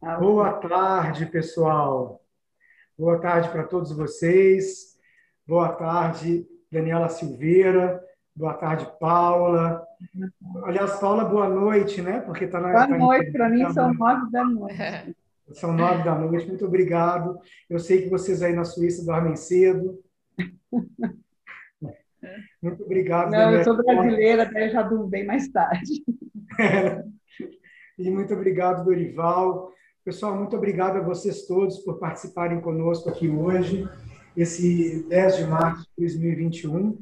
[0.00, 2.22] Boa tarde, pessoal.
[2.98, 4.96] Boa tarde para todos vocês.
[5.46, 8.02] Boa tarde, Daniela Silveira.
[8.34, 9.86] Boa tarde, Paula.
[10.64, 12.20] Aliás, Paula, boa noite, né?
[12.20, 12.72] Porque está na.
[12.72, 15.16] Boa tá noite, para mim são nove da noite.
[15.52, 17.36] São nove da noite, muito obrigado.
[17.68, 20.00] Eu sei que vocês aí na Suíça dormem cedo.
[22.62, 23.30] Muito obrigado.
[23.30, 26.04] Não, eu sou brasileira, até já durmo bem mais tarde.
[27.98, 29.74] E muito obrigado, Dorival.
[30.02, 33.86] Pessoal, muito obrigado a vocês todos por participarem conosco aqui hoje,
[34.34, 36.98] esse 10 de março de 2021.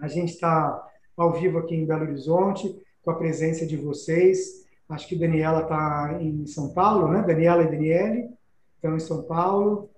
[0.00, 4.66] A gente está ao vivo aqui em Belo Horizonte, com a presença de vocês.
[4.88, 7.22] Acho que Daniela está em São Paulo, né?
[7.22, 8.30] Daniela e Daniele
[8.76, 9.90] estão em São Paulo.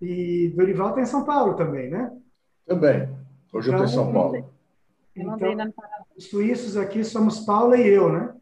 [0.00, 2.10] E Dorival está em São Paulo também, né?
[2.66, 3.08] Também.
[3.52, 4.52] Hoje então, eu estou em São então, Paulo.
[5.14, 5.74] Então,
[6.16, 8.34] os suíços aqui somos Paula e eu, né?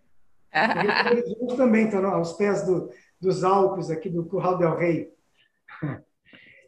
[1.53, 2.91] E também estão aos pés do,
[3.21, 5.13] dos Alpes, aqui do Curral del Rei.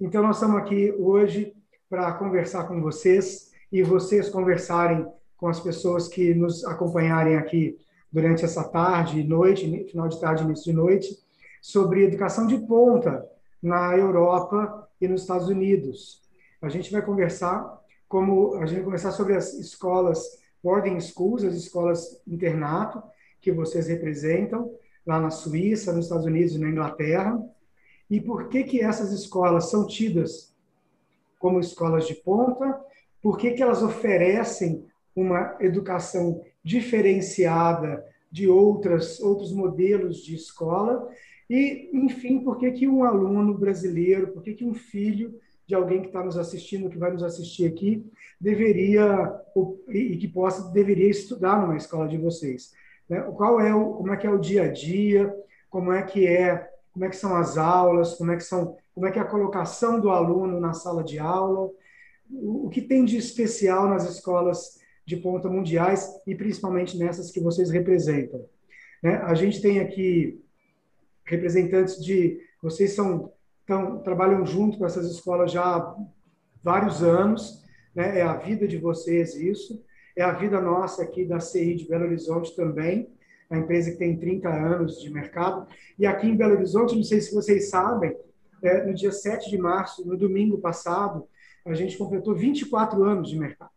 [0.01, 1.55] Então, nós estamos aqui hoje
[1.89, 7.79] para conversar com vocês e vocês conversarem com as pessoas que nos acompanharem aqui
[8.11, 11.17] durante essa tarde e noite, final de tarde, início de noite,
[11.61, 13.25] sobre educação de ponta
[13.63, 16.21] na Europa e nos Estados Unidos.
[16.61, 20.21] A gente vai conversar como a gente vai conversar sobre as escolas
[20.65, 23.01] boarding schools, as escolas internato
[23.41, 24.75] que vocês representam
[25.07, 27.39] lá na Suíça, nos Estados Unidos e na Inglaterra,
[28.11, 30.55] e por que que essas escolas são tidas
[31.39, 32.79] como escolas de ponta?
[33.23, 41.09] Por que que elas oferecem uma educação diferenciada de outras outros modelos de escola
[41.51, 46.01] e, enfim, por que que um aluno brasileiro, por que que um filho de alguém
[46.01, 48.05] que está nos assistindo, que vai nos assistir aqui,
[48.41, 49.41] deveria
[49.89, 52.73] e que possa deveria estudar numa escola de vocês.
[53.13, 53.21] Né?
[53.37, 55.31] Qual é o, como é que é o dia a dia,
[55.69, 59.07] como é que é, como é que são as aulas, como é que são, como
[59.07, 61.71] é que é a colocação do aluno na sala de aula,
[62.31, 67.69] o, que tem de especial nas escolas de ponta mundiais e principalmente nessas que vocês
[67.69, 68.47] representam.
[69.03, 69.17] Né?
[69.17, 70.43] A gente tem aqui
[71.27, 73.31] representantes de, vocês são
[73.65, 75.97] então, trabalham junto com essas escolas já há
[76.63, 77.63] vários anos,
[77.95, 78.21] né?
[78.21, 79.85] é a vida de vocês isso,
[80.17, 83.09] é a vida nossa aqui da CI de Belo Horizonte também,
[83.51, 85.67] a empresa que tem 30 anos de mercado.
[85.99, 88.17] E aqui em Belo Horizonte, não sei se vocês sabem,
[88.63, 91.27] é, no dia 7 de março, no domingo passado,
[91.65, 93.71] a gente completou 24 anos de mercado.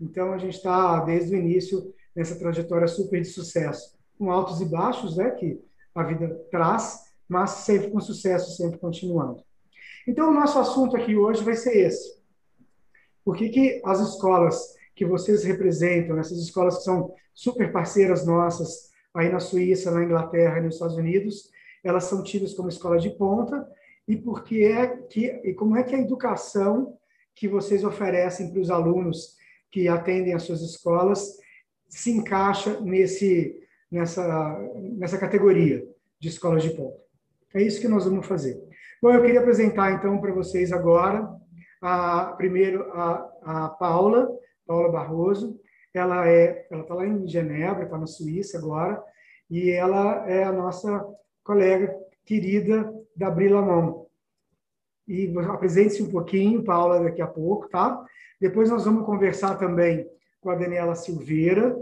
[0.00, 4.64] Então, a gente está, desde o início, nessa trajetória super de sucesso, com altos e
[4.64, 5.60] baixos, né, que
[5.94, 9.42] a vida traz, mas sempre com sucesso, sempre continuando.
[10.06, 12.22] Então, o nosso assunto aqui hoje vai ser esse.
[13.24, 18.90] Por que, que as escolas que vocês representam, essas escolas que são super parceiras nossas
[19.14, 21.50] aí na Suíça, na Inglaterra nos Estados Unidos,
[21.82, 23.66] elas são tidas como escola de ponta
[24.06, 26.96] e porque é que e como é que a educação
[27.34, 29.36] que vocês oferecem para os alunos
[29.70, 31.36] que atendem as suas escolas
[31.88, 34.58] se encaixa nesse nessa
[34.96, 35.84] nessa categoria
[36.18, 37.04] de escolas de ponta.
[37.54, 38.60] É isso que nós vamos fazer.
[39.00, 41.28] Bom, eu queria apresentar então para vocês agora,
[41.80, 44.28] a, primeiro a, a Paula,
[44.66, 45.58] Paula Barroso.
[45.92, 49.02] Ela é, ela está lá em Genebra, está na Suíça agora,
[49.48, 51.06] e ela é a nossa
[51.44, 54.06] colega querida da Brilamon.
[55.06, 58.04] E apresente-se um pouquinho, Paula, daqui a pouco, tá?
[58.40, 60.08] Depois nós vamos conversar também
[60.40, 61.76] com a Daniela Silveira.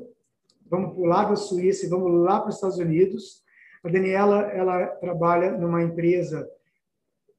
[0.69, 3.43] Vamos pular da Suíça e vamos lá para os Estados Unidos
[3.85, 6.49] a Daniela, ela trabalha numa empresa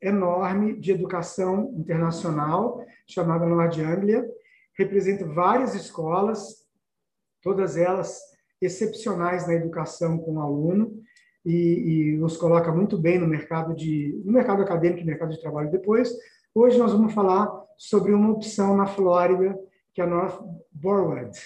[0.01, 4.29] enorme de educação internacional, chamada Nord Anglia,
[4.78, 6.63] representa várias escolas,
[7.41, 8.19] todas elas
[8.61, 11.03] excepcionais na educação com o aluno,
[11.45, 15.41] e, e nos coloca muito bem no mercado de no mercado acadêmico e mercado de
[15.41, 16.11] trabalho depois.
[16.56, 19.57] Hoje nós vamos falar sobre uma opção na Flórida,
[19.94, 20.39] que é a North
[20.72, 21.38] Borwood.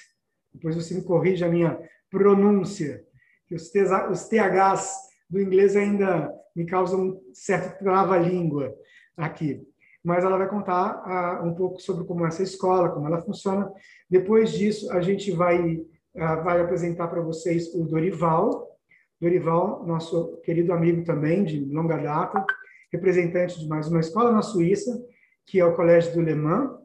[0.54, 3.04] Depois você me corrige a minha pronúncia
[3.48, 3.72] que os,
[4.12, 4.94] os THs
[5.30, 8.74] do inglês ainda me causam um certo trava-língua
[9.16, 9.62] aqui.
[10.04, 13.72] Mas ela vai contar uh, um pouco sobre como é essa escola, como ela funciona.
[14.10, 18.78] Depois disso, a gente vai, uh, vai apresentar para vocês o Dorival.
[19.20, 22.46] Dorival, nosso querido amigo também, de longa data,
[22.92, 25.04] representante de mais uma escola na Suíça,
[25.46, 26.78] que é o Colégio do Le Mans.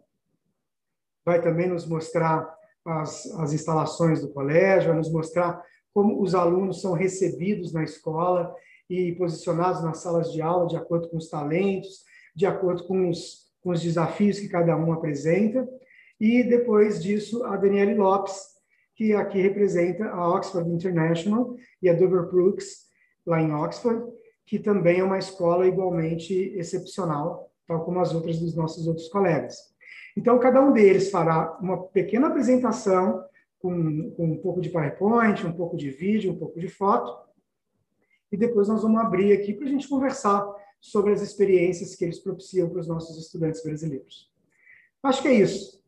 [1.24, 2.52] Vai também nos mostrar
[2.84, 5.62] as, as instalações do colégio, vai nos mostrar
[5.94, 8.54] como os alunos são recebidos na escola
[8.88, 13.52] e posicionados nas salas de aula de acordo com os talentos, de acordo com os,
[13.62, 15.68] com os desafios que cada um apresenta.
[16.20, 18.52] E depois disso, a Daniele Lopes,
[18.94, 22.86] que aqui representa a Oxford International e a Dover Brooks,
[23.26, 24.04] lá em Oxford,
[24.46, 29.56] que também é uma escola igualmente excepcional, tal como as outras dos nossos outros colegas.
[30.16, 33.24] Então, cada um deles fará uma pequena apresentação
[33.58, 37.16] com, com um pouco de PowerPoint, um pouco de vídeo, um pouco de foto,
[38.30, 40.44] e depois nós vamos abrir aqui para a gente conversar
[40.82, 44.28] sobre as experiências que eles propiciam para os nossos estudantes brasileiros.
[45.00, 45.80] Acho que é isso.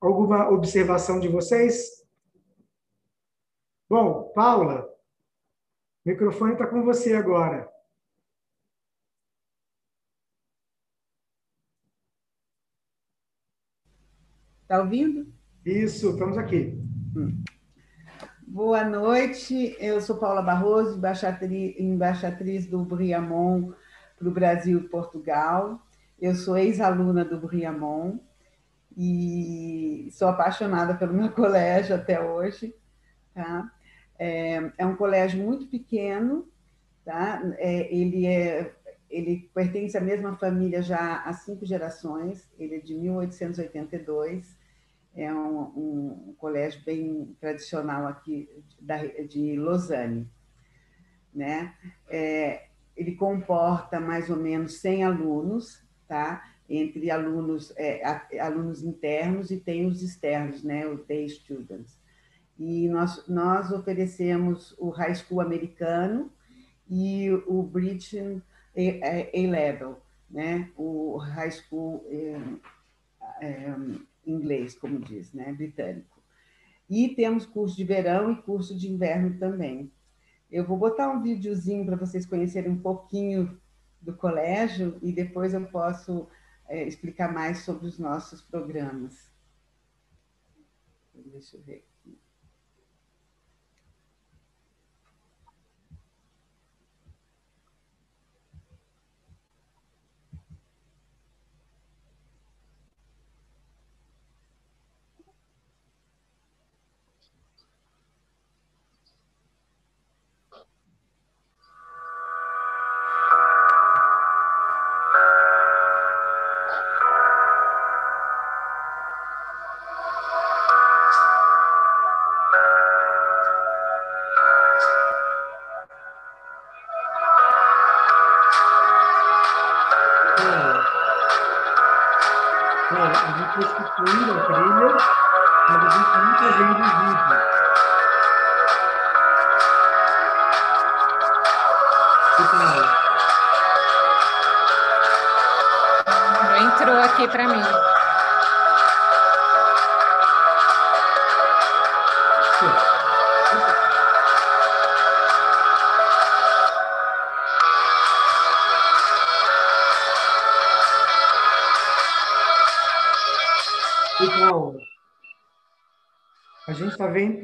[0.00, 2.04] Alguma observação de vocês?
[3.88, 4.92] Bom, Paula,
[6.04, 7.72] o microfone está com você agora.
[14.62, 15.32] Está ouvindo?
[15.64, 16.76] Isso, estamos aqui.
[17.16, 17.42] Hum.
[18.50, 20.98] Boa noite, eu sou Paula Barroso,
[21.78, 23.74] embaixatriz, do Briamon
[24.18, 25.78] para o Brasil e Portugal.
[26.18, 28.18] Eu sou ex-aluna do Briamon
[28.96, 32.74] e sou apaixonada pelo meu colégio até hoje.
[33.34, 33.70] Tá?
[34.18, 36.48] É, é um colégio muito pequeno,
[37.04, 37.42] tá?
[37.58, 38.74] É, ele, é,
[39.10, 44.57] ele pertence à mesma família já há cinco gerações, ele é de 1882
[45.18, 48.48] é um, um, colégio bem tradicional aqui
[48.80, 50.30] da, de Lausanne.
[51.34, 51.74] Né?
[52.08, 56.44] É, ele comporta mais ou menos 100 alunos, tá?
[56.68, 58.00] entre alunos, é,
[58.40, 60.86] alunos internos e tem os externos, né?
[60.86, 61.98] os day students.
[62.56, 66.30] E nós, nós oferecemos o High School americano
[66.88, 68.14] e o British
[69.34, 70.00] A-Level,
[70.30, 70.70] né?
[70.76, 72.40] o High School é,
[73.40, 73.74] é,
[74.30, 76.22] inglês, como diz, né, britânico.
[76.88, 79.92] E temos curso de verão e curso de inverno também.
[80.50, 83.60] Eu vou botar um videozinho para vocês conhecerem um pouquinho
[84.00, 86.28] do colégio e depois eu posso
[86.66, 89.30] é, explicar mais sobre os nossos programas.
[91.14, 91.87] Deixa eu ver.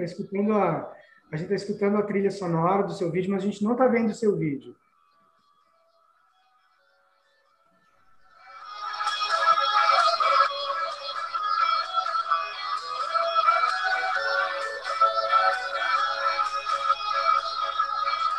[0.04, 0.92] Está escutando a,
[1.32, 3.86] a gente está escutando a trilha sonora do seu vídeo, mas a gente não está
[3.86, 4.76] vendo o seu vídeo.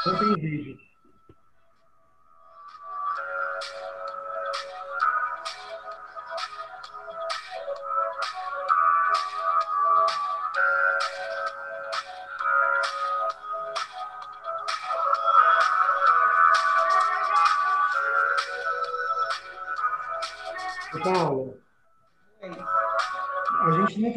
[0.05, 0.94] Não tem vídeo.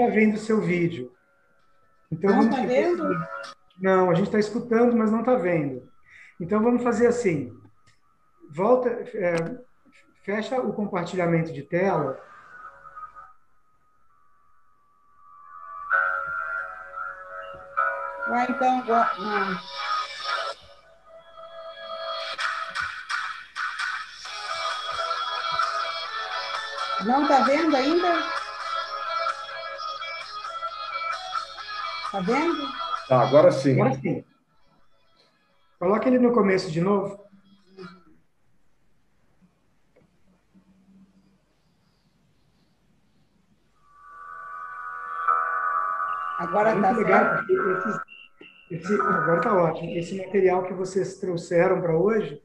[0.08, 1.12] Vendo o seu vídeo.
[2.10, 3.06] Então, não está vendo?
[3.06, 3.52] Assim.
[3.80, 5.88] Não, a gente está escutando, mas não está vendo.
[6.40, 7.52] Então, vamos fazer assim.
[8.50, 9.34] Volta, é,
[10.24, 12.18] fecha o compartilhamento de tela.
[18.28, 19.78] Vai, então, não.
[27.06, 28.37] Não está vendo ainda?
[32.10, 32.68] Tá vendo?
[33.08, 33.80] Tá, agora sim.
[33.80, 34.24] Agora sim.
[35.78, 37.20] Coloca ele no começo de novo.
[46.38, 47.52] Agora está certo.
[47.52, 48.00] Esse,
[48.70, 49.90] esse, agora está ótimo.
[49.90, 52.40] Esse material que vocês trouxeram para hoje,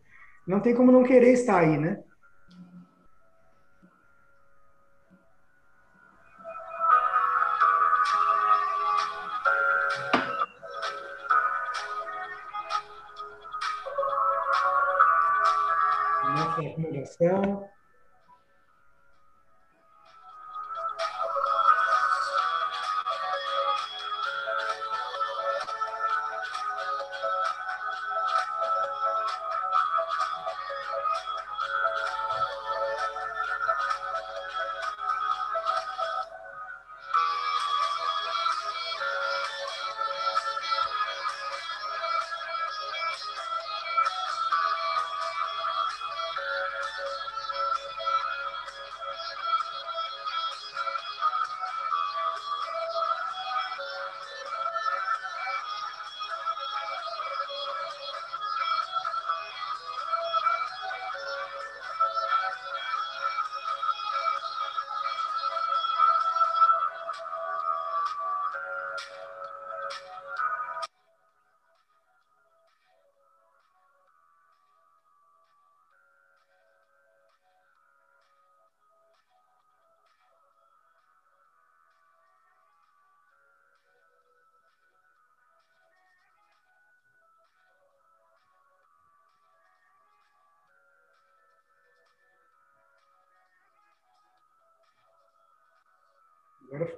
[0.45, 2.03] não tem como não querer estar aí, né?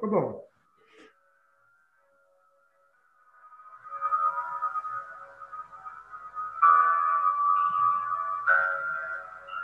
[0.05, 0.45] Ficou bom.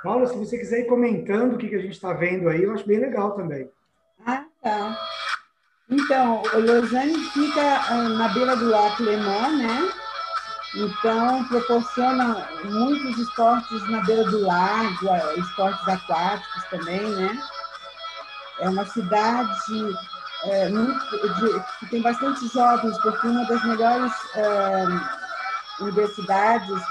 [0.04, 2.74] Paula, se você quiser ir comentando o que, que a gente está vendo aí, eu
[2.74, 3.70] acho bem legal também.
[4.26, 5.00] Ah, tá.
[5.88, 9.92] Então, Lausanne fica ah, na beira do Lago Lemã, né?
[10.74, 15.06] Então, proporciona muitos esportes na beira do lago,
[15.38, 17.40] esportes aquáticos também, né?
[18.60, 19.60] É uma cidade
[20.46, 20.70] é,
[21.80, 24.86] que tem bastante jovens, porque uma das melhores é,
[25.82, 26.82] universidades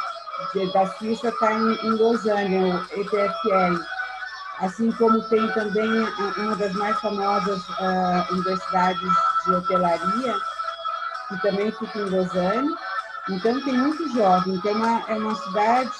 [0.52, 3.82] de, da Suíça está em, em Lausanne, o EPFL.
[4.60, 5.88] Assim como tem também
[6.36, 9.10] uma das mais famosas uh, universidades
[9.46, 10.34] de hotelaria,
[11.28, 12.76] que também fica em Lausanne.
[13.30, 14.54] Então, tem muito jovem.
[14.54, 15.90] Então, é uma, é uma cidade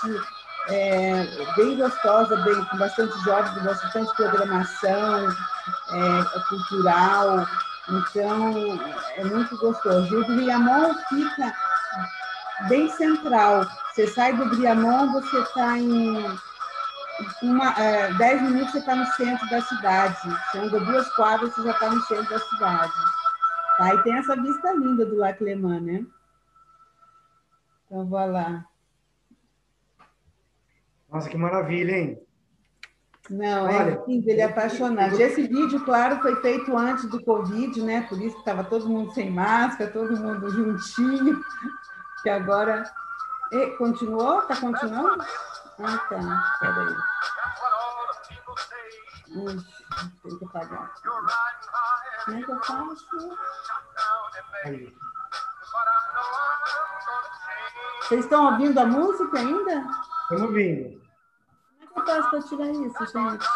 [0.68, 1.26] é,
[1.56, 7.46] bem gostosa, bem, com bastante jovens, bastante programação é, cultural.
[7.88, 8.80] Então,
[9.16, 10.14] é muito gostoso.
[10.14, 11.52] E o Briamont fica
[12.68, 13.66] bem central.
[13.92, 16.38] Você sai do Briamont, você está em
[17.42, 20.16] uma, é, dez minutos, você está no centro da cidade.
[20.22, 22.92] Você anda duas quadras, você já está no centro da cidade.
[23.78, 23.94] Tá?
[23.94, 26.06] E tem essa vista linda do Lac Leman, né?
[27.86, 28.64] Então, vou lá.
[31.10, 32.22] Nossa, que maravilha, hein?
[33.28, 35.22] Não, é Olha, é lindo, ele é apaixonante.
[35.22, 38.02] Esse vídeo, claro, foi feito antes do Covid, né?
[38.08, 41.40] Por isso que estava todo mundo sem máscara, todo mundo juntinho.
[42.22, 42.84] Que agora.
[43.52, 44.40] E, continuou?
[44.40, 45.24] Está continuando?
[45.78, 46.58] Ah, tá.
[46.60, 46.96] Peraí.
[49.36, 49.56] Ui,
[50.22, 50.92] tem que apagar.
[52.24, 53.06] Como é que eu faço?
[54.64, 54.94] Aí.
[58.02, 59.84] Vocês estão ouvindo a música ainda?
[60.30, 61.00] Estamos ouvindo
[61.96, 63.46] eu faço para tirar isso, gente?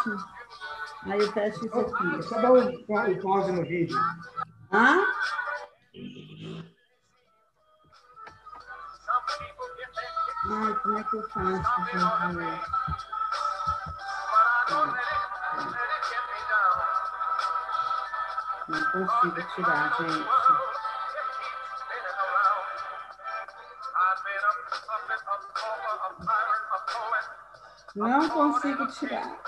[1.04, 2.22] Aí eu fecho isso aqui.
[2.24, 3.96] Só dá o, o pause no vídeo.
[4.72, 4.98] Ah?
[10.50, 12.04] Ai, como é que eu faço, gente?
[18.68, 20.63] Não consigo tirar, gente.
[27.94, 29.40] Não consigo tirar.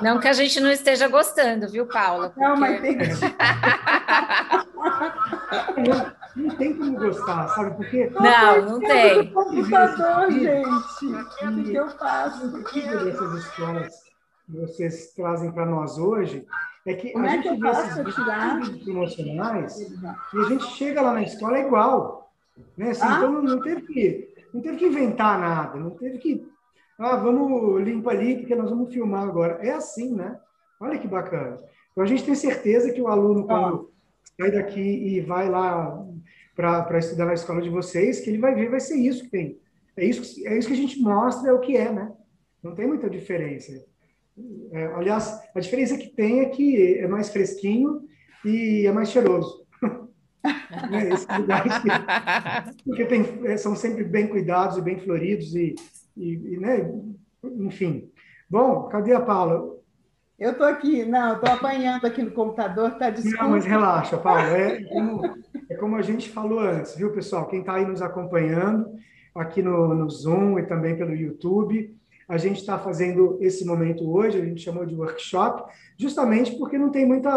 [0.00, 2.30] Não que a gente não esteja gostando, viu, Paula?
[2.30, 2.40] Porque...
[2.40, 3.04] Não, mas tem que
[6.36, 7.76] não, tem como gostar, sabe?
[7.76, 8.10] Porque.
[8.10, 9.32] Não, não tem.
[9.32, 11.06] Computador, gente.
[11.44, 12.46] O que eu faço?
[12.46, 13.92] O que dessas escolas
[14.46, 16.46] que vocês trazem para nós hoje
[16.86, 21.12] é que como a é gente vê esses vídeos promocionais e a gente chega lá
[21.12, 22.32] na escola é igual.
[22.76, 22.90] Né?
[22.90, 23.14] Assim, ah?
[23.16, 26.46] Então não teve que não teve que inventar nada, não teve que.
[26.98, 29.58] Ah, vamos limpar ali, porque nós vamos filmar agora.
[29.66, 30.38] É assim, né?
[30.80, 31.56] Olha que bacana.
[31.90, 33.90] Então a gente tem certeza que o aluno, quando
[34.40, 36.04] sai daqui e vai lá
[36.54, 39.58] para estudar na escola de vocês, que ele vai ver, vai ser isso que tem.
[39.96, 42.12] É isso, é isso que a gente mostra, é o que é, né?
[42.62, 43.72] Não tem muita diferença.
[44.72, 48.02] É, aliás, a diferença que tem é que é mais fresquinho
[48.44, 49.61] e é mais cheiroso
[50.90, 51.10] né?
[51.10, 55.74] Esses lugares que, porque tem, é, são sempre bem cuidados e bem floridos e,
[56.16, 56.90] e, e né?
[57.44, 58.10] enfim.
[58.48, 59.72] Bom, cadê a Paula?
[60.38, 63.44] Eu estou aqui, não, estou apanhando aqui no computador, tá desculpa.
[63.44, 64.42] Não, mas relaxa, Paula.
[64.42, 65.22] É como,
[65.70, 67.46] é como a gente falou antes, viu, pessoal?
[67.46, 68.92] Quem está aí nos acompanhando,
[69.34, 71.96] aqui no, no Zoom e também pelo YouTube.
[72.28, 76.90] A gente está fazendo esse momento hoje, a gente chamou de workshop, justamente porque não
[76.90, 77.30] tem muita.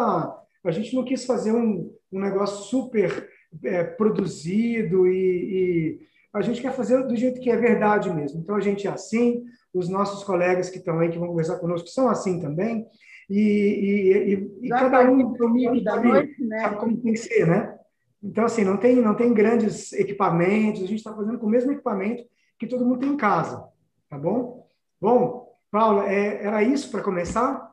[0.63, 3.29] A gente não quis fazer um, um negócio super
[3.63, 5.99] é, produzido e, e,
[6.33, 8.41] a gente quer fazer do jeito que é verdade mesmo.
[8.41, 11.87] Então a gente é assim, os nossos colegas que estão aí, que vão conversar conosco,
[11.87, 12.85] são assim também.
[13.29, 16.59] E, e, e cada um comigo da noite, né?
[16.59, 17.77] sabe como tem que ser, né?
[18.21, 21.71] Então, assim, não tem, não tem grandes equipamentos, a gente está fazendo com o mesmo
[21.71, 22.23] equipamento
[22.59, 23.63] que todo mundo tem em casa,
[24.09, 24.67] tá bom?
[24.99, 27.71] Bom, Paula, é, era isso para começar?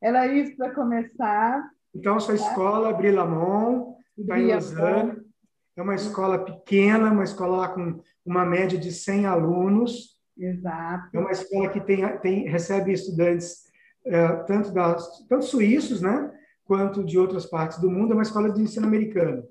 [0.00, 1.70] Era isso para começar.
[1.94, 5.22] Então, a sua escola, Brilamon, está em Lausanne.
[5.76, 10.18] É uma escola pequena, uma escola lá com uma média de 100 alunos.
[10.36, 11.16] Exato.
[11.16, 13.68] É uma escola que tem, tem, recebe estudantes
[14.04, 16.32] é, tanto, das, tanto suíços, né,
[16.64, 18.12] quanto de outras partes do mundo.
[18.12, 19.44] É uma escola de ensino americano.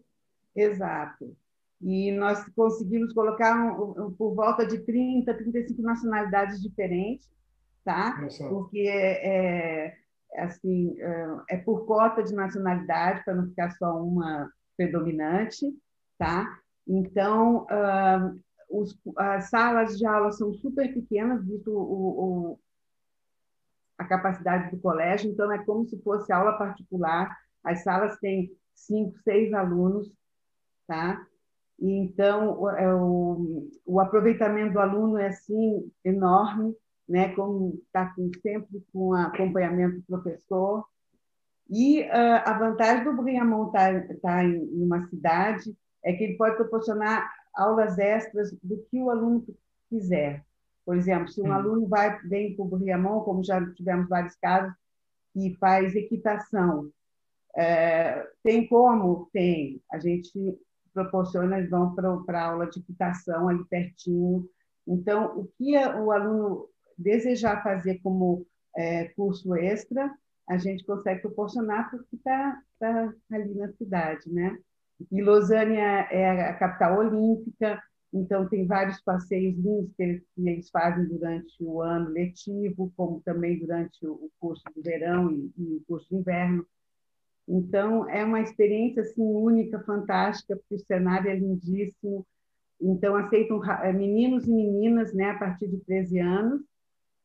[0.55, 1.35] Exato.
[1.81, 7.29] E nós conseguimos colocar um, um, por volta de 30, 35 nacionalidades diferentes,
[7.85, 8.19] tá?
[8.49, 9.95] Porque é,
[10.35, 10.95] assim,
[11.49, 15.65] é, por cota de nacionalidade, para não ficar só uma predominante,
[16.17, 16.59] tá?
[16.87, 22.59] Então, uh, os, as salas de aula são super pequenas, visto o, o,
[23.97, 27.35] a capacidade do colégio, então é como se fosse aula particular.
[27.63, 30.11] As salas têm cinco, seis alunos,
[30.87, 31.25] tá?
[31.79, 36.75] Então, o, é o, o aproveitamento do aluno é, assim, enorme,
[37.07, 37.33] né?
[37.35, 40.85] Como está sempre com acompanhamento do professor.
[41.69, 46.37] E uh, a vantagem do Briamont estar tá, tá em uma cidade é que ele
[46.37, 49.45] pode proporcionar aulas extras do que o aluno
[49.89, 50.45] quiser.
[50.85, 54.73] Por exemplo, se um aluno vai vem para o Briamont, como já tivemos vários casos,
[55.35, 56.89] e faz equitação,
[57.55, 59.29] é, tem como?
[59.33, 59.81] Tem.
[59.91, 60.57] A gente
[60.93, 64.47] proporciona, eles vão para a aula de equitação ali pertinho.
[64.87, 68.45] Então, o que o aluno desejar fazer como
[68.75, 70.11] é, curso extra,
[70.47, 74.57] a gente consegue proporcionar porque está tá ali na cidade, né?
[75.11, 77.81] E Lausanne é, é a capital olímpica,
[78.13, 83.21] então tem vários passeios lindos que eles, que eles, fazem durante o ano letivo, como
[83.21, 86.65] também durante o curso de verão e, e o curso de inverno.
[87.47, 92.25] Então, é uma experiência assim, única, fantástica, porque o cenário é lindíssimo.
[92.81, 96.61] Então, aceitam é, meninos e meninas né, a partir de 13 anos.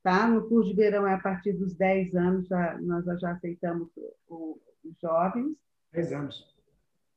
[0.02, 0.26] Tá?
[0.26, 3.88] No curso de verão é a partir dos 10 anos, já, nós já aceitamos
[4.28, 4.58] os
[5.00, 5.56] jovens.
[5.92, 6.56] 10 anos.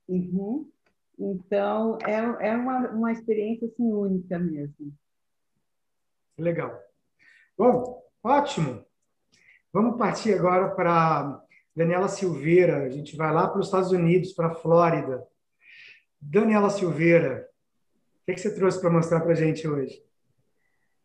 [0.07, 0.69] Uhum.
[1.17, 4.93] Então, é, é uma, uma experiência assim, única mesmo.
[6.37, 6.77] Legal.
[7.57, 8.85] Bom, ótimo.
[9.71, 11.41] Vamos partir agora para
[11.75, 12.83] Daniela Silveira.
[12.83, 15.25] A gente vai lá para os Estados Unidos, para a Flórida.
[16.21, 17.49] Daniela Silveira,
[18.21, 20.03] o que, que você trouxe para mostrar para a gente hoje?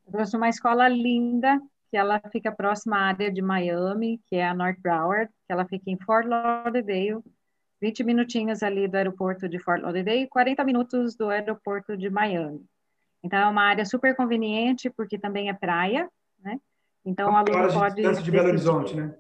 [0.07, 4.47] Eu trouxe uma escola linda, que ela fica próxima à área de Miami, que é
[4.47, 7.21] a North Broward, que ela fica em Fort Lauderdale,
[7.83, 12.65] 20 minutinhos ali do aeroporto de Fort Lauderdale e 40 minutos do aeroporto de Miami.
[13.23, 16.59] Então, é uma área super conveniente, porque também é praia, né?
[17.05, 18.05] Então, o aluno pode...
[18.05, 19.15] Antes de Belo Horizonte, né?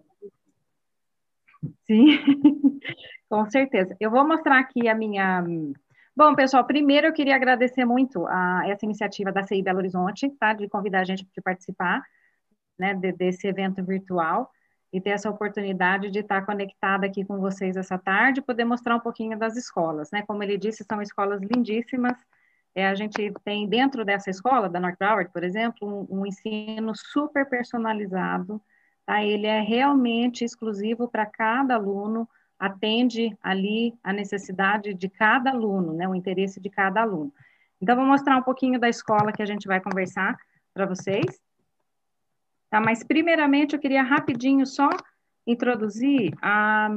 [1.87, 2.19] Sim,
[3.29, 3.97] com certeza.
[3.99, 5.45] Eu vou mostrar aqui a minha.
[6.17, 10.53] Bom, pessoal, primeiro eu queria agradecer muito a essa iniciativa da CI Belo Horizonte, tá?
[10.53, 12.03] De convidar a gente para participar,
[12.81, 14.51] né, de, desse evento virtual
[14.93, 19.01] e ter essa oportunidade de estar conectada aqui com vocês essa tarde, poder mostrar um
[19.01, 20.23] pouquinho das escolas, né?
[20.27, 22.17] Como ele disse, são escolas lindíssimas.
[22.75, 26.93] É, a gente tem dentro dessa escola, da North Broward, por exemplo, um, um ensino
[26.97, 28.61] super personalizado,
[29.11, 29.25] Tá?
[29.25, 36.07] Ele é realmente exclusivo para cada aluno, atende ali a necessidade de cada aluno, né?
[36.07, 37.33] o interesse de cada aluno.
[37.81, 40.37] Então, vou mostrar um pouquinho da escola que a gente vai conversar
[40.73, 41.41] para vocês.
[42.71, 42.81] Tá?
[42.81, 44.89] Mas, primeiramente, eu queria rapidinho só
[45.47, 46.89] introduzir a,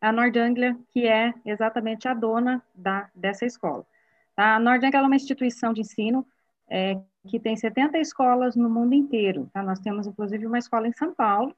[0.00, 3.84] a Nordanglia, que é exatamente a dona da, dessa escola.
[4.36, 4.56] Tá?
[4.56, 6.26] A Nordanglia é uma instituição de ensino
[6.68, 9.48] é, que tem 70 escolas no mundo inteiro.
[9.52, 9.62] Tá?
[9.62, 11.54] Nós temos, inclusive, uma escola em São Paulo,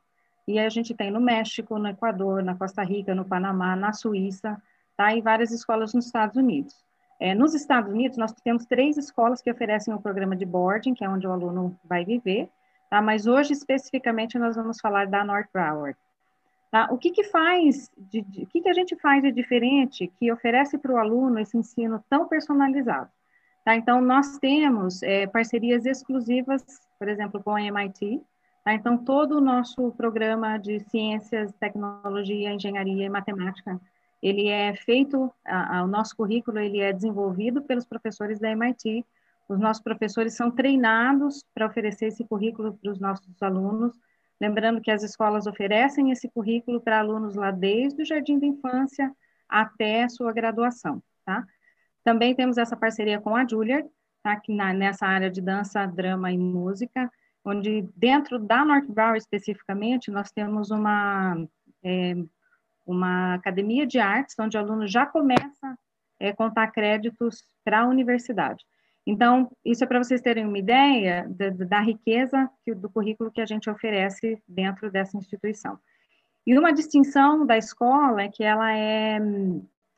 [0.46, 4.60] e a gente tem no México, no Equador, na Costa Rica, no Panamá, na Suíça,
[4.96, 5.14] tá?
[5.14, 6.74] e várias escolas nos Estados Unidos.
[7.20, 11.04] É, nos Estados Unidos, nós temos três escolas que oferecem o programa de boarding, que
[11.04, 12.48] é onde o aluno vai viver,
[12.92, 13.00] tá?
[13.00, 15.96] mas hoje, especificamente, nós vamos falar da North Broward.
[16.70, 16.88] Tá?
[16.90, 20.30] O que, que faz, de, de, o que, que a gente faz de diferente que
[20.30, 23.10] oferece para o aluno esse ensino tão personalizado?
[23.64, 23.74] Tá?
[23.76, 26.62] Então, nós temos é, parcerias exclusivas,
[26.98, 28.20] por exemplo, com a MIT.
[28.62, 28.74] Tá?
[28.74, 33.80] Então, todo o nosso programa de ciências, tecnologia, engenharia e matemática,
[34.22, 39.02] ele é feito, a, a, o nosso currículo ele é desenvolvido pelos professores da MIT,
[39.52, 43.92] os nossos professores são treinados para oferecer esse currículo para os nossos alunos.
[44.40, 49.12] Lembrando que as escolas oferecem esse currículo para alunos lá desde o jardim da infância
[49.48, 51.44] até sua graduação, tá?
[52.02, 53.88] Também temos essa parceria com a Juilliard,
[54.22, 54.34] tá?
[54.40, 57.10] Que na, nessa área de dança, drama e música,
[57.44, 61.36] onde dentro da North Broward especificamente, nós temos uma,
[61.84, 62.14] é,
[62.86, 65.76] uma academia de artes, onde o aluno já começa a
[66.18, 68.64] é, contar créditos para a universidade.
[69.06, 73.46] Então, isso é para vocês terem uma ideia da, da riqueza do currículo que a
[73.46, 75.78] gente oferece dentro dessa instituição.
[76.46, 79.18] E uma distinção da escola é que ela é,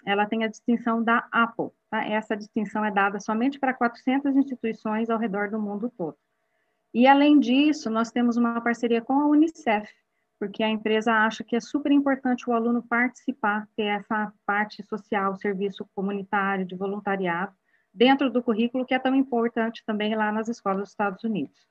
[0.07, 1.71] ela tem a distinção da Apple.
[1.91, 2.05] Tá?
[2.05, 6.17] Essa distinção é dada somente para 400 instituições ao redor do mundo todo.
[6.93, 9.91] E além disso, nós temos uma parceria com a Unicef,
[10.39, 15.35] porque a empresa acha que é super importante o aluno participar, ter essa parte social,
[15.37, 17.53] serviço comunitário, de voluntariado,
[17.95, 21.67] dentro do currículo, que é tão importante também lá nas escolas dos Estados Unidos.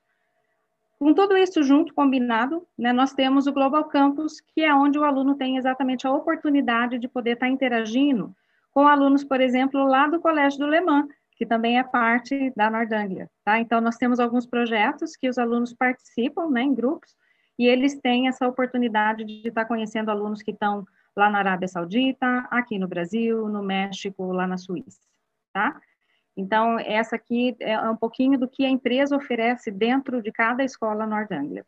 [0.98, 5.04] Com tudo isso junto, combinado, né, nós temos o Global Campus, que é onde o
[5.04, 8.34] aluno tem exatamente a oportunidade de poder estar interagindo
[8.72, 12.70] com alunos, por exemplo, lá do Colégio do Le Mans, que também é parte da
[12.70, 13.58] Nordanglia, tá?
[13.58, 17.14] Então, nós temos alguns projetos que os alunos participam, né, em grupos,
[17.58, 22.46] e eles têm essa oportunidade de estar conhecendo alunos que estão lá na Arábia Saudita,
[22.50, 25.00] aqui no Brasil, no México, lá na Suíça,
[25.52, 25.80] tá?
[26.36, 31.06] Então, essa aqui é um pouquinho do que a empresa oferece dentro de cada escola
[31.06, 31.64] Nord Anglia.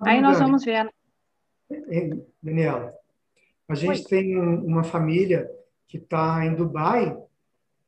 [0.00, 0.92] Aí nós vamos ver.
[2.42, 2.94] Daniela,
[3.68, 4.04] a gente Oi.
[4.04, 5.48] tem uma família
[5.86, 7.16] que está em Dubai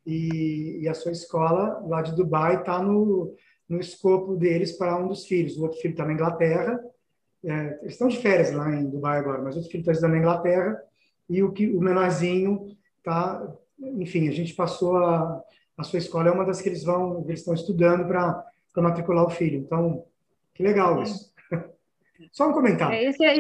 [0.07, 3.35] e, e, a sua escola lá de Dubai está no,
[3.69, 5.57] no escopo deles para um dos filhos.
[5.57, 6.81] O outro filho está na Inglaterra.
[7.45, 10.13] É, eles estão de férias lá em Dubai agora, mas o outro filho está estudando
[10.13, 10.83] na Inglaterra
[11.29, 13.47] e o, que, o menorzinho está...
[13.79, 15.43] Enfim, a gente passou a,
[15.81, 18.45] a sua escola é uma das que eles vão, eles estão estudando para
[18.77, 19.59] matricular o filho.
[19.59, 20.05] Então,
[20.55, 21.33] que legal isso.
[22.33, 22.95] Só um comentário.
[22.95, 23.37] É, esse é,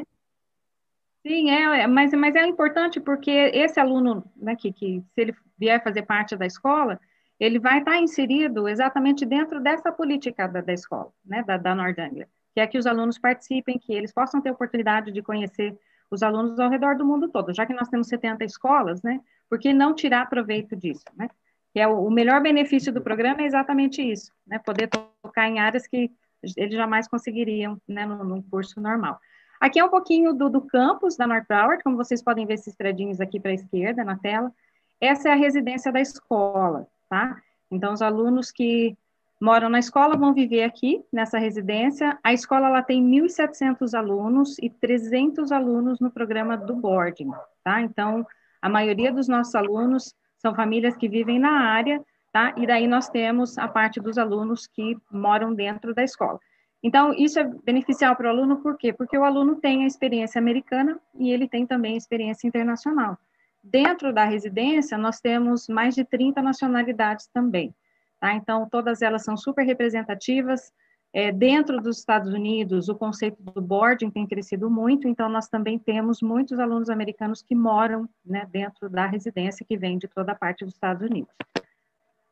[1.26, 5.83] sim, é, mas, mas é importante porque esse aluno, né, que, que se ele vier
[5.85, 6.98] fazer parte da escola,
[7.38, 12.29] ele vai estar inserido exatamente dentro dessa política da, da escola, né, da, da Nordanglia,
[12.55, 15.79] que é que os alunos participem, que eles possam ter oportunidade de conhecer
[16.11, 19.59] os alunos ao redor do mundo todo, já que nós temos 70 escolas, né, por
[19.59, 21.29] que não tirar proveito disso, né?
[21.72, 24.59] Que é o, o melhor benefício do programa é exatamente isso, né?
[24.59, 26.11] Poder tocar em áreas que
[26.56, 29.20] eles jamais conseguiriam, né, no, no curso normal.
[29.61, 32.74] Aqui é um pouquinho do, do campus da North Broward, como vocês podem ver esses
[32.74, 34.50] threadinhos aqui para a esquerda na tela.
[34.98, 37.40] Essa é a residência da escola, tá?
[37.70, 38.96] Então, os alunos que
[39.40, 42.18] moram na escola vão viver aqui, nessa residência.
[42.24, 47.30] A escola ela tem 1.700 alunos e 300 alunos no programa do boarding,
[47.62, 47.83] tá?
[47.83, 48.26] Então,
[48.62, 52.55] a maioria dos nossos alunos são famílias que vivem na área, tá?
[52.57, 56.40] E daí nós temos a parte dos alunos que moram dentro da escola.
[56.83, 58.92] Então, isso é beneficial para o aluno, por quê?
[58.92, 63.18] Porque o aluno tem a experiência americana e ele tem também a experiência internacional.
[63.62, 67.74] Dentro da residência, nós temos mais de 30 nacionalidades também,
[68.18, 68.33] tá?
[68.33, 70.72] Então, todas elas são super representativas,
[71.12, 75.79] é, dentro dos Estados Unidos, o conceito do boarding tem crescido muito, então nós também
[75.79, 80.37] temos muitos alunos americanos que moram né, dentro da residência que vem de toda a
[80.37, 81.35] parte dos Estados Unidos.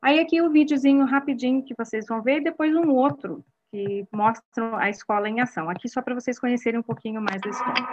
[0.01, 4.07] Aí aqui o um videozinho rapidinho que vocês vão ver, e depois um outro que
[4.13, 5.69] mostra a escola em ação.
[5.69, 7.89] Aqui só para vocês conhecerem um pouquinho mais da escola.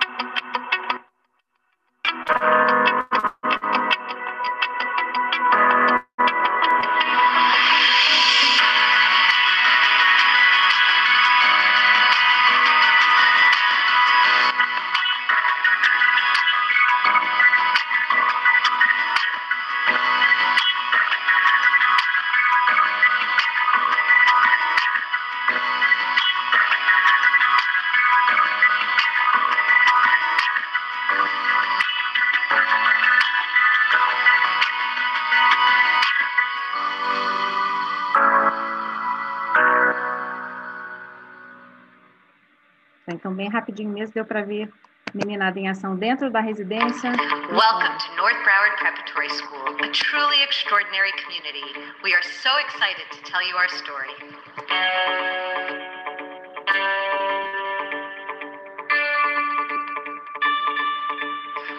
[43.75, 44.69] Rapidinho mesmo, deu para ver
[45.13, 47.11] meninada em ação dentro da residência.
[47.51, 51.63] Welcome to North Broward Preparatory School, a truly extraordinary community.
[52.03, 54.13] We are so excited to tell you our story.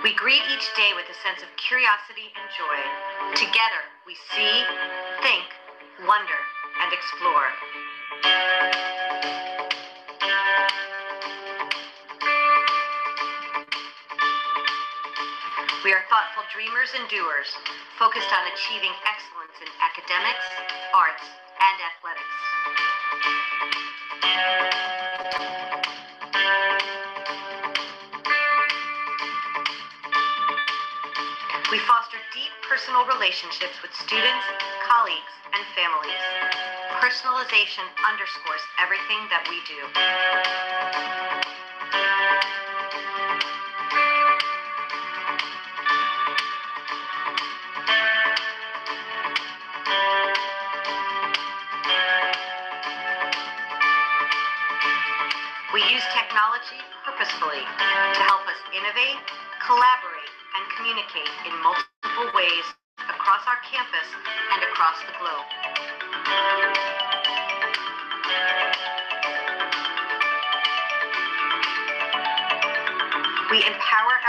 [0.03, 2.81] We greet each day with a sense of curiosity and joy.
[3.35, 4.65] Together, we see,
[5.23, 5.45] think,
[6.07, 6.41] wonder,
[6.81, 8.96] and explore.
[16.53, 17.49] Dreamers and doers,
[17.99, 20.47] focused on achieving excellence in academics,
[20.95, 21.25] arts,
[21.59, 22.37] and athletics.
[31.71, 34.47] We foster deep personal relationships with students,
[34.87, 36.23] colleagues, and families.
[37.03, 41.56] Personalization underscores everything that we do.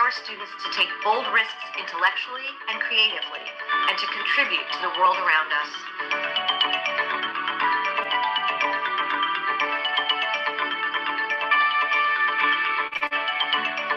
[0.07, 3.43] Empower students to take bold risks intellectually and creatively
[3.89, 5.71] and to contribute to the world around us.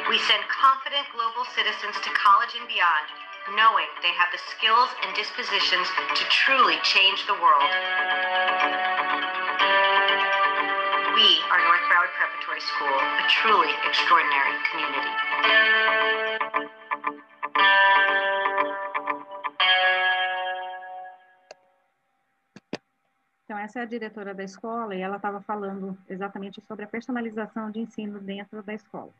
[0.08, 3.06] We send confident global citizens to college and beyond,
[3.54, 7.70] knowing they have the skills and dispositions to truly change the world.
[11.14, 15.79] We are North Broward Preparatory School, a truly extraordinary community.
[23.70, 27.78] Essa é a diretora da escola e ela estava falando exatamente sobre a personalização de
[27.78, 29.10] ensino dentro da escola,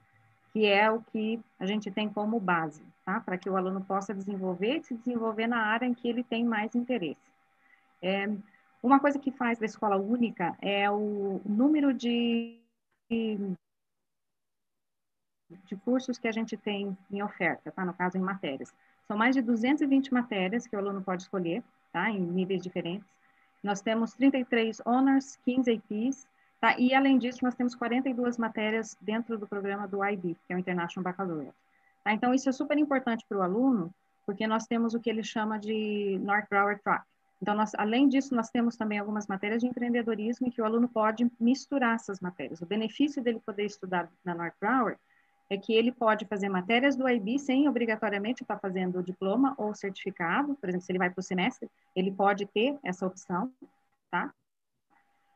[0.53, 3.21] que é o que a gente tem como base, tá?
[3.21, 6.45] Para que o aluno possa desenvolver e se desenvolver na área em que ele tem
[6.45, 7.31] mais interesse.
[8.03, 8.29] É,
[8.83, 12.59] uma coisa que faz da escola única é o número de,
[13.09, 13.57] de
[15.85, 17.85] cursos que a gente tem em oferta, tá?
[17.85, 18.75] No caso, em matérias.
[19.07, 22.11] São mais de 220 matérias que o aluno pode escolher, tá?
[22.11, 23.20] Em níveis diferentes.
[23.63, 26.27] Nós temos 33 honors, 15 APs,
[26.61, 26.79] tá?
[26.79, 30.59] E além disso, nós temos 42 matérias dentro do programa do IB, que é o
[30.59, 31.57] International Baccalaureate.
[32.03, 32.13] Tá?
[32.13, 33.93] Então, isso é super importante para o aluno,
[34.25, 37.05] porque nós temos o que ele chama de North Broward Track.
[37.43, 40.89] Então, nós, além disso, nós temos também algumas matérias de empreendedorismo em que o aluno
[40.89, 42.61] pode misturar essas matérias.
[42.61, 44.99] O benefício dele poder estudar na North Broward
[45.51, 49.75] é que ele pode fazer matérias do IB sem obrigatoriamente estar fazendo o diploma ou
[49.75, 53.53] certificado, por exemplo, se ele vai para o semestre, ele pode ter essa opção,
[54.13, 54.33] tá?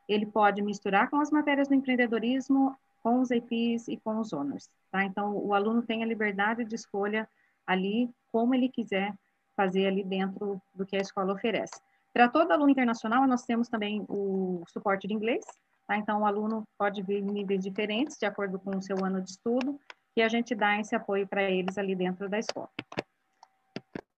[0.07, 2.73] Ele pode misturar com as matérias do empreendedorismo,
[3.03, 5.03] com os APs e com os honors, tá?
[5.03, 7.27] Então, o aluno tem a liberdade de escolha
[7.67, 9.13] ali, como ele quiser
[9.53, 11.77] fazer ali dentro do que a escola oferece.
[12.13, 15.43] Para todo aluno internacional, nós temos também o suporte de inglês,
[15.85, 15.97] tá?
[15.97, 19.31] Então, o aluno pode vir em níveis diferentes, de acordo com o seu ano de
[19.31, 19.77] estudo,
[20.15, 22.69] e a gente dá esse apoio para eles ali dentro da escola.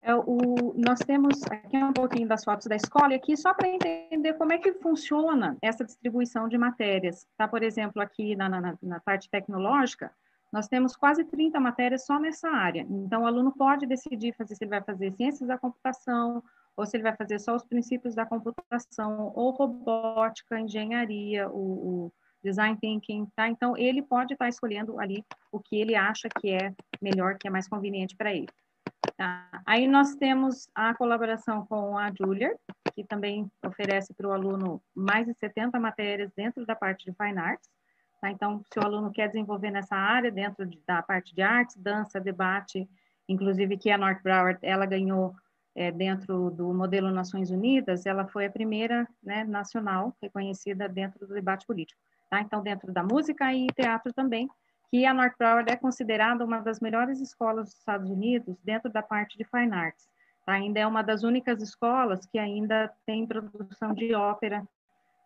[0.01, 3.67] É, o, nós temos aqui um pouquinho das fotos da escola, e aqui só para
[3.67, 7.27] entender como é que funciona essa distribuição de matérias.
[7.37, 7.45] Tá?
[7.45, 10.09] Por exemplo, aqui na, na, na parte tecnológica,
[10.51, 12.87] nós temos quase 30 matérias só nessa área.
[12.89, 16.41] Então, o aluno pode decidir fazer se ele vai fazer ciências da computação,
[16.77, 22.11] ou se ele vai fazer só os princípios da computação, ou robótica, engenharia, o, o
[22.43, 23.47] design thinking, tá?
[23.49, 27.47] Então, ele pode estar tá escolhendo ali o que ele acha que é melhor, que
[27.47, 28.47] é mais conveniente para ele.
[29.15, 29.61] Tá?
[29.65, 32.55] Aí nós temos a colaboração com a Julia,
[32.93, 37.37] que também oferece para o aluno mais de 70 matérias dentro da parte de Fine
[37.37, 37.69] Arts.
[38.21, 38.31] Tá?
[38.31, 42.19] Então, se o aluno quer desenvolver nessa área, dentro de, da parte de artes, dança,
[42.19, 42.87] debate,
[43.27, 45.35] inclusive que a North Broward, ela ganhou
[45.75, 51.33] é, dentro do modelo Nações Unidas, ela foi a primeira né, nacional reconhecida dentro do
[51.33, 52.01] debate político.
[52.29, 52.41] Tá?
[52.41, 54.49] Então, dentro da música e teatro também,
[54.89, 59.01] que a North Broward é considerada uma das melhores escolas dos Estados Unidos dentro da
[59.01, 60.07] parte de Fine Arts.
[60.45, 60.53] Tá?
[60.53, 64.65] Ainda é uma das únicas escolas que ainda tem produção de ópera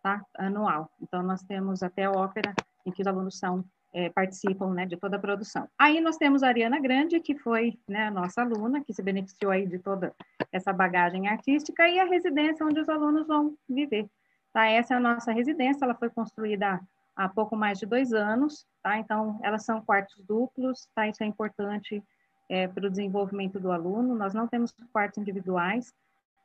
[0.03, 0.23] tá?
[0.37, 0.89] anual.
[1.01, 2.53] Então, nós temos até ópera
[2.85, 5.67] em que os alunos são, é, participam né, de toda a produção.
[5.77, 9.51] Aí nós temos a Ariana Grande, que foi né, a nossa aluna, que se beneficiou
[9.51, 10.13] aí de toda
[10.51, 14.09] essa bagagem artística, e a residência onde os alunos vão viver.
[14.53, 14.65] Tá?
[14.65, 16.81] Essa é a nossa residência, ela foi construída
[17.15, 18.97] há pouco mais de dois anos, tá?
[18.97, 21.07] Então, elas são quartos duplos, tá?
[21.07, 22.03] Isso é importante
[22.49, 24.15] é, para o desenvolvimento do aluno.
[24.15, 25.93] Nós não temos quartos individuais.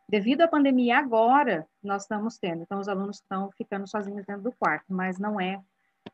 [0.09, 2.62] Devido à pandemia agora, nós estamos tendo.
[2.62, 5.61] Então, os alunos estão ficando sozinhos dentro do quarto, mas não é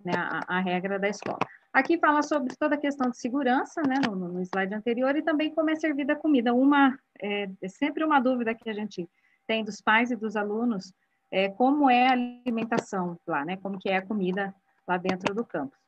[0.02, 1.38] né, a, a, regra da escola.
[1.72, 5.54] Aqui fala sobre toda a questão de segurança, né, no, no slide anterior, e também
[5.54, 6.54] como é servida a comida.
[6.54, 9.08] Uma, é, é sempre uma dúvida que a gente
[9.46, 10.92] tem dos pais e dos alunos,
[11.32, 13.56] é, como é a alimentação lá, né?
[13.56, 14.54] Como que é a comida
[14.86, 15.78] lá dentro do campus.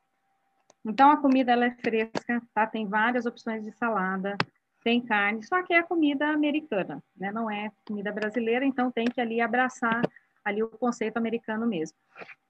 [0.83, 2.67] Então, a comida ela é fresca, tá?
[2.67, 4.39] Tem várias opções de salada,
[4.83, 7.31] tem carne, só que é comida americana, né?
[7.31, 10.03] Não é comida brasileira, então tem que ali abraçar
[10.43, 11.97] ali o conceito americano mesmo.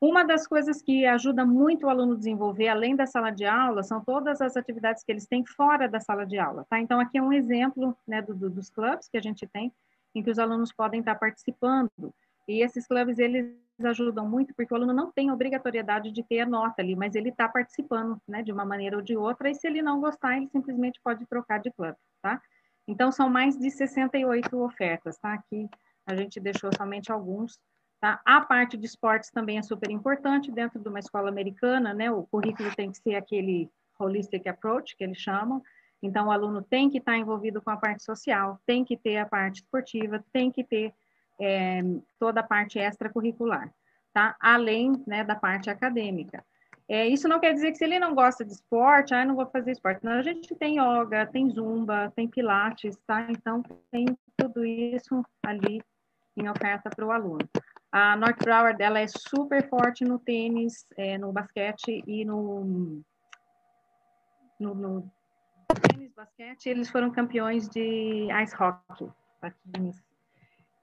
[0.01, 3.83] Uma das coisas que ajuda muito o aluno a desenvolver, além da sala de aula,
[3.83, 6.81] são todas as atividades que eles têm fora da sala de aula, tá?
[6.81, 9.73] Então, aqui é um exemplo, né, do, do, dos clubes que a gente tem,
[10.13, 12.13] em que os alunos podem estar participando,
[12.47, 16.47] e esses clubes, eles ajudam muito, porque o aluno não tem obrigatoriedade de ter a
[16.47, 19.67] nota ali, mas ele está participando, né, de uma maneira ou de outra, e se
[19.67, 22.41] ele não gostar, ele simplesmente pode trocar de clube, tá?
[22.87, 25.35] Então, são mais de 68 ofertas, tá?
[25.35, 25.69] Aqui
[26.07, 27.59] a gente deixou somente alguns,
[28.01, 28.21] tá?
[28.25, 32.11] A parte de esportes também é super importante dentro de uma escola americana, né?
[32.11, 35.63] O currículo tem que ser aquele holistic approach, que eles chamam,
[36.05, 39.25] então, o aluno tem que estar envolvido com a parte social, tem que ter a
[39.25, 40.93] parte esportiva, tem que ter
[41.41, 41.81] é,
[42.19, 43.73] toda a parte extracurricular,
[44.13, 44.37] tá?
[44.41, 46.45] Além né, da parte acadêmica.
[46.87, 49.47] É, isso não quer dizer que se ele não gosta de esporte, ah, não vou
[49.47, 50.05] fazer esporte.
[50.05, 53.27] Não, a gente tem yoga, tem zumba, tem pilates, tá?
[53.31, 55.81] Então, tem tudo isso ali
[56.37, 57.49] em oferta para o aluno.
[57.91, 63.03] A North Broward, ela é super forte no tênis, é, no basquete e no,
[64.61, 65.11] no, no
[65.89, 66.67] tênis, basquete.
[66.67, 70.05] Eles foram campeões de ice hockey aqui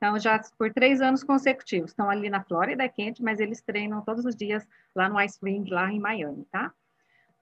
[0.02, 1.92] então, já por três anos consecutivos.
[1.92, 5.38] Estão ali na Flórida, é quente, mas eles treinam todos os dias lá no Ice
[5.44, 6.74] Ring, lá em Miami, tá?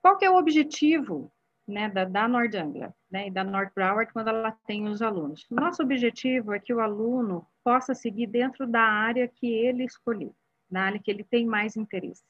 [0.02, 1.32] Qual que é o objetivo
[1.66, 5.46] né, da, da Nord Anglia né, e da North Broward quando ela tem os alunos?
[5.50, 10.36] Nosso objetivo é que o aluno possa seguir dentro da área que ele escolheu,
[10.70, 12.24] na área que ele tem mais interesse,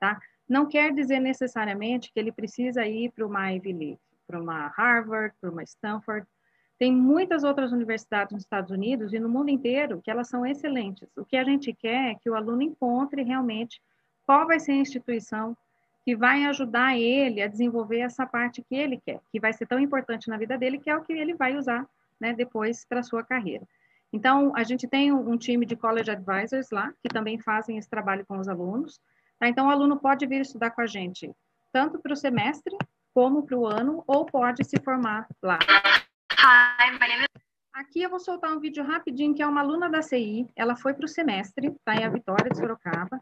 [0.00, 0.18] tá?
[0.48, 5.34] Não quer dizer necessariamente que ele precisa ir para uma Ivy League, para uma Harvard,
[5.38, 6.26] para uma Stanford,
[6.78, 11.08] tem muitas outras universidades nos Estados Unidos e no mundo inteiro que elas são excelentes.
[11.16, 13.80] O que a gente quer é que o aluno encontre realmente
[14.26, 15.56] qual vai ser a instituição
[16.04, 19.80] que vai ajudar ele a desenvolver essa parte que ele quer, que vai ser tão
[19.80, 21.84] importante na vida dele, que é o que ele vai usar
[22.20, 23.66] né, depois para a sua carreira.
[24.12, 28.24] Então, a gente tem um time de college advisors lá, que também fazem esse trabalho
[28.24, 29.00] com os alunos.
[29.38, 29.48] Tá?
[29.48, 31.34] Então, o aluno pode vir estudar com a gente,
[31.72, 32.76] tanto para o semestre,
[33.12, 35.58] como para o ano, ou pode se formar lá.
[37.74, 40.94] Aqui eu vou soltar um vídeo rapidinho, que é uma aluna da CI, ela foi
[40.94, 41.94] para o semestre, tá?
[41.94, 43.20] É a Vitória de Sorocaba,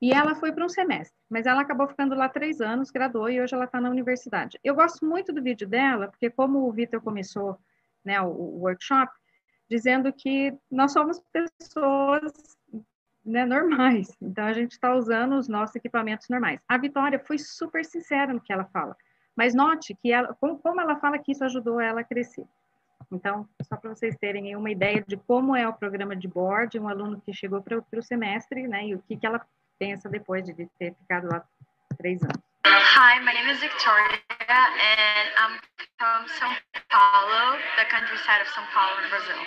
[0.00, 3.40] e ela foi para um semestre, mas ela acabou ficando lá três anos, graduou e
[3.40, 4.60] hoje ela está na universidade.
[4.62, 7.58] Eu gosto muito do vídeo dela, porque como o Vitor começou
[8.04, 9.10] né, o, o, workshop,
[9.70, 12.30] dizendo que nós somos pessoas
[13.24, 16.60] né, normais, então a gente está usando os nossos equipamentos normais.
[16.68, 18.94] A Vitória foi super sincera no que ela fala,
[19.34, 22.46] mas note que ela, como ela fala que isso ajudou ela a crescer.
[23.10, 26.88] Então, só para vocês terem uma ideia de como é o programa de board, um
[26.88, 29.40] aluno que chegou para o semestre, né, e o que, que ela
[29.78, 31.44] pensa depois de ter ficado lá
[31.96, 32.36] três anos.
[32.66, 35.60] Hi, my name is Victoria, and I'm
[35.98, 36.50] from São
[36.90, 39.38] Paulo, the countryside of São Paulo, Brazil.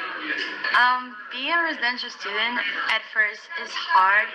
[0.77, 2.57] Um, being a residential student
[2.89, 4.27] at first is hard.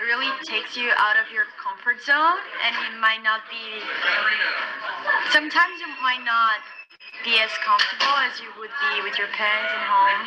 [0.00, 3.80] It really takes you out of your comfort zone, and it might not be.
[5.30, 6.60] Sometimes you might not
[7.24, 10.22] be as comfortable as you would be with your parents at home,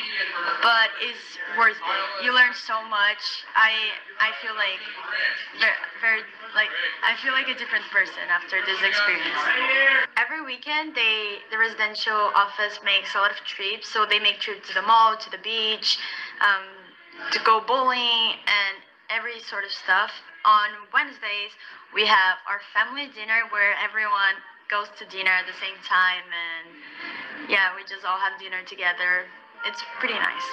[0.64, 2.26] but it's worth it.
[2.26, 3.20] You learn so much.
[3.56, 4.80] I I feel like
[5.60, 6.22] very, very
[6.56, 6.72] like
[7.04, 9.40] I feel like a different person after this experience.
[10.16, 13.92] Every weekend, they the residential office makes a lot of trips.
[13.92, 16.00] So they make trips to the mall, to the beach,
[16.40, 16.64] um,
[17.32, 18.80] to go bowling, and
[19.12, 20.12] every sort of stuff.
[20.46, 21.58] On Wednesdays,
[21.94, 24.38] we have our family dinner where everyone
[24.70, 29.26] goes to dinner at the same time and yeah we just all have dinner together.
[29.66, 30.48] It's pretty nice.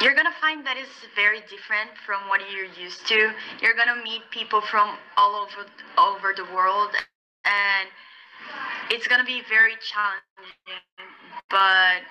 [0.00, 3.32] You're gonna find that it's very different from what you're used to.
[3.62, 5.66] You're gonna meet people from all over
[5.98, 6.90] over the world
[7.44, 7.88] and
[8.90, 10.82] it's gonna be very challenging
[11.50, 12.02] but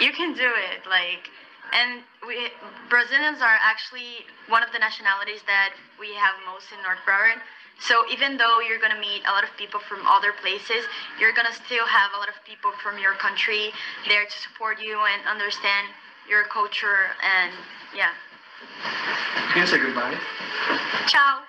[0.00, 1.30] you can do it like
[1.74, 2.48] and we
[2.88, 7.42] brazilians are actually one of the nationalities that we have most in north broward
[7.80, 10.86] so even though you're going to meet a lot of people from other places,
[11.18, 13.72] you're going to still have a lot of people from your country
[14.08, 15.88] there to support you and understand
[16.28, 17.52] your culture and
[17.94, 18.10] yeah.
[19.52, 20.16] Can you say goodbye?
[21.06, 21.42] Ciao.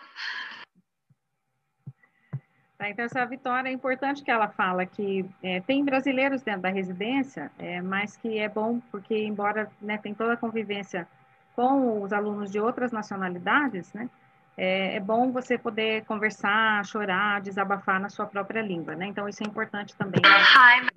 [2.86, 6.69] Tá, então, essa Vitória, é importante que ela fala que é, tem brasileiros dentro da
[6.69, 11.07] residência, é, mas que é bom porque, embora né, tem toda a convivência
[11.55, 14.07] com os alunos de outras nacionalidades, né,
[14.55, 19.07] é, é, bom você poder conversar, chorar, desabafar na sua própria língua, né?
[19.07, 20.21] Então, isso é importante também.
[20.21, 20.88] Né?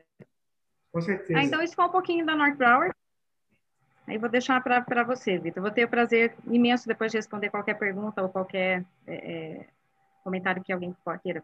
[0.93, 1.39] Com certeza.
[1.39, 2.93] Ah, então, isso foi um pouquinho da North Broward.
[4.07, 5.63] Aí vou deixar para você, Vitor.
[5.63, 9.67] Vou ter o prazer imenso depois de responder qualquer pergunta ou qualquer é, é
[10.23, 11.43] comentário que alguém queira.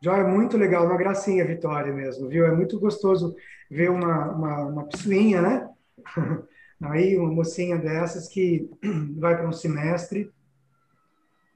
[0.00, 2.46] Joia, muito legal, uma gracinha, Vitória mesmo, viu?
[2.46, 3.34] É muito gostoso
[3.68, 4.88] ver uma, uma, uma
[5.42, 5.68] né?
[6.80, 8.70] Aí uma mocinha dessas que
[9.18, 10.30] vai para um semestre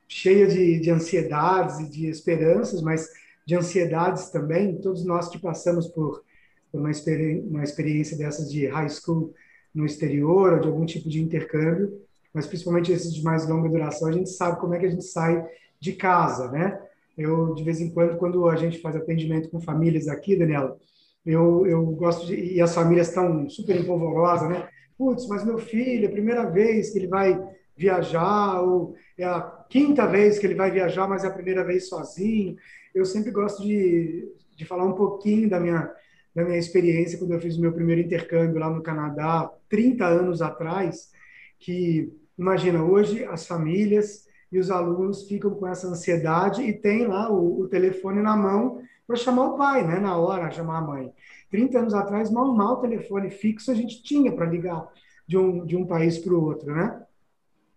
[0.09, 3.09] cheia de, de ansiedades e de esperanças, mas
[3.47, 4.81] de ansiedades também.
[4.81, 6.25] Todos nós que passamos por,
[6.73, 9.33] por uma, experi uma experiência dessas de high school
[9.73, 12.03] no exterior ou de algum tipo de intercâmbio,
[12.35, 15.05] mas principalmente esses de mais longa duração, a gente sabe como é que a gente
[15.05, 15.47] sai
[15.79, 16.79] de casa, né?
[17.17, 20.77] Eu, de vez em quando, quando a gente faz atendimento com famílias aqui, Daniela,
[21.25, 22.35] eu, eu gosto de...
[22.35, 24.69] E as famílias estão super empolvorosas, né?
[24.97, 27.39] Putz, mas meu filho, é a primeira vez que ele vai
[27.77, 31.89] viajar, ou é a quinta vez que ele vai viajar, mas é a primeira vez
[31.89, 32.57] sozinho.
[32.95, 35.91] Eu sempre gosto de, de falar um pouquinho da minha,
[36.35, 40.43] da minha experiência quando eu fiz o meu primeiro intercâmbio lá no Canadá, 30 anos
[40.43, 41.11] atrás,
[41.59, 47.33] que, imagina, hoje as famílias e os alunos ficam com essa ansiedade e tem lá
[47.33, 51.13] o, o telefone na mão para chamar o pai, né, na hora, chamar a mãe.
[51.51, 54.87] 30 anos atrás, mal, mal telefone fixo a gente tinha para ligar
[55.27, 57.03] de um, de um país para o outro, né?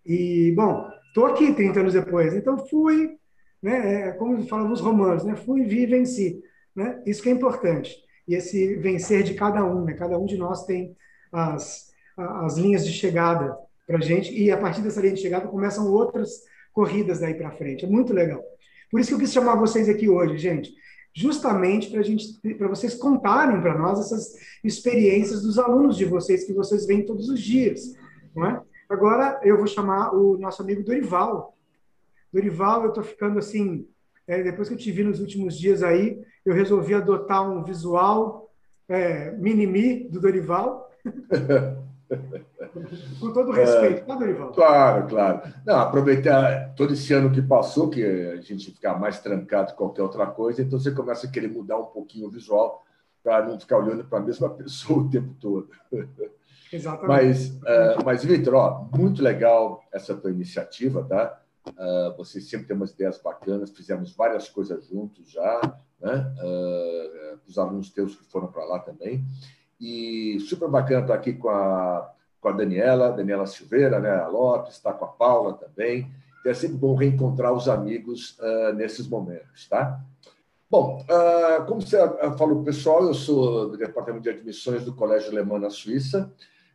[0.05, 3.17] E, bom, estou aqui 30 anos depois, então fui,
[3.61, 6.43] né, é, como falavam os romanos, né, fui, vi venci.
[6.76, 7.01] Né?
[7.05, 7.95] Isso que é importante.
[8.28, 9.93] E esse vencer de cada um, né?
[9.93, 10.95] cada um de nós tem
[11.32, 13.57] as, as linhas de chegada
[13.88, 16.43] para gente, e a partir dessa linha de chegada começam outras
[16.76, 17.86] corridas daí para frente.
[17.86, 18.43] É muito legal.
[18.91, 20.71] Por isso que eu quis chamar vocês aqui hoje, gente,
[21.13, 26.53] justamente para gente, para vocês contarem para nós essas experiências dos alunos de vocês que
[26.53, 27.93] vocês veem todos os dias,
[28.36, 28.61] não é?
[28.89, 31.57] Agora eu vou chamar o nosso amigo Dorival.
[32.32, 33.88] Dorival, eu estou ficando assim,
[34.28, 38.51] é, depois que eu te vi nos últimos dias aí, eu resolvi adotar um visual
[38.88, 40.91] é, mini-mi do Dorival.
[43.20, 44.51] Com todo respeito, é, tá, Dorival?
[44.51, 45.53] Claro, claro.
[45.66, 50.03] Não, aproveitar todo esse ano que passou, que a gente fica mais trancado que qualquer
[50.03, 52.84] outra coisa, então você começa a querer mudar um pouquinho o visual
[53.24, 55.70] para não ficar olhando para a mesma pessoa o tempo todo.
[56.72, 57.07] Exatamente.
[57.07, 61.41] Mas, uh, mas Vitor, ó, muito legal essa tua iniciativa, tá?
[61.68, 66.36] Uh, vocês sempre têm umas ideias bacanas, fizemos várias coisas juntos já, né?
[66.43, 69.26] Uh, os alunos teus que foram para lá também.
[69.80, 74.09] E super bacana estar aqui com a, com a Daniela, Daniela Silveira, né?
[74.09, 76.11] A Lopes, está com a Paula também.
[76.39, 79.99] Então, é sempre bom reencontrar os amigos uh, nesses momentos, tá?
[80.69, 81.97] Bom, uh, como você
[82.38, 86.32] falou, pessoal, eu sou do Departamento de Admissões do Colégio Alemão na Suíça.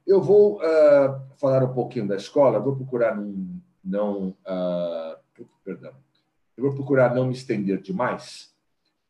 [0.06, 3.16] Eu vou uh, falar um pouquinho da escola, vou procurar
[3.82, 4.34] não,
[5.64, 5.92] perdão,
[6.56, 8.52] eu vou procurar não me estender demais,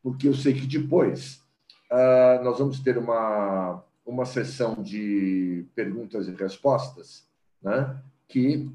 [0.02, 1.42] porque eu sei que depois
[1.90, 7.28] uh, nós vamos ter uma uma sessão de perguntas e respostas,
[7.62, 7.96] né?
[8.26, 8.68] Que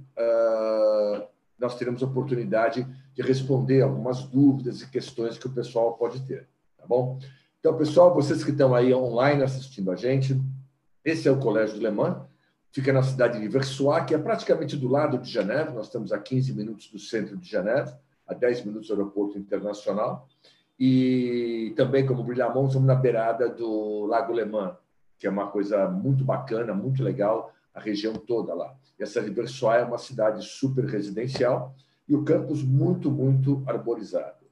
[1.60, 6.48] nós teremos a oportunidade de responder algumas dúvidas e questões que o pessoal pode ter,
[6.78, 7.20] tá bom?
[7.60, 10.40] Então, pessoal, vocês que estão aí online assistindo a gente,
[11.04, 12.18] esse é o Colégio do Le Mans,
[12.72, 15.72] fica na cidade de Versoix, que é praticamente do lado de Geneve.
[15.72, 17.94] Nós estamos a 15 minutos do centro de Geneve,
[18.28, 20.28] a 10 minutos do aeroporto internacional.
[20.80, 24.76] E também, como Brilhamont, estamos na beirada do Lago Le Mans,
[25.18, 28.76] que é uma coisa muito bacana, muito legal, a região toda lá.
[29.00, 31.74] E essa de Versoix é uma cidade super residencial
[32.08, 34.46] e o campus muito, muito arborizado.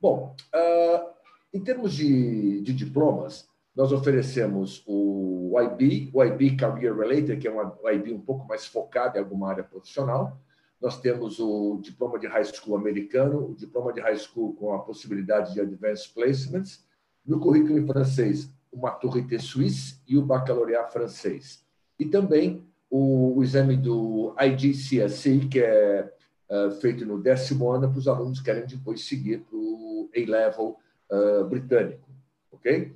[0.00, 1.10] Bom, uh,
[1.52, 7.52] em termos de, de diplomas, nós oferecemos o IB, o IB Career Related, que é
[7.52, 10.38] um IB um pouco mais focado em alguma área profissional.
[10.80, 14.78] Nós temos o diploma de high school americano, o diploma de high school com a
[14.80, 16.84] possibilidade de advanced placements.
[17.24, 21.64] No currículo em francês, o Maturité Suisse e o Baccalaureat francês.
[21.98, 26.12] E também o, exame do IGCSE, que é
[26.50, 30.76] uh, feito no décimo ano para os alunos que querem depois seguir para o A-Level
[31.10, 32.08] uh, britânico.
[32.52, 32.94] Ok?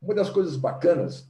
[0.00, 1.28] Uma das coisas bacanas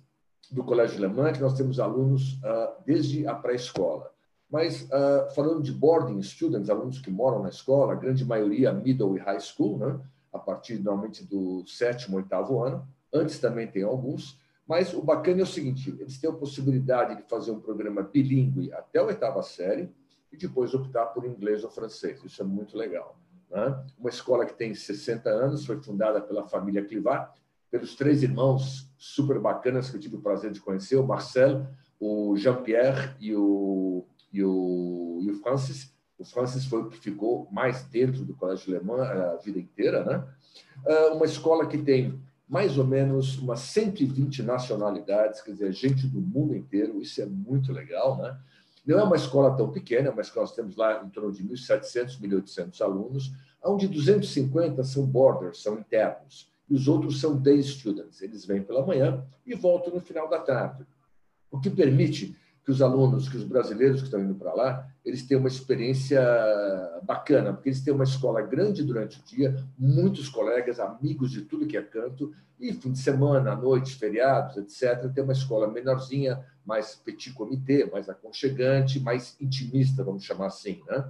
[0.50, 4.12] do Colégio Alemã é que nós temos alunos uh, desde a pré-escola.
[4.50, 9.16] Mas, uh, falando de boarding students, alunos que moram na escola, a grande maioria middle
[9.16, 10.00] e high school, né?
[10.32, 12.86] a partir normalmente do sétimo, oitavo ano.
[13.12, 14.38] Antes também tem alguns.
[14.66, 18.72] Mas o bacana é o seguinte: eles têm a possibilidade de fazer um programa bilíngue
[18.72, 19.90] até a oitava série
[20.32, 22.22] e depois optar por inglês ou francês.
[22.24, 23.18] Isso é muito legal.
[23.50, 23.84] Né?
[23.98, 27.32] Uma escola que tem 60 anos, foi fundada pela família Clivat,
[27.70, 31.66] pelos três irmãos super bacanas que eu tive o prazer de conhecer, o Marcel,
[31.98, 35.92] o Jean-Pierre e o, e, o, e o Francis.
[36.18, 40.04] O Francis foi que ficou mais dentro do Colégio Alemão a vida inteira.
[40.04, 40.24] Né?
[40.86, 46.20] Ah, uma escola que tem mais ou menos umas 120 nacionalidades, quer dizer, gente do
[46.20, 48.16] mundo inteiro, isso é muito legal.
[48.16, 48.36] Né?
[48.86, 52.80] Não é uma escola tão pequena, mas nós temos lá em torno de 1.700, 1.800
[52.80, 53.30] alunos,
[53.62, 58.22] onde 250 são borders, são internos e os outros são day students.
[58.22, 60.86] Eles vêm pela manhã e voltam no final da tarde,
[61.50, 62.36] o que permite
[62.68, 66.20] que os alunos, que os brasileiros que estão indo para lá, eles têm uma experiência
[67.02, 71.66] bacana, porque eles têm uma escola grande durante o dia, muitos colegas, amigos de tudo
[71.66, 76.44] que é canto, e fim de semana, à noite, feriados, etc., tem uma escola menorzinha,
[76.62, 80.82] mais petit comité, mais aconchegante, mais intimista, vamos chamar assim.
[80.86, 81.08] Né?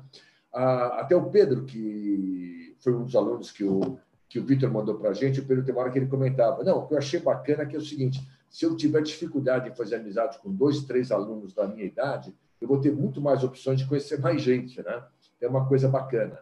[0.54, 3.98] Ah, até o Pedro, que foi um dos alunos que o,
[4.28, 6.62] que o Vitor mandou para a gente, o Pedro tem uma hora que ele comentava,
[6.62, 9.68] não, o que eu achei bacana é que é o seguinte, se eu tiver dificuldade
[9.68, 13.44] em fazer amizade com dois, três alunos da minha idade, eu vou ter muito mais
[13.44, 15.05] opções de conhecer mais gente, né?
[15.40, 16.38] É uma coisa bacana.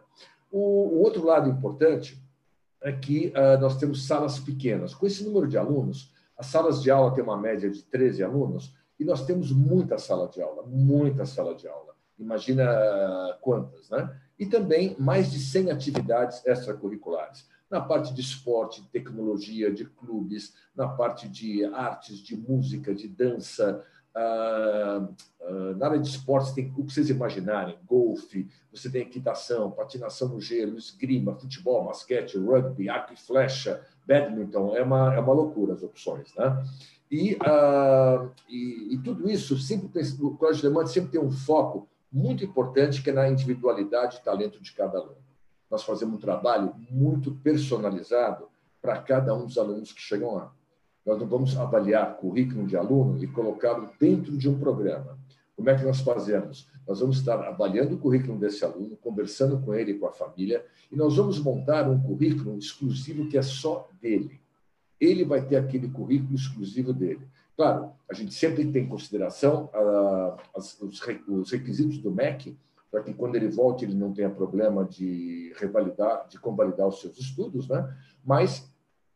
[0.51, 2.21] O, o outro lado importante
[2.81, 4.93] é que uh, nós temos salas pequenas.
[4.93, 8.73] Com esse número de alunos, as salas de aula têm uma média de 13 alunos
[8.99, 11.95] e nós temos muita sala de aula, muita sala de aula.
[12.17, 12.65] Imagina
[13.41, 14.15] quantas, né?
[14.39, 20.53] E também mais de 100 atividades extracurriculares na parte de esporte, de tecnologia, de clubes,
[20.75, 23.83] na parte de artes, de música, de dança.
[24.15, 25.07] Ah,
[25.41, 30.29] ah, na área de esportes tem o que vocês imaginarem: golfe, você tem equitação, patinação
[30.29, 34.75] no gelo, esgrima, futebol, basquete, rugby, arco e flecha, badminton.
[34.75, 36.33] É uma, é uma loucura as opções.
[36.35, 36.63] Né?
[37.11, 39.87] E, uh, e, e, tudo isso, sempre
[40.21, 44.61] o Colégio Alemão sempre tem um foco muito importante que é na individualidade e talento
[44.61, 45.26] de cada aluno
[45.69, 48.47] nós fazemos um trabalho muito personalizado
[48.81, 50.53] para cada um dos alunos que chegam lá.
[51.05, 55.17] Nós não vamos avaliar currículo de aluno e colocá-lo dentro de um programa.
[55.55, 56.69] Como é que nós fazemos?
[56.87, 60.63] Nós vamos estar avaliando o currículo desse aluno, conversando com ele e com a família,
[60.91, 64.39] e nós vamos montar um currículo exclusivo que é só dele.
[64.99, 67.27] Ele vai ter aquele currículo exclusivo dele.
[67.55, 72.55] Claro, a gente sempre tem em consideração ah, os requisitos do MEC,
[72.89, 77.17] para que quando ele volte ele não tenha problema de revalidar, de convalidar os seus
[77.17, 77.95] estudos, né?
[78.23, 78.71] Mas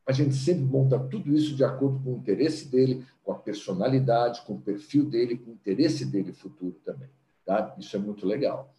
[0.05, 4.41] a gente sempre monta tudo isso de acordo com o interesse dele, com a personalidade,
[4.41, 7.09] com o perfil dele, com o interesse dele futuro também,
[7.45, 7.74] tá?
[7.78, 8.74] Isso é muito legal.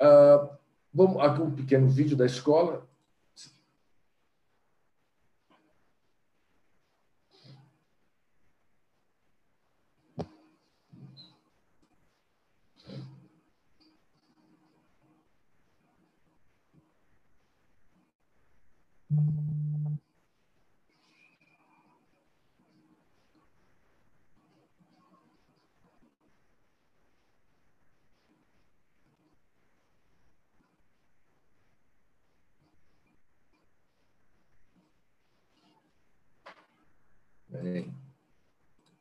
[0.00, 0.48] Uh,
[0.92, 2.86] vamos aqui um pequeno vídeo da escola.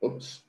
[0.01, 0.43] Ops.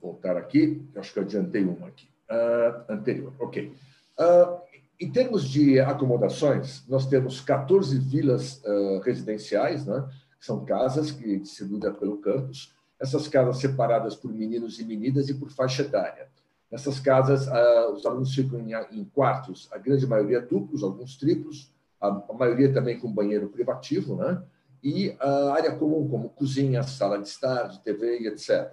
[0.00, 0.86] voltar aqui.
[0.96, 2.08] Acho que eu adiantei uma aqui.
[2.30, 3.32] Uh, anterior.
[3.38, 3.72] Ok.
[4.18, 4.60] Uh,
[5.00, 10.08] em termos de acomodações, nós temos 14 vilas uh, residenciais, né?
[10.40, 12.74] são casas que distribuídas pelo campus.
[13.00, 16.28] Essas casas separadas por meninos e meninas e por faixa etária.
[16.70, 21.72] Nessas casas, uh, os alunos ficam em, em, quartos, a grande maioria duplos, alguns triplos,
[22.00, 24.42] a, a maioria também com banheiro privativo, né?
[24.82, 28.72] E a área comum, como cozinha, sala de estar, de TV etc.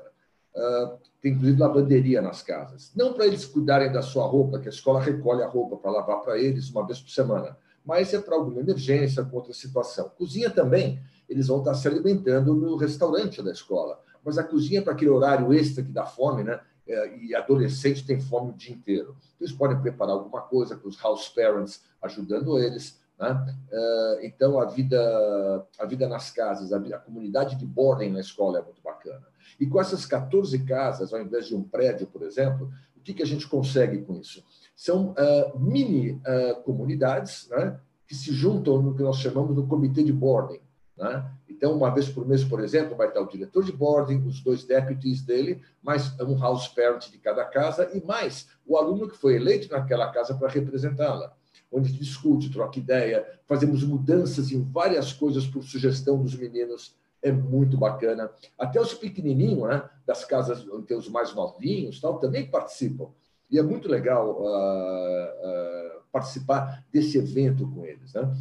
[0.55, 2.91] Uh, tem inclusive lavanderia nas casas.
[2.95, 6.21] Não para eles cuidarem da sua roupa, que a escola recolhe a roupa para lavar
[6.21, 10.09] para eles uma vez por semana, mas é para alguma emergência, com outra situação.
[10.17, 14.83] Cozinha também, eles vão estar se alimentando no restaurante da escola, mas a cozinha é
[14.83, 16.59] para aquele horário extra que dá fome, né?
[16.87, 19.15] É, e adolescente tem fome o dia inteiro.
[19.39, 22.99] Eles podem preparar alguma coisa com os house parents ajudando eles.
[23.19, 23.57] Né?
[23.71, 28.59] É, então, a vida, a vida nas casas, a, a comunidade de boarding na escola
[28.59, 29.25] é muito bacana.
[29.59, 33.23] E com essas 14 casas, ao invés de um prédio, por exemplo, o que, que
[33.23, 34.43] a gente consegue com isso?
[34.75, 40.03] São uh, mini uh, comunidades né, que se juntam no que nós chamamos do comitê
[40.03, 40.59] de boarding.
[40.97, 41.31] Né?
[41.47, 44.65] Então, uma vez por mês, por exemplo, vai estar o diretor de boarding, os dois
[44.65, 49.35] deputies dele, mais um house parent de cada casa e mais o aluno que foi
[49.35, 51.33] eleito naquela casa para representá-la
[51.71, 57.77] onde discute, troca ideia, fazemos mudanças em várias coisas por sugestão dos meninos, é muito
[57.77, 58.29] bacana.
[58.57, 63.07] Até os pequenininhos, né, das casas tem os mais novinhos, tal, também participam.
[63.49, 68.13] E é muito legal uh, uh, participar desse evento com eles.
[68.13, 68.31] Né?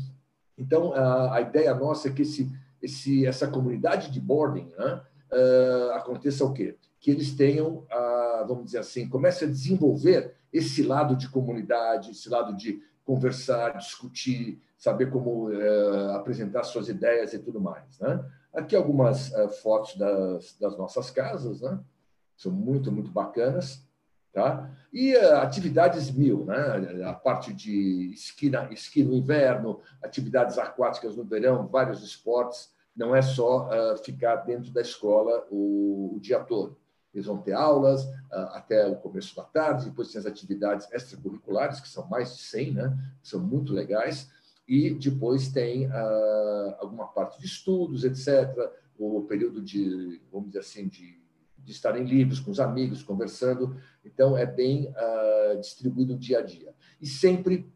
[0.56, 2.50] Então, uh, a ideia nossa é que esse,
[2.82, 5.00] esse, essa comunidade de boarding né,
[5.94, 6.76] aconteça o quê?
[7.00, 7.84] Que eles tenham,
[8.46, 14.60] vamos dizer assim, comece a desenvolver esse lado de comunidade, esse lado de conversar, discutir,
[14.78, 17.98] saber como é, apresentar suas ideias e tudo mais.
[17.98, 18.24] Né?
[18.52, 21.78] Aqui algumas é, fotos das, das, nossas casas, né?
[22.36, 23.84] são muito, muito bacanas.
[24.32, 24.68] Tá?
[24.92, 27.04] E é, atividades mil, né?
[27.04, 32.72] a parte de esqui, na, esqui no inverno, atividades aquáticas no verão, vários esportes.
[32.96, 33.68] Não é só
[34.04, 36.78] ficar dentro da escola o, o dia todo.
[37.14, 41.80] Eles vão ter aulas ah, até o começo da tarde, depois tem as atividades extracurriculares,
[41.80, 42.98] que são mais de 100, né?
[43.22, 44.28] são muito legais,
[44.66, 50.88] e depois tem uh, alguma parte de estudos, etc., o período de, vamos dizer assim,
[50.88, 51.20] de,
[51.58, 53.76] de estarem livres com os amigos, conversando.
[54.04, 56.72] Então, é bem uh, distribuído dia a dia.
[57.00, 57.70] E sempre,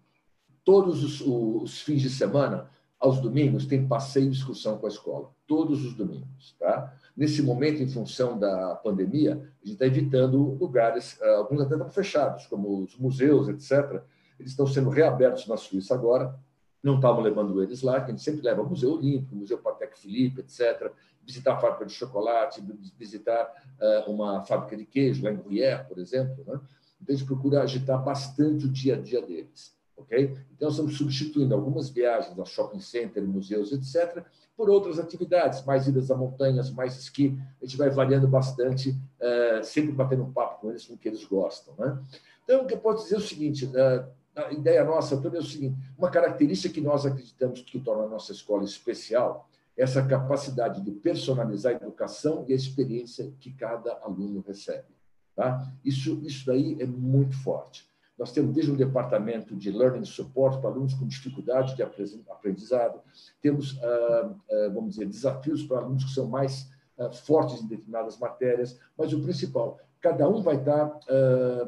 [0.65, 5.31] todos os, os fins de semana, aos domingos, tem passeio e excursão com a escola.
[5.47, 6.93] Todos os domingos, tá?
[7.17, 11.89] Nesse momento, em função da pandemia, a gente está evitando lugares, ah, alguns até estão
[11.91, 14.03] fechados, como os museus, etc.
[14.39, 16.35] Eles estão sendo reabertos na Suíça agora.
[16.83, 19.99] Não estavam levando eles lá, que a gente sempre leva ao Museu Olímpico, Museu Patek
[19.99, 20.93] Philippe, etc.
[21.25, 22.63] Visitar a fábrica de chocolate,
[22.99, 23.49] visitar
[23.81, 26.45] ah, uma fábrica de queijo, lá em Gruyère, por exemplo.
[26.47, 26.61] Né?
[27.01, 29.78] Então, a gente procura agitar bastante o dia a dia deles.
[29.99, 30.37] Ok?
[30.55, 34.25] Então, estamos substituindo algumas viagens a shopping center, museus, etc.,
[34.57, 37.39] por outras atividades, mais idas a montanhas, mais esqui.
[37.63, 41.09] A gente vai variando bastante, uh, sempre batendo um papo com eles com o que
[41.09, 41.75] eles gostam.
[41.79, 41.97] Né?
[42.43, 45.41] Então, o que eu posso dizer é o seguinte: uh, a ideia nossa toda é
[45.41, 50.05] o seguinte: uma característica que nós acreditamos que torna a nossa escola especial é essa
[50.05, 54.89] capacidade de personalizar a educação e a experiência que cada aluno recebe.
[55.37, 55.73] Tá?
[55.85, 57.89] Isso, isso daí é muito forte.
[58.19, 63.01] Nós temos desde o departamento de Learning Support para alunos com dificuldade de aprendizado,
[63.41, 68.19] temos, ah, ah, vamos dizer, desafios para alunos que são mais ah, fortes em determinadas
[68.19, 70.99] matérias, mas o principal, cada um vai estar,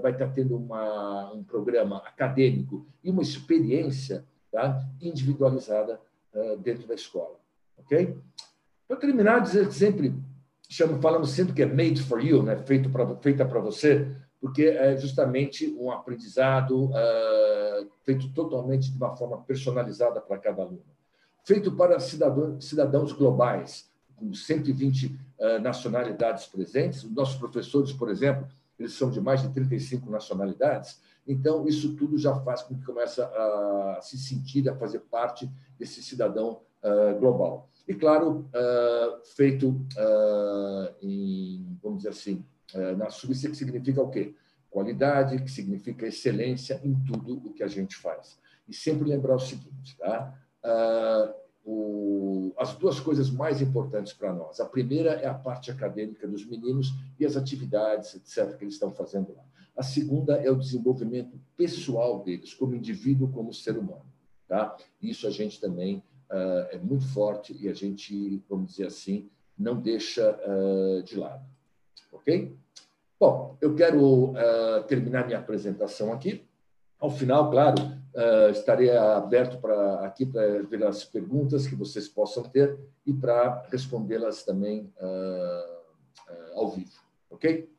[0.00, 6.00] vai estar tendo uma, um programa acadêmico e uma experiência tá, individualizada
[6.62, 7.40] dentro da escola.
[7.76, 8.16] Ok?
[8.86, 10.14] Para terminar, dizer sempre,
[10.68, 12.56] chamo, falamos sempre que é made for you, né?
[12.56, 14.06] Feito pra, feita para você,
[14.40, 20.82] porque é justamente um aprendizado uh, feito totalmente de uma forma personalizada para cada aluno.
[21.44, 25.10] Feito para cidadãos, cidadãos globais, com 120 uh,
[25.40, 27.04] ah, nacionalidades presentes.
[27.04, 31.00] Os nossos professores, por exemplo, eles são de mais de 35 nacionalidades.
[31.26, 36.02] Então, isso tudo já faz com que comece a se sentir, a fazer parte desse
[36.02, 37.68] cidadão uh, global.
[37.86, 38.48] E, claro,
[39.34, 39.84] feito
[41.02, 42.49] em, vamos dizer assim, é,
[42.96, 44.34] na Suíça, que significa o quê?
[44.70, 48.38] Qualidade, que significa excelência em tudo o que a gente faz.
[48.68, 50.38] E sempre lembrar o seguinte, tá?
[50.62, 54.60] Ah, o, as duas coisas mais importantes para nós.
[54.60, 58.90] A primeira é a parte acadêmica dos meninos e as atividades, etc., que eles estão
[58.92, 59.44] fazendo lá.
[59.76, 64.04] A segunda é o desenvolvimento pessoal deles, como indivíduo, como ser humano.
[64.48, 64.76] Tá?
[65.00, 69.80] Isso a gente também uh, é muito forte e a gente, vamos dizer assim, não
[69.80, 71.44] deixa uh, de lado.
[72.12, 72.56] Ok?
[73.18, 76.46] Bom, eu quero uh, terminar minha apresentação aqui.
[76.98, 82.42] Ao final, claro, uh, estarei aberto para aqui para ver as perguntas que vocês possam
[82.42, 86.98] ter e para respondê-las também uh, ao vivo,
[87.30, 87.70] ok?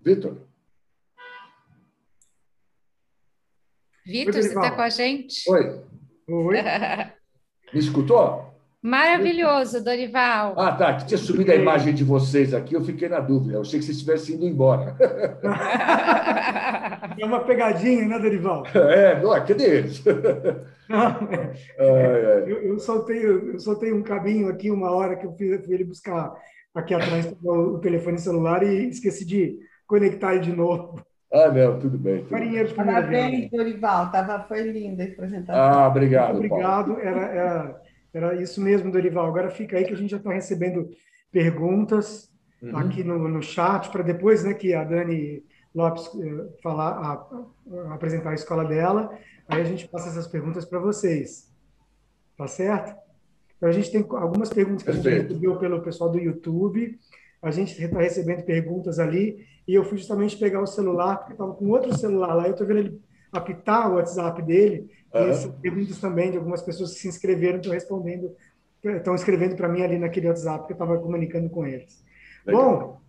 [0.00, 0.47] Vitor?
[4.08, 5.42] Vitor, você está com a gente?
[5.50, 5.80] Oi.
[6.30, 6.56] Oi.
[7.74, 8.42] Me escutou?
[8.80, 10.58] Maravilhoso, Dorival.
[10.58, 10.94] Ah, tá.
[10.94, 13.56] Que tinha subido a imagem de vocês aqui, eu fiquei na dúvida.
[13.56, 14.96] Eu achei que vocês estivessem indo embora.
[17.20, 18.64] É uma pegadinha, né, Dorival?
[18.74, 20.00] É, não, cadê eles?
[22.46, 25.82] eu, eu, soltei, eu soltei um cabinho aqui uma hora que eu fui, fui ele
[25.82, 26.32] buscar
[26.72, 31.04] aqui atrás o telefone celular e esqueci de conectar ele de novo.
[31.32, 32.22] Ah, não, tudo bem.
[32.22, 34.10] Tudo Marinheiro de Parabéns, Dorival.
[34.10, 35.62] Tava, foi linda a apresentação.
[35.62, 36.38] Ah, obrigado.
[36.38, 36.98] Muito obrigado.
[37.00, 37.82] Era, era,
[38.14, 39.26] era, isso mesmo, Dorival.
[39.26, 40.88] Agora fica aí que a gente já está recebendo
[41.30, 42.76] perguntas uhum.
[42.78, 47.94] aqui no, no chat, para depois né, que a Dani Lopes uh, falar, a, a,
[47.94, 49.10] apresentar a escola dela,
[49.46, 51.52] aí a gente passa essas perguntas para vocês.
[52.38, 52.96] Tá certo?
[53.56, 55.08] Então, a gente tem algumas perguntas que Perfeito.
[55.08, 56.96] a gente recebeu pelo pessoal do YouTube.
[57.42, 61.52] A gente está recebendo perguntas ali e eu fui justamente pegar o celular, porque estava
[61.52, 65.26] com outro celular lá, eu estou vendo ele apitar o WhatsApp dele, uhum.
[65.26, 68.34] e essas perguntas também de algumas pessoas que se inscreveram, estão respondendo,
[68.82, 72.02] estão escrevendo para mim ali naquele WhatsApp que eu estava comunicando com eles.
[72.46, 72.62] Legal.
[72.62, 73.00] Bom,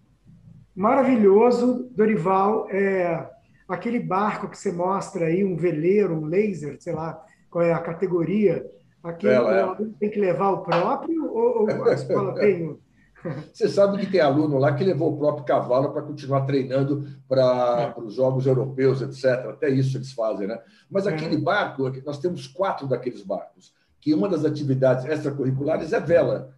[0.75, 3.29] maravilhoso, Dorival, é,
[3.67, 7.79] aquele barco que você mostra aí, um veleiro, um laser, sei lá qual é a
[7.79, 8.69] categoria,
[9.01, 9.75] aquele é.
[9.99, 12.77] tem que levar o próprio ou, ou a escola tem
[13.53, 17.93] você sabe que tem aluno lá que levou o próprio cavalo para continuar treinando para
[17.97, 17.99] é.
[17.99, 19.49] os Jogos Europeus, etc.
[19.49, 20.59] Até isso eles fazem, né?
[20.89, 21.13] Mas é.
[21.13, 26.53] aquele barco, nós temos quatro daqueles barcos, que uma das atividades extracurriculares é vela.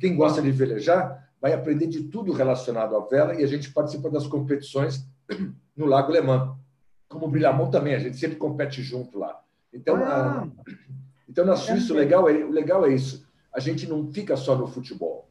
[0.00, 4.10] Quem gosta de velejar vai aprender de tudo relacionado à vela e a gente participa
[4.10, 5.06] das competições
[5.76, 6.56] no Lago Lemã.
[7.08, 9.38] Como o Brilhamon também, a gente sempre compete junto lá.
[9.72, 10.42] Então, ah.
[10.42, 10.48] a,
[11.28, 13.26] então na Suíça, o legal, é, o legal é isso.
[13.54, 15.25] A gente não fica só no futebol.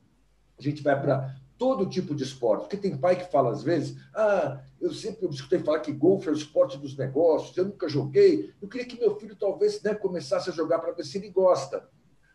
[0.57, 2.61] A gente vai para todo tipo de esporte.
[2.61, 6.31] Porque tem pai que fala às vezes, ah, eu sempre escutei falar que golfe é
[6.31, 8.53] o esporte dos negócios, eu nunca joguei.
[8.61, 11.87] Eu queria que meu filho talvez né, começasse a jogar para ver se ele gosta.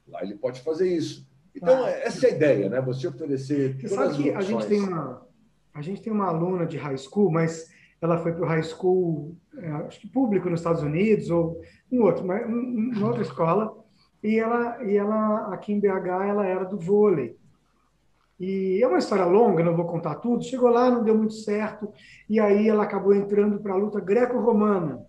[0.07, 1.29] Lá ele pode fazer isso.
[1.55, 1.91] Então, ah.
[1.91, 2.81] essa é a ideia, né?
[2.81, 3.79] Você oferecer.
[3.81, 5.27] Você sabe que a gente, tem uma,
[5.75, 9.37] a gente tem uma aluna de high school, mas ela foi para o high school,
[9.59, 11.61] é, acho que público nos Estados Unidos, ou
[11.93, 13.77] um outro, mas um, uma outra escola,
[14.23, 17.39] e ela, e ela, aqui em BH, ela era do vôlei.
[18.41, 20.43] E é uma história longa, não vou contar tudo.
[20.43, 21.93] Chegou lá, não deu muito certo,
[22.29, 25.07] e aí ela acabou entrando para a luta greco-romana.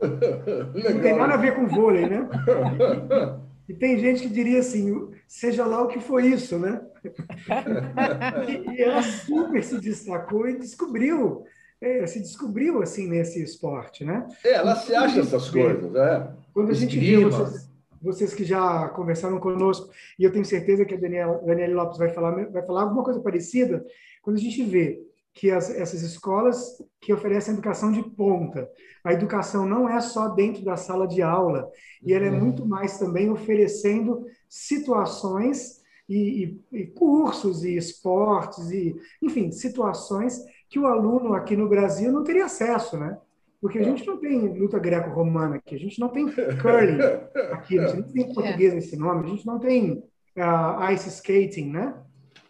[0.02, 2.28] Não tem nada a ver com vôlei, né?
[3.68, 6.80] E tem gente que diria assim, seja lá o que foi isso, né?
[8.76, 11.44] E, ela super se destacou e descobriu,
[11.80, 14.26] é, se descobriu assim nesse esporte, né?
[14.44, 16.28] É, ela se acha essas coisas, é.
[16.52, 17.68] Quando a gente vê vocês,
[18.02, 22.08] vocês que já conversaram conosco, e eu tenho certeza que a Daniela, Daniela Lopes vai
[22.10, 23.84] falar, vai falar alguma coisa parecida,
[24.22, 25.00] quando a gente vê
[25.34, 28.68] que as, essas escolas que oferecem educação de ponta,
[29.02, 31.70] a educação não é só dentro da sala de aula,
[32.02, 32.40] e ela é uhum.
[32.40, 40.38] muito mais também oferecendo situações e, e, e cursos e esportes e, enfim, situações
[40.68, 43.18] que o aluno aqui no Brasil não teria acesso, né?
[43.62, 46.98] Porque a gente não tem luta greco-romana aqui, a gente não tem curling
[47.52, 49.92] aqui, a gente não tem português nesse nome, a gente não tem
[50.36, 51.94] uh, ice skating, né?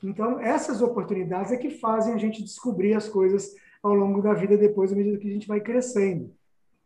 [0.02, 4.56] Então, essas oportunidades é que fazem a gente descobrir as coisas ao longo da vida,
[4.56, 6.34] depois, à medida que a gente vai crescendo.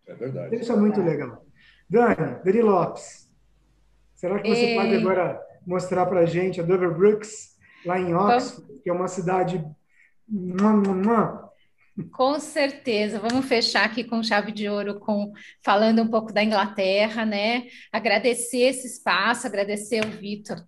[0.05, 0.57] É verdade.
[0.57, 1.47] Isso é muito legal.
[1.89, 3.31] Dani, Dani Lopes,
[4.16, 4.74] será que você Ei.
[4.74, 9.07] pode agora mostrar para a gente a Dover Brooks, lá em Oxford, que é uma
[9.07, 9.64] cidade
[12.05, 15.32] com certeza, vamos fechar aqui com chave de ouro, com
[15.62, 17.66] falando um pouco da Inglaterra, né?
[17.90, 20.62] Agradecer esse espaço, agradecer o Vitor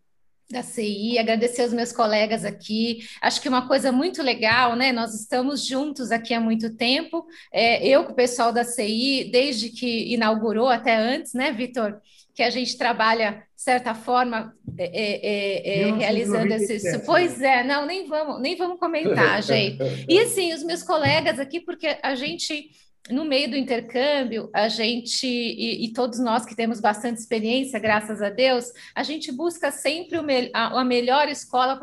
[0.51, 3.07] da CI, agradecer os meus colegas aqui.
[3.21, 4.93] Acho que uma coisa muito legal, né?
[4.93, 7.27] Nós estamos juntos aqui há muito tempo.
[7.53, 12.01] É, eu com o pessoal da CI, desde que inaugurou até antes, né, Vitor?
[12.39, 16.99] Que a gente trabalha, de certa forma, é, é, é, é realizando esses.
[17.05, 19.77] Pois é, não, nem vamos, nem vamos comentar, gente.
[20.09, 22.71] E assim, os meus colegas aqui, porque a gente.
[23.11, 28.21] No meio do intercâmbio, a gente, e, e todos nós que temos bastante experiência, graças
[28.21, 31.81] a Deus, a gente busca sempre me, a, a, melhor escola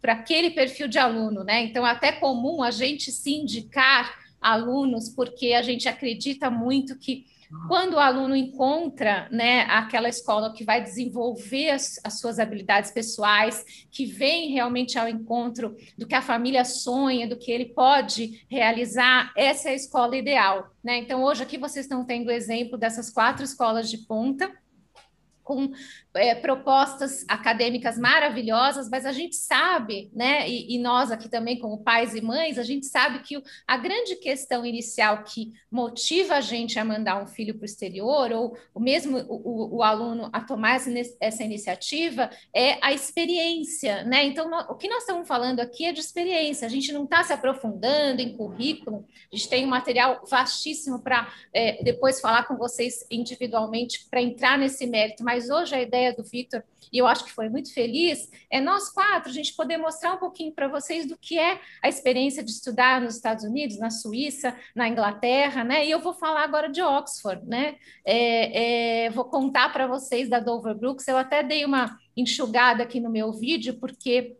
[0.00, 1.64] para aquele perfil de aluno, né?
[1.64, 7.26] Então, é até comum a gente se indicar alunos, porque a gente acredita muito que
[7.68, 13.64] quando o aluno encontra né, aquela escola que vai desenvolver as, as, suas habilidades pessoais,
[13.90, 19.32] que vem realmente ao encontro do que a família sonha, do que ele pode realizar,
[19.36, 20.70] essa é a escola ideal.
[20.82, 20.98] Né?
[20.98, 24.50] Então, hoje aqui vocês estão tendo o exemplo dessas quatro escolas de ponta
[25.42, 25.70] com
[26.14, 31.82] é, propostas acadêmicas maravilhosas, mas a gente sabe, né, e, e, nós aqui também, como
[31.82, 36.40] pais e mães, a gente sabe que o, a grande questão inicial que motiva a
[36.40, 40.40] gente a mandar um filho para o exterior, ou o mesmo o, o, aluno a
[40.40, 40.76] tomar
[41.20, 44.24] essa, iniciativa, é a experiência, né?
[44.24, 47.32] Então, o que nós estamos falando aqui é de experiência, a gente não está se
[47.32, 53.04] aprofundando em currículo, a gente tem um material vastíssimo para é, depois falar com vocês
[53.10, 57.32] individualmente para entrar nesse mérito, mas hoje a ideia do Vitor, e eu acho que
[57.32, 61.16] foi muito feliz, é nós quatro, a gente poder mostrar um pouquinho para vocês do
[61.16, 65.86] que é a experiência de estudar nos Estados Unidos, na Suíça, na Inglaterra, né?
[65.86, 67.76] E eu vou falar agora de Oxford, né?
[68.04, 73.00] É, é, vou contar para vocês da Dover Brooks, eu até dei uma enxugada aqui
[73.00, 74.36] no meu vídeo, porque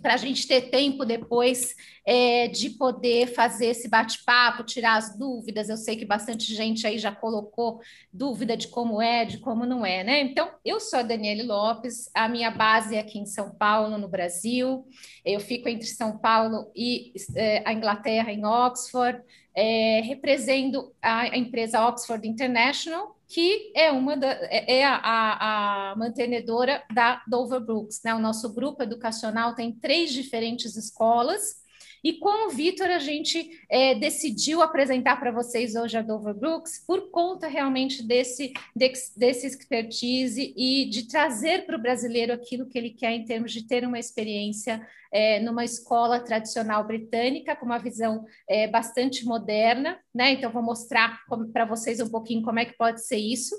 [0.00, 1.74] para a gente ter tempo depois
[2.06, 5.68] é, de poder fazer esse bate-papo, tirar as dúvidas.
[5.68, 7.80] Eu sei que bastante gente aí já colocou
[8.12, 10.20] dúvida de como é, de como não é, né?
[10.20, 14.06] Então, eu sou a Daniele Lopes, a minha base é aqui em São Paulo, no
[14.06, 14.86] Brasil.
[15.24, 19.20] Eu fico entre São Paulo e é, a Inglaterra, em Oxford.
[19.58, 25.00] É, represento a, a empresa Oxford International, que é uma da, é, é a,
[25.92, 28.00] a, mantenedora da Dover Brooks.
[28.04, 28.14] Né?
[28.14, 31.65] O nosso grupo educacional tem três diferentes escolas
[32.02, 36.84] e com o Vitor, a gente é, decidiu apresentar para vocês hoje a Dover Brooks
[36.86, 42.90] por conta realmente desse, desse expertise e de trazer para o brasileiro aquilo que ele
[42.90, 48.24] quer em termos de ter uma experiência é, numa escola tradicional britânica, com uma visão
[48.48, 49.98] é, bastante moderna.
[50.14, 50.32] Né?
[50.32, 51.20] Então, vou mostrar
[51.52, 53.54] para vocês um pouquinho como é que pode ser isso.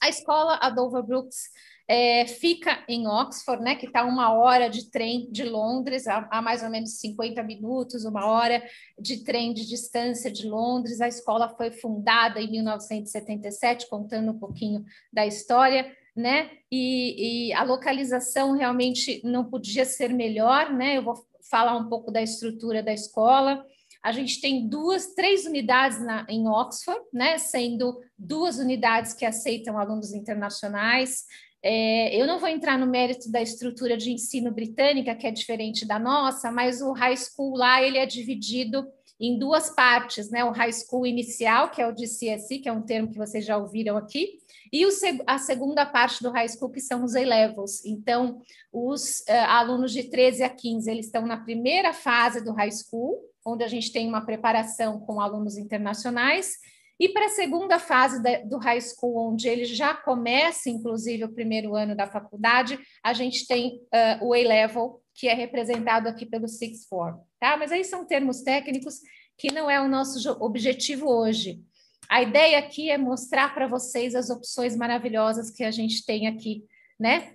[0.00, 1.50] A escola, a Dover Brooks,
[1.92, 6.62] é, fica em Oxford, né, que está uma hora de trem de Londres, a, mais
[6.62, 8.62] ou menos 50 minutos, uma hora
[8.96, 11.00] de trem de distância de Londres.
[11.00, 16.50] A escola foi fundada em 1977, contando um pouquinho da história, né?
[16.70, 20.96] E, e a localização realmente não podia ser melhor, né?
[20.96, 23.66] Eu vou falar um pouco da estrutura da escola.
[24.00, 29.76] A gente tem duas, três unidades na, em Oxford, né, sendo duas unidades que aceitam
[29.76, 31.26] alunos internacionais.
[31.62, 35.86] É, eu não vou entrar no mérito da estrutura de ensino britânica, que é diferente
[35.86, 38.86] da nossa, mas o high school lá ele é dividido
[39.20, 40.42] em duas partes, né?
[40.42, 43.58] O high school inicial, que é o GCSE, que é um termo que vocês já
[43.58, 44.38] ouviram aqui,
[44.72, 44.88] e o,
[45.26, 47.84] a segunda parte do high school, que são os A-levels.
[47.84, 48.40] Então,
[48.72, 53.20] os uh, alunos de 13 a 15, eles estão na primeira fase do high school,
[53.44, 56.54] onde a gente tem uma preparação com alunos internacionais,
[57.00, 61.32] e para a segunda fase da, do high school, onde ele já começa, inclusive, o
[61.32, 66.46] primeiro ano da faculdade, a gente tem uh, o A-level, que é representado aqui pelo
[66.46, 67.56] Sixth Form, tá?
[67.56, 69.00] Mas aí são termos técnicos
[69.38, 71.62] que não é o nosso objetivo hoje.
[72.06, 76.66] A ideia aqui é mostrar para vocês as opções maravilhosas que a gente tem aqui,
[76.98, 77.32] né?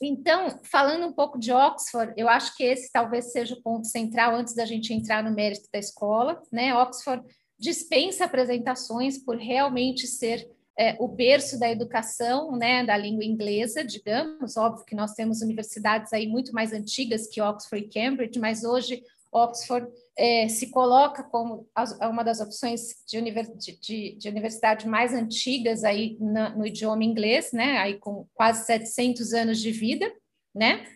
[0.00, 4.36] Então, falando um pouco de Oxford, eu acho que esse talvez seja o ponto central
[4.36, 6.72] antes da gente entrar no mérito da escola, né?
[6.76, 7.24] Oxford
[7.58, 10.48] dispensa apresentações por realmente ser
[10.78, 14.56] é, o berço da educação, né, da língua inglesa, digamos.
[14.56, 19.02] Óbvio que nós temos universidades aí muito mais antigas que Oxford e Cambridge, mas hoje
[19.32, 21.68] Oxford é, se coloca como
[22.02, 23.20] uma das opções de,
[23.80, 29.32] de, de universidade mais antigas aí na, no idioma inglês, né, aí com quase 700
[29.32, 30.12] anos de vida,
[30.54, 30.86] né,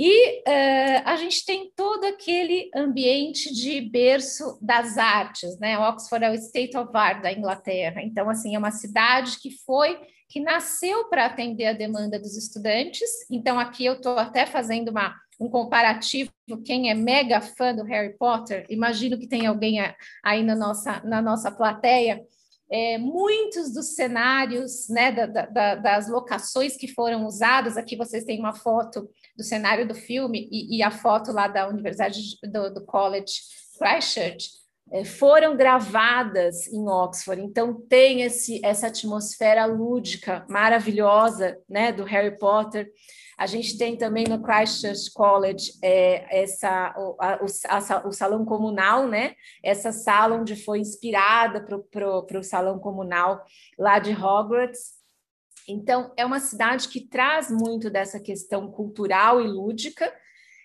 [0.00, 5.76] e uh, a gente tem todo aquele ambiente de berço das artes, né?
[5.76, 8.00] Oxford é o State of Art da Inglaterra.
[8.00, 13.10] Então, assim, é uma cidade que foi, que nasceu para atender a demanda dos estudantes.
[13.28, 16.30] Então, aqui eu estou até fazendo uma, um comparativo.
[16.64, 19.80] Quem é mega fã do Harry Potter, imagino que tem alguém
[20.22, 22.24] aí na nossa, na nossa plateia.
[22.70, 28.38] É, muitos dos cenários, né, da, da, das locações que foram usadas, aqui vocês têm
[28.38, 29.08] uma foto
[29.38, 33.32] do cenário do filme e, e a foto lá da Universidade do, do College
[33.78, 34.50] Christchurch
[34.90, 37.40] é, foram gravadas em Oxford.
[37.40, 42.90] Então tem esse, essa atmosfera lúdica maravilhosa, né, do Harry Potter.
[43.38, 49.06] A gente tem também no Christchurch College é, essa, o, a, o, o, salão comunal,
[49.06, 49.34] né?
[49.62, 53.40] Essa sala onde foi inspirada para o salão comunal
[53.78, 54.97] lá de Hogwarts.
[55.68, 60.10] Então, é uma cidade que traz muito dessa questão cultural e lúdica,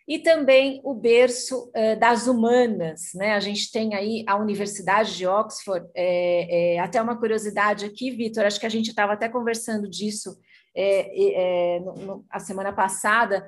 [0.07, 3.11] e também o berço uh, das humanas.
[3.15, 3.33] Né?
[3.33, 8.45] A gente tem aí a Universidade de Oxford, é, é, até uma curiosidade aqui, Vitor,
[8.45, 10.37] acho que a gente estava até conversando disso
[10.75, 13.47] é, no, no, a semana passada,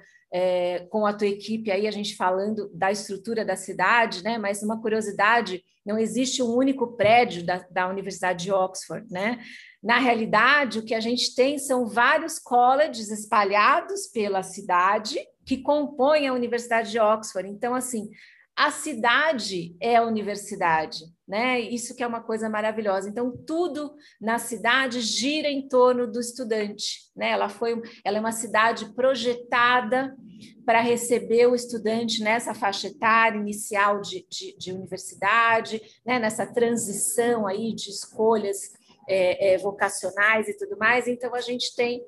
[0.90, 4.38] com a tua equipe aí, a gente falando da estrutura da cidade, né?
[4.38, 9.40] mas uma curiosidade, não existe um único prédio da, da Universidade de Oxford, né?
[9.86, 16.28] Na realidade, o que a gente tem são vários colleges espalhados pela cidade que compõem
[16.28, 17.48] a Universidade de Oxford.
[17.48, 18.10] Então, assim,
[18.56, 21.60] a cidade é a universidade, né?
[21.60, 23.08] Isso que é uma coisa maravilhosa.
[23.08, 27.30] Então, tudo na cidade gira em torno do estudante, né?
[27.30, 30.18] Ela foi, ela é uma cidade projetada
[30.66, 36.18] para receber o estudante nessa faixa etária inicial de, de, de universidade, né?
[36.18, 38.74] Nessa transição aí de escolhas
[39.08, 41.08] é, é, vocacionais e tudo mais.
[41.08, 42.06] Então, a gente tem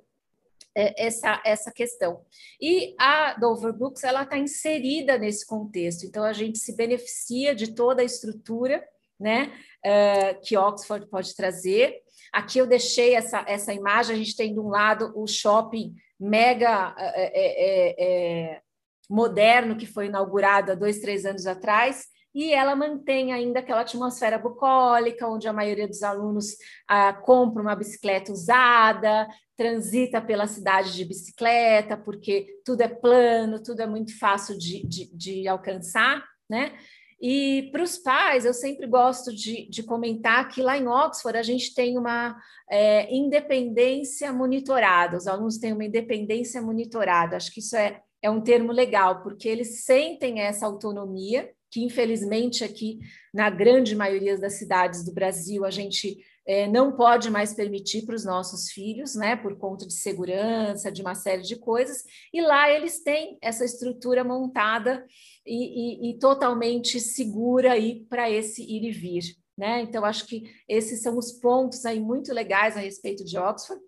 [0.76, 2.22] é, essa, essa questão.
[2.62, 7.74] E a Dover Books ela está inserida nesse contexto, então a gente se beneficia de
[7.74, 8.88] toda a estrutura
[9.20, 9.52] né,
[9.84, 12.00] uh, que Oxford pode trazer.
[12.32, 16.94] Aqui eu deixei essa, essa imagem, a gente tem de um lado o shopping mega
[16.98, 18.62] é, é, é,
[19.10, 24.38] moderno que foi inaugurado há dois, três anos atrás, e ela mantém ainda aquela atmosfera
[24.38, 26.56] bucólica, onde a maioria dos alunos
[26.88, 33.82] ah, compra uma bicicleta usada, transita pela cidade de bicicleta, porque tudo é plano, tudo
[33.82, 36.74] é muito fácil de, de, de alcançar, né?
[37.20, 41.42] E para os pais, eu sempre gosto de, de, comentar que lá em Oxford a
[41.42, 42.38] gente tem uma
[42.70, 48.40] é, independência monitorada, os alunos têm uma independência monitorada, acho que isso é, é um
[48.40, 52.98] termo legal, porque eles sentem essa autonomia que infelizmente aqui
[53.32, 58.16] na grande maioria das cidades do Brasil a gente é, não pode mais permitir para
[58.16, 62.04] os nossos filhos, né, por conta de segurança, de uma série de coisas,
[62.34, 65.06] e lá eles têm essa estrutura montada
[65.46, 69.82] e, e, e totalmente segura aí para esse ir e vir, né?
[69.82, 73.80] Então acho que esses são os pontos aí muito legais a respeito de Oxford.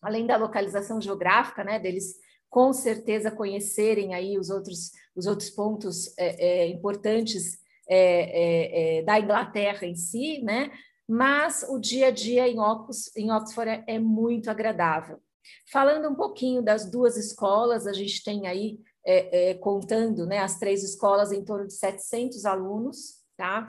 [0.00, 2.14] além da localização geográfica, né, deles
[2.50, 4.90] com certeza conhecerem aí os outros,
[5.20, 7.58] os outros pontos é, é, importantes
[7.88, 10.70] é, é, é da Inglaterra em si, né?
[11.06, 15.18] Mas o dia a dia em Oxford, em Oxford é, é muito agradável.
[15.70, 18.78] Falando um pouquinho das duas escolas, a gente tem aí,
[19.60, 23.66] contando né, as três escolas, em torno de 700 alunos, tá?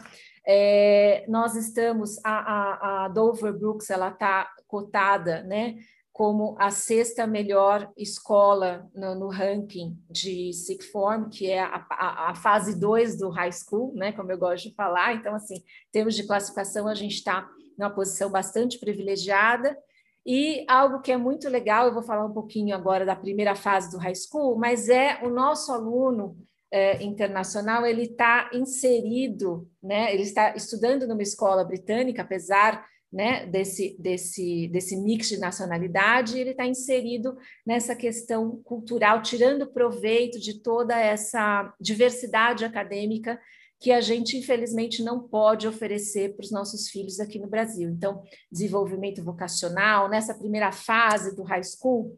[1.28, 5.78] nós estamos, a, a, a Dover Brooks, ela está cotada, né?
[6.22, 12.30] Como a sexta melhor escola no, no ranking de Sixth Form, que é a, a,
[12.30, 15.16] a fase 2 do high school, né, como eu gosto de falar.
[15.16, 19.76] Então, assim, em termos de classificação, a gente está numa posição bastante privilegiada.
[20.24, 23.90] E algo que é muito legal, eu vou falar um pouquinho agora da primeira fase
[23.90, 26.38] do high school, mas é o nosso aluno
[26.72, 33.96] é, internacional, ele está inserido, né, ele está estudando numa escola britânica, apesar né, desse,
[34.00, 37.36] desse, desse mix de nacionalidade, ele está inserido
[37.66, 43.40] nessa questão cultural, tirando proveito de toda essa diversidade acadêmica
[43.82, 47.90] que a gente, infelizmente, não pode oferecer para os nossos filhos aqui no Brasil.
[47.90, 52.18] Então, desenvolvimento vocacional, nessa primeira fase do high school,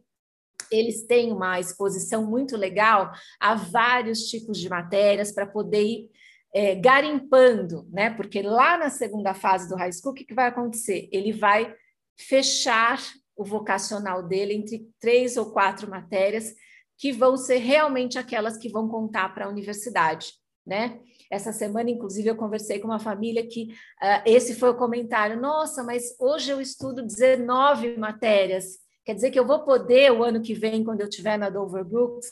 [0.70, 6.10] eles têm uma exposição muito legal a vários tipos de matérias para poder ir
[6.54, 8.10] é, garimpando, né?
[8.10, 11.08] Porque lá na segunda fase do high school, o que, que vai acontecer?
[11.10, 11.74] Ele vai
[12.16, 13.02] fechar
[13.36, 16.54] o vocacional dele entre três ou quatro matérias
[16.96, 20.28] que vão ser realmente aquelas que vão contar para a universidade,
[20.64, 21.00] né?
[21.28, 25.82] Essa semana, inclusive, eu conversei com uma família que uh, esse foi o comentário: nossa,
[25.82, 28.78] mas hoje eu estudo 19 matérias.
[29.04, 31.84] Quer dizer que eu vou poder, o ano que vem, quando eu estiver na Dover
[31.84, 32.28] Brooks,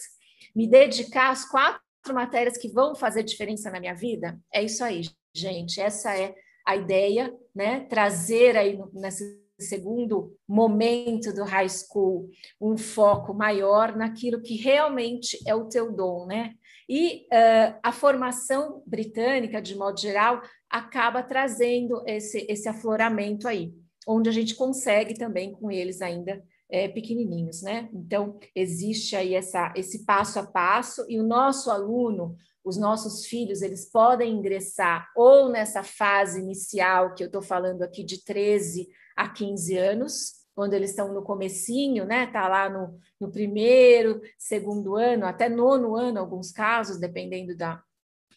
[0.55, 4.39] me dedicar às quatro matérias que vão fazer diferença na minha vida?
[4.53, 5.03] É isso aí,
[5.35, 5.81] gente.
[5.81, 6.35] Essa é
[6.67, 7.81] a ideia, né?
[7.81, 12.29] Trazer aí nesse segundo momento do high school
[12.61, 16.55] um foco maior naquilo que realmente é o teu dom, né?
[16.89, 23.73] E uh, a formação britânica, de modo geral, acaba trazendo esse, esse afloramento aí,
[24.07, 26.43] onde a gente consegue também com eles ainda
[26.73, 27.91] é, pequenininhos, né?
[27.93, 33.61] Então, existe aí essa, esse passo a passo, e o nosso aluno, os nossos filhos,
[33.61, 39.29] eles podem ingressar ou nessa fase inicial, que eu estou falando aqui de 13 a
[39.29, 42.27] 15 anos, quando eles estão no comecinho, né?
[42.27, 47.83] Tá lá no, no primeiro, segundo ano, até nono ano, alguns casos, dependendo da,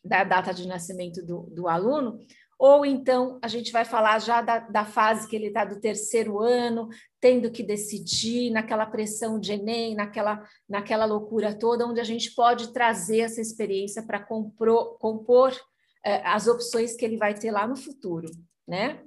[0.04, 2.20] da data de nascimento do, do aluno,
[2.58, 6.40] ou então a gente vai falar já da, da fase que ele está do terceiro
[6.40, 6.88] ano,
[7.20, 12.72] tendo que decidir, naquela pressão de Enem, naquela, naquela loucura toda, onde a gente pode
[12.72, 15.54] trazer essa experiência para compor
[16.06, 18.30] eh, as opções que ele vai ter lá no futuro,
[18.68, 19.04] né?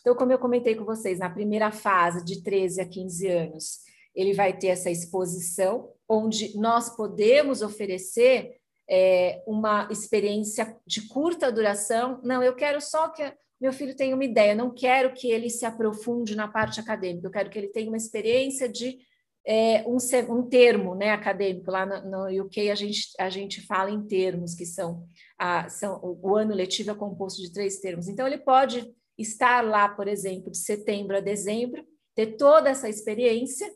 [0.00, 3.80] Então, como eu comentei com vocês, na primeira fase, de 13 a 15 anos,
[4.14, 8.57] ele vai ter essa exposição, onde nós podemos oferecer
[8.88, 12.20] é, uma experiência de curta duração.
[12.22, 13.22] Não, eu quero só que
[13.60, 17.32] meu filho tenha uma ideia, não quero que ele se aprofunde na parte acadêmica, eu
[17.32, 18.98] quero que ele tenha uma experiência de
[19.44, 19.96] é, um,
[20.30, 21.70] um, termo né, acadêmico.
[21.70, 25.06] Lá no, no, UK a gente, a gente fala em termos, que são,
[25.38, 28.08] a, são o, o ano letivo é composto de três termos.
[28.08, 28.86] Então, ele pode
[29.16, 31.82] estar lá, por exemplo, de setembro a dezembro,
[32.14, 33.66] ter toda essa experiência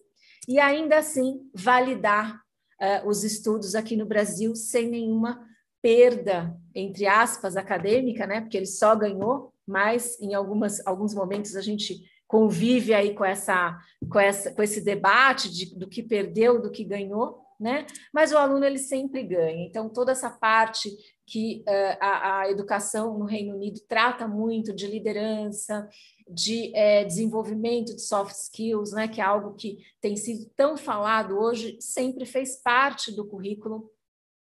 [0.46, 2.41] e ainda assim validar
[2.82, 5.46] uh, os estudos aqui no Brasil sem nenhuma
[5.80, 8.40] perda, entre aspas, acadêmica, né?
[8.40, 13.78] Porque ele só ganhou, mas em algumas, alguns momentos a gente convive aí com essa,
[14.10, 17.86] com essa, com esse debate de, do que perdeu, do que ganhou, né?
[18.12, 19.66] Mas o aluno ele sempre ganha.
[19.66, 20.90] Então toda essa parte
[21.26, 25.88] que uh, a, a, educação no Reino Unido trata muito de liderança,
[26.32, 31.38] de é, desenvolvimento de soft skills, né, que é algo que tem sido tão falado
[31.38, 33.90] hoje, sempre fez parte do currículo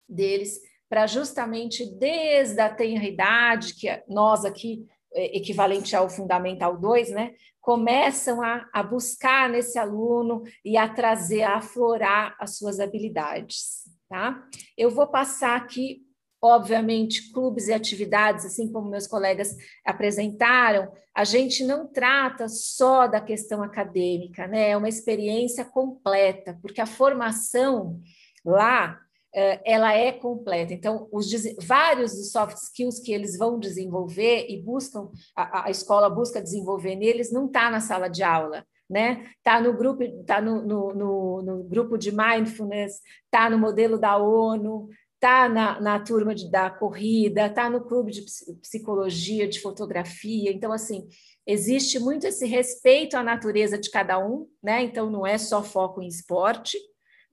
[0.08, 0.60] deles,
[0.90, 7.34] para justamente desde a tenra idade, que nós aqui, é, equivalente ao Fundamental 2, né,
[7.60, 13.86] começam a, a buscar nesse aluno e a trazer, a aflorar as suas habilidades.
[14.08, 14.48] Tá?
[14.78, 16.05] Eu vou passar aqui
[16.46, 23.20] obviamente, clubes e atividades, assim como meus colegas apresentaram, a gente não trata só da
[23.20, 24.70] questão acadêmica, né?
[24.70, 28.00] É uma experiência completa, porque a formação
[28.46, 29.00] lá
[29.34, 30.74] eh, ela é completa.
[30.74, 31.30] Então, os
[31.66, 36.96] vários dos soft skills que eles vão desenvolver e buscam, a, a escola busca desenvolver
[36.96, 38.66] neles, não está na sala de aula.
[38.88, 39.26] Né?
[39.44, 44.16] Tá no grupo, tá no, no, no, no grupo de mindfulness, tá no modelo da
[44.16, 44.88] ONU,
[45.26, 48.24] está na, na turma de, da corrida, está no clube de
[48.62, 50.52] psicologia, de fotografia.
[50.52, 51.08] Então, assim,
[51.48, 54.84] existe muito esse respeito à natureza de cada um, né?
[54.84, 56.78] Então não é só foco em esporte,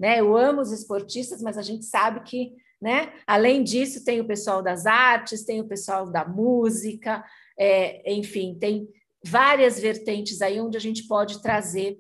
[0.01, 0.21] né?
[0.21, 3.13] Eu amo os esportistas, mas a gente sabe que, né?
[3.27, 7.23] Além disso, tem o pessoal das artes, tem o pessoal da música,
[7.59, 8.89] é, enfim, tem
[9.23, 11.99] várias vertentes aí onde a gente pode trazer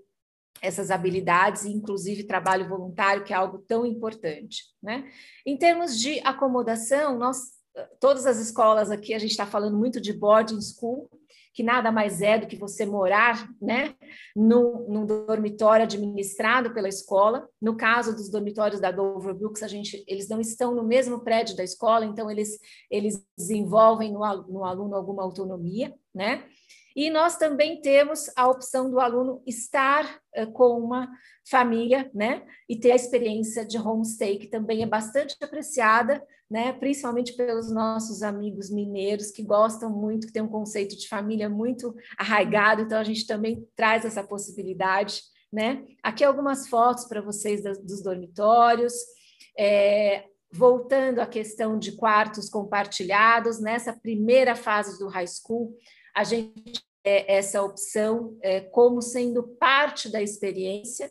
[0.62, 5.10] essas habilidades, inclusive trabalho voluntário, que é algo tão importante, né?
[5.44, 7.60] Em termos de acomodação, nós
[7.98, 11.08] todas as escolas aqui a gente está falando muito de boarding school,
[11.54, 13.94] que nada mais é do que você morar né,
[14.34, 17.46] num, num, dormitório administrado pela escola.
[17.60, 21.54] No caso dos dormitórios da Dover Brooks, a gente, eles não estão no mesmo prédio
[21.54, 22.58] da escola, então eles,
[22.90, 26.44] eles desenvolvem no, no aluno alguma autonomia, né?
[26.94, 31.08] E nós também temos a opção do aluno estar uh, com uma
[31.48, 32.44] família, né?
[32.68, 36.72] E ter a experiência de homestay, que também é bastante apreciada, né?
[36.72, 41.94] Principalmente pelos nossos amigos mineiros, que gostam muito, que tem um conceito de família muito
[42.18, 45.22] arraigado, então a gente também traz essa possibilidade,
[45.52, 45.84] né?
[46.02, 48.94] Aqui algumas fotos para vocês dos dormitórios.
[49.58, 55.74] É, voltando à questão de quartos compartilhados, nessa primeira fase do high school,
[56.14, 61.10] a gente é, essa opção é, como sendo parte da experiência,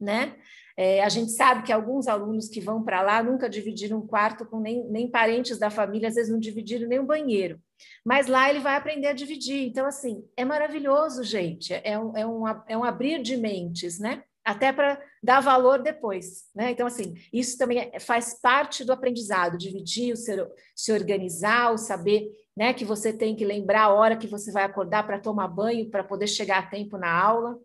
[0.00, 0.36] né?
[0.76, 4.44] É, a gente sabe que alguns alunos que vão para lá nunca dividiram um quarto
[4.44, 7.60] com nem, nem parentes da família, às vezes não dividiram nem um banheiro.
[8.04, 9.68] Mas lá ele vai aprender a dividir.
[9.68, 11.72] Então, assim, é maravilhoso, gente.
[11.72, 14.24] É um, é um, é um abrir de mentes, né?
[14.44, 16.72] Até para dar valor depois, né?
[16.72, 21.78] Então, assim, isso também é, faz parte do aprendizado, dividir, o ser, se organizar, o
[21.78, 22.72] saber né?
[22.72, 26.04] Que você tem que lembrar a hora que você vai acordar para tomar banho, para
[26.04, 27.58] poder chegar a tempo na aula.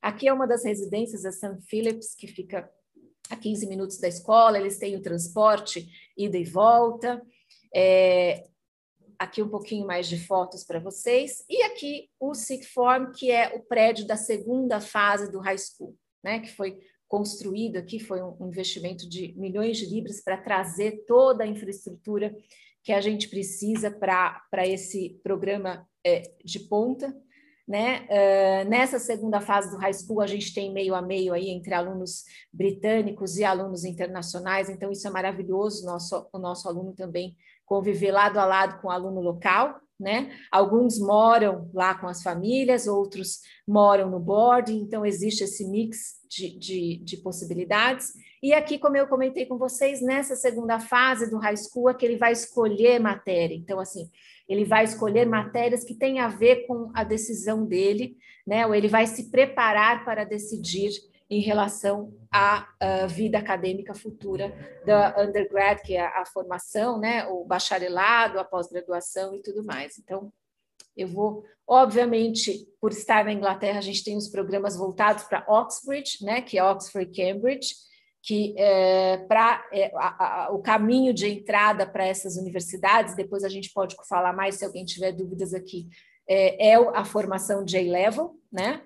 [0.00, 1.60] Aqui é uma das residências, a St.
[1.68, 2.70] Phillips, que fica
[3.30, 7.22] a 15 minutos da escola, eles têm o transporte, ida e volta.
[7.74, 8.46] É,
[9.18, 11.44] aqui um pouquinho mais de fotos para vocês.
[11.48, 15.96] E aqui o Sixth Form, que é o prédio da segunda fase do high school,
[16.22, 16.40] né?
[16.40, 21.46] Que foi construído aqui, foi um investimento de milhões de libras para trazer toda a
[21.46, 22.34] infraestrutura
[22.84, 27.16] que a gente precisa para esse programa é, de ponta.
[27.66, 28.02] Né?
[28.02, 31.72] Uh, nessa segunda fase do high school, a gente tem meio a meio aí entre
[31.72, 38.12] alunos britânicos e alunos internacionais, então isso é maravilhoso, nosso, o nosso aluno também conviver
[38.12, 40.32] lado a lado com o aluno local, né?
[40.50, 46.58] Alguns moram lá com as famílias, outros moram no boarding, então existe esse mix de,
[46.58, 48.12] de, de, possibilidades.
[48.42, 52.04] E aqui, como eu comentei com vocês, nessa segunda fase do high school, é que
[52.04, 53.54] ele vai escolher matéria.
[53.54, 54.10] Então, assim,
[54.48, 58.16] ele vai escolher matérias que têm a ver com a decisão dele,
[58.46, 58.66] né?
[58.66, 60.90] Ou ele vai se preparar para decidir
[61.36, 64.54] em relação à, à vida acadêmica futura
[64.86, 69.98] da undergrad, que é a, formação, né, o bacharelado, a pós-graduação e tudo mais.
[69.98, 70.32] Então,
[70.96, 76.18] eu vou, obviamente, por estar na Inglaterra, a gente tem os programas voltados para Oxford,
[76.22, 77.74] né, que é Oxford e Cambridge,
[78.22, 79.92] que é, para é,
[80.50, 84.84] o caminho de entrada para essas universidades, depois a gente pode falar mais se alguém
[84.84, 85.88] tiver dúvidas aqui,
[86.26, 88.82] é, é a formação J-Level, né?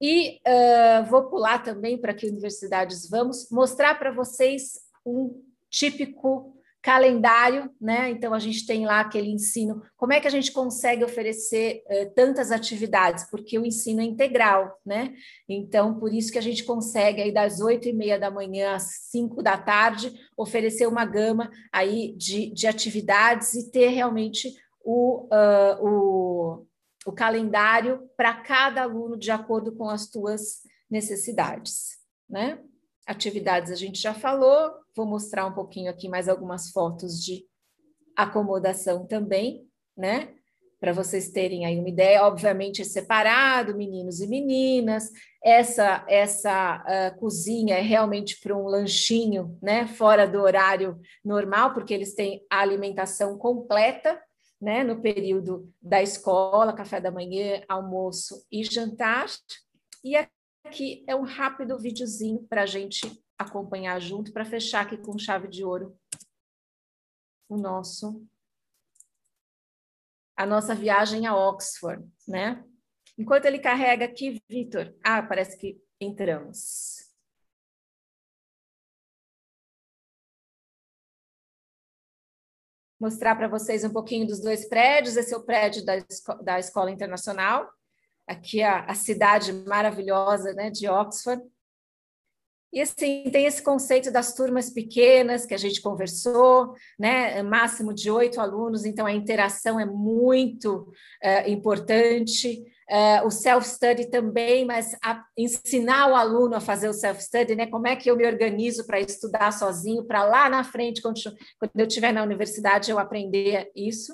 [0.00, 7.70] E uh, vou pular também para que universidades vamos, mostrar para vocês um típico calendário,
[7.78, 8.08] né?
[8.08, 9.82] Então a gente tem lá aquele ensino.
[9.98, 13.28] Como é que a gente consegue oferecer uh, tantas atividades?
[13.30, 15.12] Porque o ensino é integral, né?
[15.46, 19.08] Então por isso que a gente consegue aí das oito e meia da manhã às
[19.10, 25.86] cinco da tarde oferecer uma gama aí de, de atividades e ter realmente o, uh,
[25.86, 26.66] o
[27.06, 31.98] o calendário para cada aluno de acordo com as tuas necessidades,
[32.28, 32.58] né?
[33.06, 37.44] Atividades a gente já falou, vou mostrar um pouquinho aqui mais algumas fotos de
[38.16, 39.66] acomodação também,
[39.96, 40.34] né?
[40.78, 45.10] Para vocês terem aí uma ideia, obviamente é separado, meninos e meninas.
[45.42, 49.86] Essa essa uh, cozinha é realmente para um lanchinho, né?
[49.86, 54.18] Fora do horário normal, porque eles têm a alimentação completa,
[54.60, 59.26] né, no período da escola, café da manhã, almoço e jantar.
[60.04, 60.14] E
[60.64, 63.00] aqui é um rápido videozinho para a gente
[63.38, 65.96] acompanhar junto, para fechar aqui com chave de ouro
[67.48, 68.24] o nosso
[70.36, 72.64] a nossa viagem a Oxford, né?
[73.18, 76.99] Enquanto ele carrega aqui, Vitor, ah, parece que entramos.
[83.00, 85.16] Mostrar para vocês um pouquinho dos dois prédios.
[85.16, 85.94] Esse é o prédio da,
[86.42, 87.68] da Escola Internacional,
[88.26, 91.42] aqui a, a cidade maravilhosa né, de Oxford.
[92.72, 97.42] E assim, tem esse conceito das turmas pequenas que a gente conversou, né?
[97.42, 100.82] Máximo de oito alunos, então a interação é muito
[101.24, 102.62] uh, importante.
[102.90, 107.66] Uh, o self-study também, mas a, ensinar o aluno a fazer o self-study, né?
[107.68, 111.20] Como é que eu me organizo para estudar sozinho, para lá na frente, quando,
[111.58, 114.12] quando eu estiver na universidade, eu aprender isso,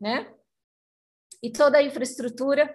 [0.00, 0.26] né?
[1.42, 2.74] E toda a infraestrutura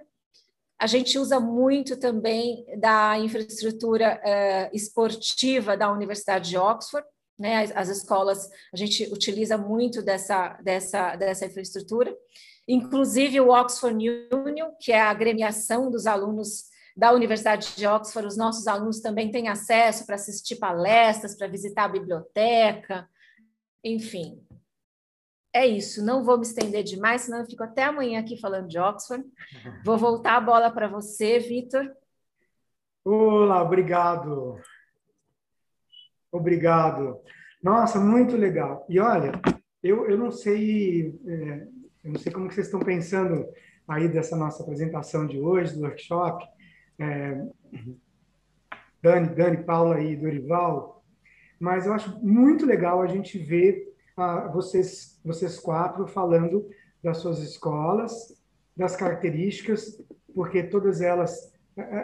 [0.82, 7.08] a gente usa muito também da infraestrutura uh, esportiva da Universidade de Oxford,
[7.38, 7.64] né?
[7.64, 12.12] As, as, escolas, a gente utiliza muito dessa, dessa, dessa infraestrutura.
[12.74, 13.98] Inclusive o Oxford
[14.32, 19.32] Union, que é a agremiação dos alunos da Universidade de Oxford, os nossos alunos também
[19.32, 23.08] têm acesso para assistir palestras, para visitar a biblioteca,
[23.84, 24.42] enfim
[25.54, 28.80] é isso, não vou me estender demais, senão eu fico até amanhã aqui falando de
[28.80, 29.24] Oxford.
[29.84, 31.92] Vou voltar a bola para você, Vitor.
[33.04, 34.58] Olá, obrigado.
[36.32, 37.20] Obrigado.
[37.62, 38.86] Nossa, muito legal.
[38.88, 39.34] E olha,
[39.84, 41.68] eu, eu não sei, é,
[42.04, 43.46] eu não sei como que vocês estão pensando
[43.88, 46.46] aí dessa nossa apresentação de hoje, do workshop.
[47.00, 47.46] É,
[49.02, 51.04] Dani, Dani, Paula e Dorival,
[51.60, 53.92] mas eu acho muito legal a gente ver
[54.54, 56.70] vocês, vocês quatro falando
[57.04, 58.14] das suas escolas,
[58.78, 60.04] das características,
[60.34, 61.52] porque todas elas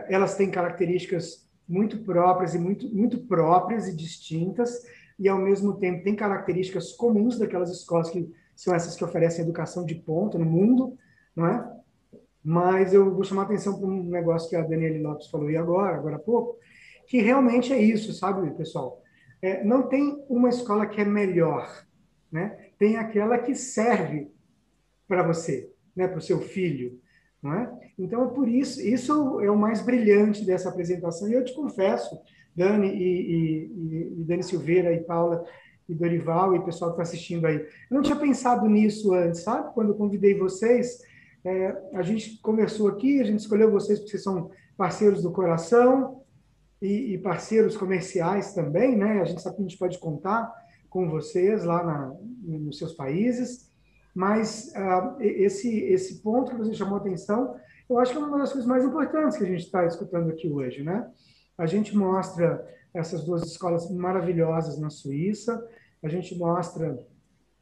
[0.09, 4.81] elas têm características muito próprias e muito muito próprias e distintas
[5.19, 9.85] e ao mesmo tempo têm características comuns daquelas escolas que são essas que oferecem educação
[9.85, 10.97] de ponta no mundo,
[11.35, 11.77] não é?
[12.43, 15.55] Mas eu vou chamar a atenção para um negócio que a Daniele Lopes falou aí
[15.55, 16.57] agora, agora há pouco,
[17.05, 19.01] que realmente é isso, sabe, pessoal?
[19.41, 21.85] É, não tem uma escola que é melhor,
[22.31, 22.71] né?
[22.79, 24.31] Tem aquela que serve
[25.07, 26.07] para você, né?
[26.07, 26.99] para o seu filho.
[27.41, 27.71] Não é?
[27.99, 31.29] Então, é por isso, isso é o mais brilhante dessa apresentação.
[31.29, 32.19] E eu te confesso,
[32.55, 35.45] Dani e, e, e Dani Silveira e Paula
[35.87, 39.73] e Dorival e pessoal que está assistindo aí, eu não tinha pensado nisso antes, sabe?
[39.73, 40.99] Quando eu convidei vocês,
[41.45, 46.21] é, a gente conversou aqui, a gente escolheu vocês porque vocês são parceiros do coração
[46.81, 49.21] e, e parceiros comerciais também, né?
[49.21, 50.53] A gente sabe que a gente pode contar
[50.89, 53.71] com vocês lá na, nos seus países,
[54.13, 57.55] mas uh, esse, esse ponto que você chamou atenção,
[57.89, 60.49] eu acho que é uma das coisas mais importantes que a gente está escutando aqui
[60.49, 61.09] hoje, né?
[61.57, 65.65] A gente mostra essas duas escolas maravilhosas na Suíça,
[66.03, 66.99] a gente mostra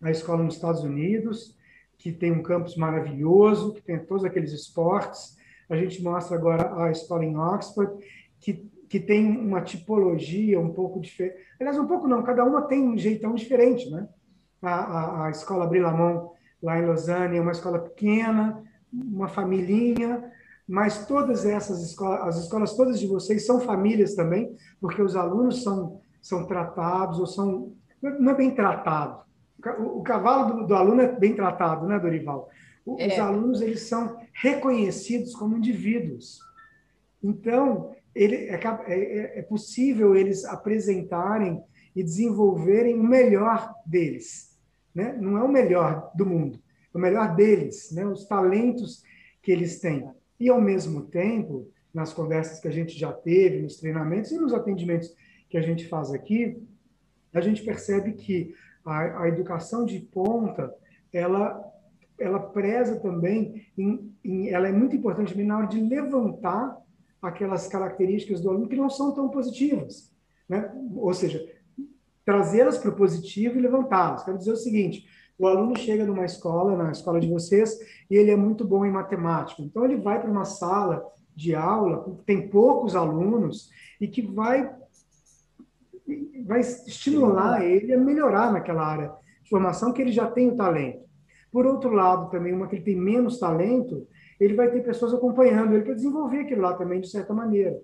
[0.02, 1.58] a escola nos Estados Unidos,
[1.98, 5.36] que tem um campus maravilhoso, que tem todos aqueles esportes,
[5.70, 7.92] a gente mostra agora a escola em Oxford,
[8.40, 11.38] que que tem uma tipologia um pouco diferente.
[11.60, 14.08] Aliás, um pouco não, cada uma tem um jeitão diferente, né?
[14.62, 16.30] A, a, a escola Brilamont,
[16.62, 20.32] lá em Lausanne, é uma escola pequena, uma familhinha,
[20.68, 25.64] mas todas essas escolas, as escolas todas de vocês são famílias também, porque os alunos
[25.64, 27.74] são, são tratados, ou são.
[28.02, 29.24] Não é bem tratado.
[29.80, 32.50] O, o cavalo do, do, aluno é bem tratado, né, Dorival?
[32.86, 33.08] O, é.
[33.08, 36.40] Os alunos eles são reconhecidos como indivíduos.
[37.24, 41.64] Então, ele, é, é, é possível eles apresentarem
[41.96, 44.56] e desenvolverem o melhor deles.
[44.94, 45.18] Né?
[45.20, 46.60] Não é o melhor do mundo,
[46.94, 48.06] é o melhor deles, né?
[48.06, 49.04] os talentos
[49.42, 50.10] que eles têm.
[50.40, 54.54] E, ao mesmo tempo, nas conversas que a gente já teve, nos treinamentos e nos
[54.54, 55.16] atendimentos
[55.50, 56.62] que a gente faz aqui,
[57.34, 58.54] a gente percebe que
[58.86, 60.74] a, a educação de ponta,
[61.12, 61.62] ela,
[62.20, 66.78] ela preza também, em, em, ela é muito importante na hora de levantar
[67.22, 70.14] aquelas características do aluno que não são tão positivas.
[70.48, 70.72] Né?
[70.96, 71.44] Ou seja,
[72.24, 74.24] trazê-las para o positivo e levantá-las.
[74.24, 75.06] Quero dizer o seguinte:
[75.38, 77.78] o aluno chega numa escola, na escola de vocês,
[78.10, 79.62] e ele é muito bom em matemática.
[79.62, 81.06] Então, ele vai para uma sala
[81.36, 84.74] de aula, tem poucos alunos, e que vai,
[86.46, 89.12] vai estimular ele a melhorar naquela área
[89.44, 91.04] de formação que ele já tem o talento.
[91.52, 94.08] Por outro lado, também, uma que ele tem menos talento,
[94.40, 97.80] ele vai ter pessoas acompanhando ele para desenvolver aquilo lá também, de certa maneira.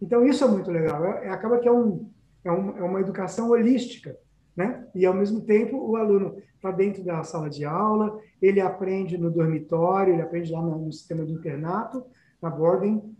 [0.00, 1.04] Então, isso é muito legal.
[1.04, 2.10] É, é, acaba que é, um,
[2.44, 4.16] é, um, é uma educação holística,
[4.56, 4.86] né?
[4.94, 9.30] E, ao mesmo tempo, o aluno está dentro da sala de aula, ele aprende no
[9.30, 12.06] dormitório, ele aprende lá no, sistema de internato,
[12.40, 13.14] na boarding,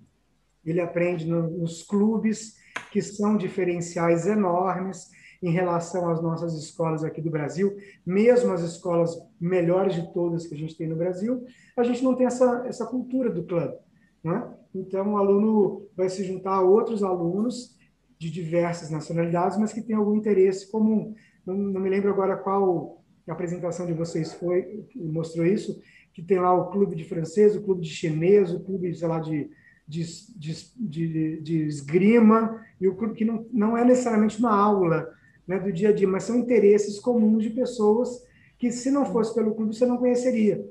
[0.64, 2.56] ele aprende no, nos clubes,
[2.90, 5.10] que são diferenciais enormes,
[5.42, 7.76] em relação às nossas escolas aqui do Brasil,
[8.06, 11.44] mesmo as escolas melhores de todas que a gente tem no Brasil,
[11.76, 13.74] a gente não tem essa, essa cultura do clube.
[14.22, 14.42] Né?
[14.74, 17.76] Então, o aluno vai se juntar a outros alunos
[18.18, 21.14] de diversas nacionalidades, mas que têm algum interesse comum.
[21.44, 25.80] Não, não me lembro agora qual apresentação de vocês foi mostrou isso,
[26.12, 29.18] que tem lá o clube de francês, o clube de chinês, o clube, sei lá,
[29.18, 29.50] de,
[29.86, 30.04] de,
[30.36, 35.12] de, de, de esgrima, e o clube que não, não é necessariamente uma aula
[35.46, 38.22] né, do dia a dia, mas são interesses comuns de pessoas
[38.58, 40.64] que, se não fosse pelo clube, você não conheceria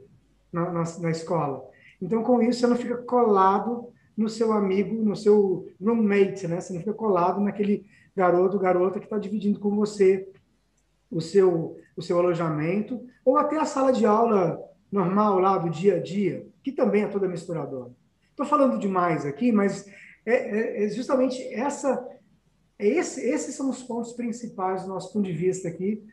[0.52, 1.64] na, na, na escola.
[2.02, 6.62] Então, com isso, você não fica colado no seu amigo, no seu roommate, né?
[6.62, 7.86] Você não fica colado naquele
[8.16, 10.28] garoto, garota que está dividindo com você
[11.14, 14.60] o seu, o seu alojamento, ou até a sala de aula
[14.92, 17.92] normal lá do dia a dia, que também é toda misturadora.
[18.30, 19.88] Estou falando demais aqui, mas
[20.26, 22.06] é, é, é justamente essa,
[22.80, 26.04] é esse, esses são os pontos principais do nosso ponto de vista aqui,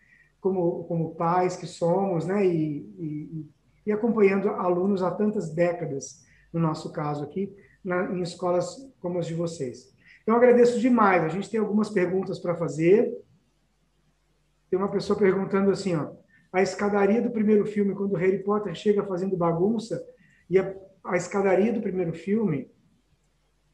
[0.40, 3.47] como, como pais que somos, né, e, e,
[3.86, 7.55] e acompanhando alunos há tantas décadas, no nosso caso aqui,
[7.85, 9.90] na, em escolas como as de vocês.
[10.22, 11.24] Então, agradeço demais.
[11.24, 13.12] A gente tem algumas perguntas para fazer.
[14.70, 16.12] Tem uma pessoa perguntando assim, ó,
[16.52, 20.02] a escadaria do primeiro filme, quando o Harry Potter chega fazendo bagunça,
[20.48, 20.74] e a,
[21.05, 22.70] a escadaria do primeiro filme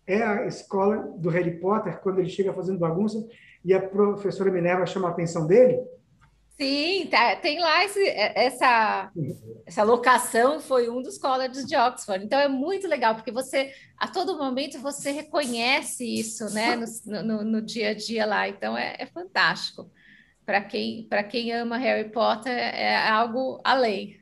[0.07, 3.27] é a escola do Harry Potter, quando ele chega fazendo bagunça,
[3.65, 5.79] e a professora Minerva chama a atenção dele?
[6.59, 9.11] Sim, tá, tem lá esse, é, essa,
[9.67, 12.25] essa locação foi um dos colleges de Oxford.
[12.25, 17.45] Então é muito legal, porque você, a todo momento, você reconhece isso né, no, no,
[17.45, 18.49] no dia a dia lá.
[18.49, 19.91] Então é, é fantástico.
[20.47, 24.17] Para quem, quem ama Harry Potter, é algo além.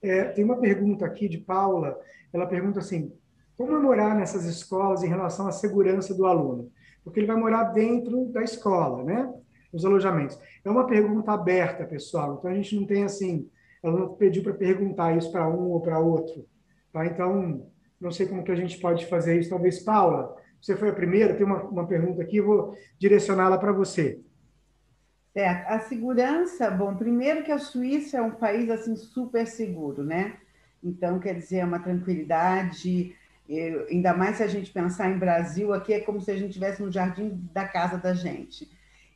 [0.00, 1.98] é, tem uma pergunta aqui de Paula.
[2.32, 3.12] Ela pergunta assim:
[3.56, 6.70] como é morar nessas escolas em relação à segurança do aluno?
[7.02, 9.30] Porque ele vai morar dentro da escola, né?
[9.76, 10.38] os alojamentos.
[10.64, 12.36] É uma pergunta aberta, pessoal.
[12.38, 13.48] Então, a gente não tem assim,
[13.82, 16.46] ela não pediu para perguntar isso para um ou para outro.
[16.92, 17.04] Tá?
[17.06, 17.68] Então,
[18.00, 19.50] não sei como que a gente pode fazer isso.
[19.50, 24.20] Talvez, Paula, você foi a primeira, tem uma, uma pergunta aqui, vou direcioná-la para você.
[25.36, 30.38] É, a segurança, bom, primeiro que a Suíça é um país assim super seguro, né?
[30.82, 33.14] Então, quer dizer, é uma tranquilidade,
[33.90, 36.82] ainda mais se a gente pensar em Brasil, aqui é como se a gente estivesse
[36.82, 38.66] no jardim da casa da gente.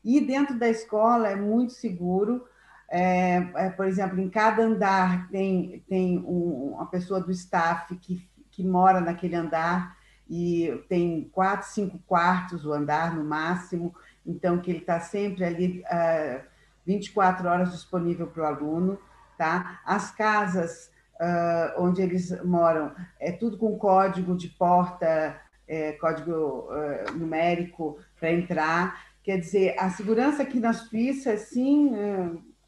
[0.05, 2.47] E dentro da escola é muito seguro.
[2.91, 8.29] É, é, por exemplo, em cada andar tem, tem um, uma pessoa do staff que,
[8.51, 9.97] que mora naquele andar
[10.29, 13.95] e tem quatro, cinco quartos o andar no máximo,
[14.31, 16.40] então que ele está sempre ali uh,
[16.86, 18.98] 24 horas disponível para o aluno.
[19.36, 19.81] Tá?
[19.85, 20.90] As casas
[21.20, 28.32] uh, onde eles moram é tudo com código de porta, é, código uh, numérico para
[28.32, 29.11] entrar.
[29.23, 31.36] Quer dizer, a segurança aqui na Suíça, é,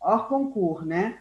[0.00, 1.18] hors concurso, né?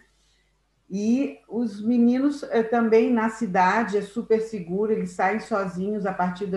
[0.89, 6.47] E os meninos também na cidade é super seguro, eles saem sozinhos a partir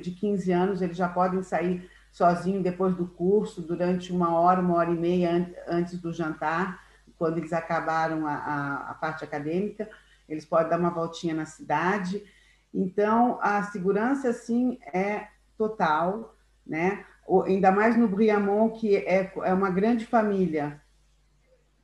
[0.00, 4.74] de 15 anos, eles já podem sair sozinhos depois do curso, durante uma hora, uma
[4.74, 6.84] hora e meia antes do jantar,
[7.16, 9.88] quando eles acabaram a, a, a parte acadêmica,
[10.28, 12.22] eles podem dar uma voltinha na cidade.
[12.72, 16.34] Então, a segurança, assim, é total,
[16.66, 17.04] né?
[17.46, 20.80] ainda mais no Briamont, que é, é uma grande família,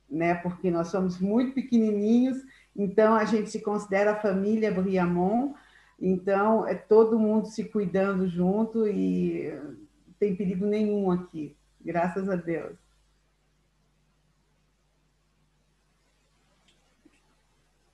[0.09, 0.35] né?
[0.35, 2.37] porque nós somos muito pequenininhos,
[2.75, 5.53] então a gente se considera a família Briamont,
[5.99, 9.51] então é todo mundo se cuidando junto e
[10.19, 12.77] tem perigo nenhum aqui, graças a Deus.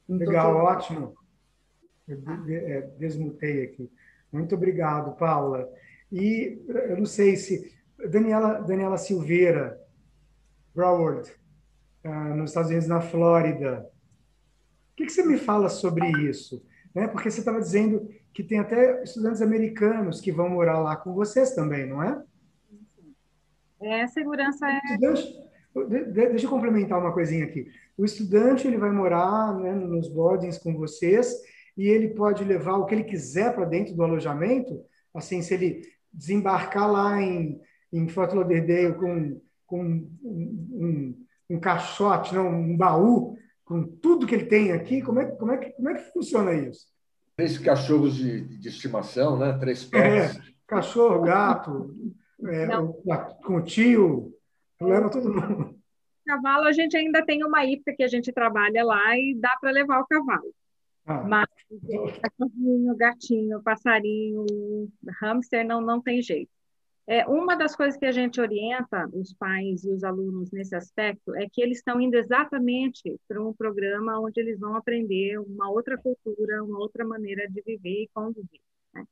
[0.07, 1.15] Legal, ótimo.
[2.07, 3.89] Eu é, desmutei aqui.
[4.31, 5.69] Muito obrigado, Paula.
[6.11, 7.73] E eu não sei se.
[8.09, 9.79] Daniela, Daniela Silveira,
[10.75, 11.31] Broward,
[12.03, 13.89] uh, nos Estados Unidos, na Flórida.
[14.91, 16.65] O que, que você me fala sobre isso?
[16.93, 17.07] Né?
[17.07, 21.53] Porque você estava dizendo que tem até estudantes americanos que vão morar lá com vocês
[21.53, 22.23] também, não é?
[23.81, 24.97] É, segurança é.
[24.97, 27.67] Deixa eu complementar uma coisinha aqui.
[27.97, 31.35] O estudante ele vai morar né, nos boardings com vocês
[31.77, 34.83] e ele pode levar o que ele quiser para dentro do alojamento.
[35.13, 35.81] Assim, se ele
[36.11, 37.59] desembarcar lá em,
[37.91, 43.35] em Fort Lauderdale com, com um, um, um caixote, não, um baú,
[43.65, 46.53] com tudo que ele tem aqui, como é, como é, que, como é que funciona
[46.53, 46.92] isso?
[47.35, 49.57] Três cachorros de, de estimação, né?
[49.59, 50.37] Três pets.
[50.37, 51.93] É, cachorro, gato,
[52.45, 52.67] é,
[53.43, 54.33] com o tio,
[54.79, 55.75] leva todo mundo.
[56.25, 59.71] Cavalo, a gente ainda tem uma IPA que a gente trabalha lá e dá para
[59.71, 60.53] levar o cavalo.
[61.05, 61.23] Ah.
[61.23, 61.47] Mas
[62.21, 64.45] cachorrinho, gatinho, passarinho,
[65.19, 66.52] hamster não, não tem jeito.
[67.05, 71.35] É, uma das coisas que a gente orienta os pais e os alunos nesse aspecto
[71.35, 75.97] é que eles estão indo exatamente para um programa onde eles vão aprender uma outra
[75.97, 78.61] cultura, uma outra maneira de viver e conviver.
[78.93, 79.05] Né?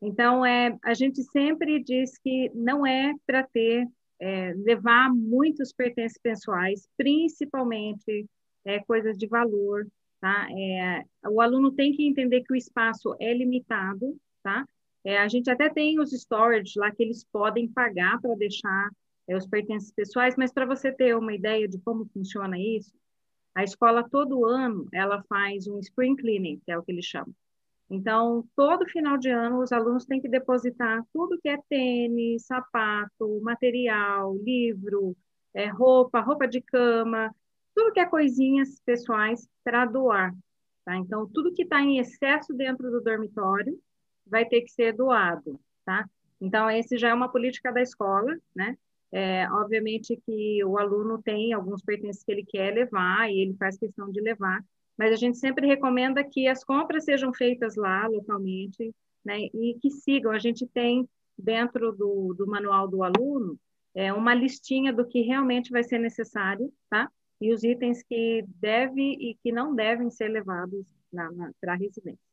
[0.00, 3.86] Então, é, a gente sempre diz que não é para ter,
[4.18, 8.26] é, levar muitos pertences pessoais, principalmente
[8.64, 9.86] é, coisas de valor,
[10.22, 10.46] tá?
[10.50, 14.66] É, o aluno tem que entender que o espaço é limitado, tá?
[15.04, 18.90] É, a gente até tem os storage lá que eles podem pagar para deixar
[19.26, 22.92] é, os pertences pessoais, mas para você ter uma ideia de como funciona isso,
[23.54, 27.34] a escola todo ano ela faz um spring cleaning, que é o que eles chamam.
[27.90, 33.40] Então, todo final de ano, os alunos têm que depositar tudo que é tênis, sapato,
[33.42, 35.16] material, livro,
[35.52, 37.34] é, roupa, roupa de cama,
[37.74, 40.32] tudo que é coisinhas pessoais para doar.
[40.84, 40.96] Tá?
[40.96, 43.76] Então, tudo que está em excesso dentro do dormitório
[44.30, 45.60] vai ter que ser doado.
[45.84, 46.08] Tá?
[46.40, 48.76] Então, esse já é uma política da escola, né?
[49.12, 53.76] É, obviamente que o aluno tem alguns pertences que ele quer levar e ele faz
[53.76, 54.64] questão de levar,
[54.96, 58.94] mas a gente sempre recomenda que as compras sejam feitas lá localmente,
[59.24, 60.30] né, e que sigam.
[60.30, 63.58] A gente tem dentro do, do manual do aluno
[63.94, 67.10] é, uma listinha do que realmente vai ser necessário, tá?
[67.40, 70.84] E os itens que devem e que não devem ser levados
[71.60, 72.29] para a residência.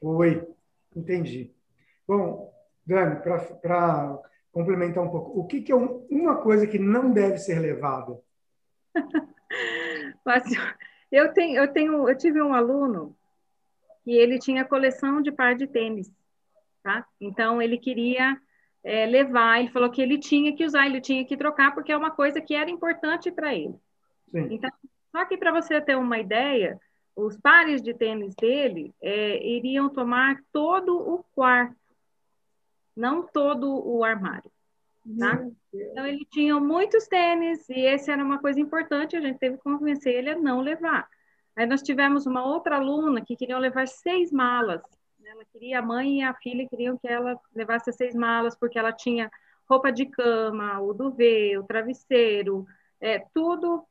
[0.00, 0.46] Oi,
[0.96, 1.54] entendi.
[2.06, 2.52] Bom,
[2.86, 4.18] Dani, para
[4.50, 8.18] complementar um pouco, o que, que é um, uma coisa que não deve ser levada?
[11.12, 13.16] eu tenho, eu tenho, eu tive um aluno
[14.02, 16.10] que ele tinha coleção de par de tênis,
[16.82, 17.06] tá?
[17.20, 18.40] Então ele queria
[18.82, 21.96] é, levar, ele falou que ele tinha que usar, ele tinha que trocar porque é
[21.96, 23.78] uma coisa que era importante para ele.
[24.30, 24.48] Sim.
[24.50, 24.70] Então,
[25.12, 26.80] só que para você ter uma ideia,
[27.24, 31.76] os pares de tênis dele é, iriam tomar todo o quarto,
[32.96, 34.50] não todo o armário.
[35.18, 35.46] Tá?
[35.72, 39.62] Então, ele tinha muitos tênis, e esse era uma coisa importante, a gente teve que
[39.62, 41.08] convencer ele a não levar.
[41.56, 44.82] Aí nós tivemos uma outra aluna que queria levar seis malas.
[45.24, 48.92] Ela queria, a mãe e a filha queriam que ela levasse seis malas, porque ela
[48.92, 49.30] tinha
[49.68, 52.66] roupa de cama, o duvet, o travesseiro,
[53.00, 53.84] é, tudo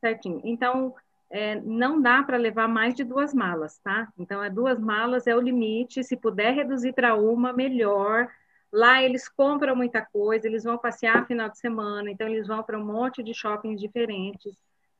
[0.00, 0.40] certinho.
[0.44, 0.94] Então,
[1.30, 4.08] é, não dá para levar mais de duas malas, tá?
[4.18, 6.02] Então, é duas malas é o limite.
[6.02, 8.28] Se puder reduzir para uma, melhor.
[8.72, 12.78] Lá eles compram muita coisa, eles vão passear final de semana, então eles vão para
[12.78, 14.54] um monte de shoppings diferentes,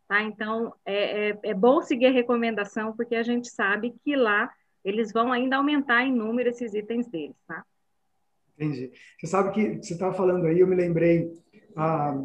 [0.09, 0.23] tá?
[0.23, 4.51] Então é, é, é, bom seguir a recomendação, porque a gente sabe que lá
[4.83, 7.63] eles vão ainda aumentar em número esses itens deles, tá?
[8.55, 8.91] Entendi.
[9.21, 11.31] Você sabe que você estava falando aí, eu me lembrei,
[11.77, 12.17] a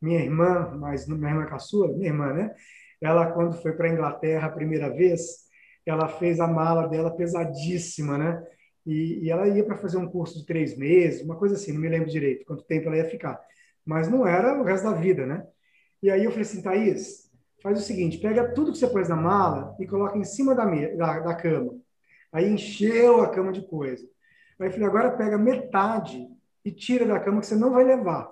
[0.00, 2.54] minha irmã, mas minha irmã caçula, minha irmã, né?
[3.02, 5.42] Ela, quando foi para a Inglaterra a primeira vez,
[5.84, 8.42] ela fez a mala dela pesadíssima, né?
[8.86, 11.80] E, e ela ia para fazer um curso de três meses, uma coisa assim, não
[11.80, 13.40] me lembro direito quanto tempo ela ia ficar.
[13.84, 15.44] Mas não era o resto da vida, né?
[16.02, 17.30] E aí eu falei assim, Thaís,
[17.62, 20.64] faz o seguinte, pega tudo que você pôs na mala e coloca em cima da,
[20.64, 21.76] da, da cama.
[22.32, 24.04] Aí encheu a cama de coisa.
[24.58, 26.28] Aí eu falei, agora pega metade
[26.64, 28.30] e tira da cama que você não vai levar.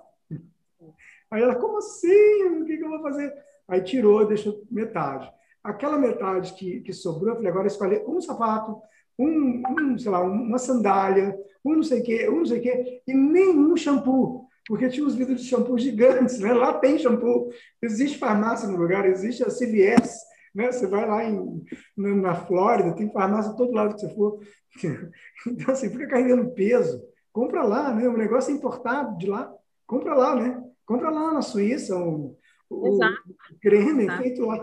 [1.29, 2.43] Aí ela, como assim?
[2.61, 3.33] O que, que eu vou fazer?
[3.71, 5.31] Aí tirou, deixou metade.
[5.63, 8.75] Aquela metade que, que sobrou, eu falei, agora escolhe um sapato,
[9.17, 11.33] um, um, sei lá, uma sandália,
[11.63, 15.05] um não sei o quê, um não sei o quê, e nenhum shampoo, porque tinha
[15.05, 16.53] uns vidros de shampoo gigantes, né?
[16.53, 17.49] Lá tem shampoo,
[17.81, 20.19] existe farmácia no lugar, existe a CVS,
[20.53, 20.69] né?
[20.69, 21.63] Você vai lá em,
[21.95, 24.39] na Flórida, tem farmácia todo lado que você for.
[25.47, 27.01] Então, assim, fica carregando peso.
[27.31, 28.07] Compra lá, né?
[28.07, 29.51] O negócio é importado de lá.
[29.87, 30.61] Compra lá, né?
[30.85, 32.37] Compra lá na Suíça o,
[32.71, 34.21] o, o creme Exato.
[34.21, 34.57] feito lá.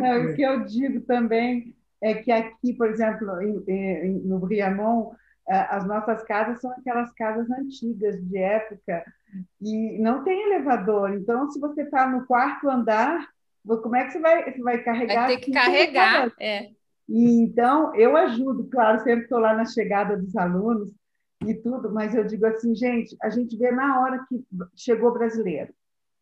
[0.00, 5.16] É, o que eu digo também é que aqui, por exemplo, em, em, no Briamont,
[5.48, 9.04] é, as nossas casas são aquelas casas antigas, de época,
[9.60, 11.14] e não tem elevador.
[11.14, 13.26] Então, se você está no quarto andar,
[13.64, 15.26] como é que você vai, você vai carregar?
[15.26, 16.70] Vai ter que carregar, é.
[17.08, 20.90] E, então, eu ajudo, claro, sempre estou lá na chegada dos alunos
[21.46, 24.44] e tudo, mas eu digo assim, gente, a gente vê na hora que
[24.74, 25.72] chegou brasileiro,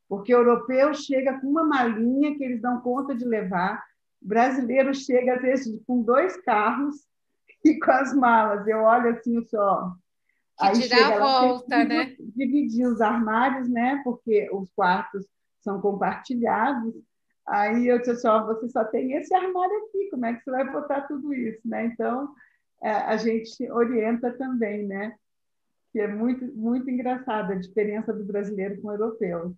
[0.09, 3.83] porque o europeu chega com uma malinha que eles dão conta de levar,
[4.21, 6.97] brasileiro chega, às vezes, com dois carros
[7.65, 8.67] e com as malas.
[8.67, 9.93] Eu olho assim só.
[10.59, 12.17] Que aí chega a volta, lá, né?
[12.19, 14.01] Dividir os armários, né?
[14.05, 15.27] Porque os quartos
[15.63, 16.95] são compartilhados.
[17.47, 20.51] Aí eu disse assim, ó, você só tem esse armário aqui, como é que você
[20.51, 21.87] vai botar tudo isso, né?
[21.87, 22.33] Então,
[22.83, 25.15] é, a gente orienta também, né?
[25.93, 29.55] Que é muito, muito engraçada a diferença do brasileiro com o europeu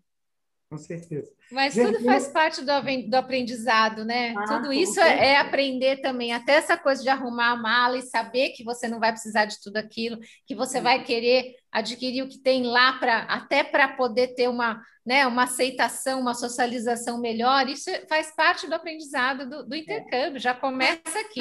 [0.77, 1.31] com certeza.
[1.51, 2.33] Mas Gente, tudo faz eu...
[2.33, 4.35] parte do, do, aprendizado, né?
[4.37, 8.03] Ah, tudo isso é, é, aprender também, até essa coisa de arrumar a mala e
[8.03, 12.29] saber que você não vai precisar de tudo aquilo, que você vai querer adquirir o
[12.29, 17.69] que tem lá para até para poder ter uma, né, uma aceitação, uma socialização melhor.
[17.69, 21.41] Isso faz parte do aprendizado do, do intercâmbio, já começa aqui.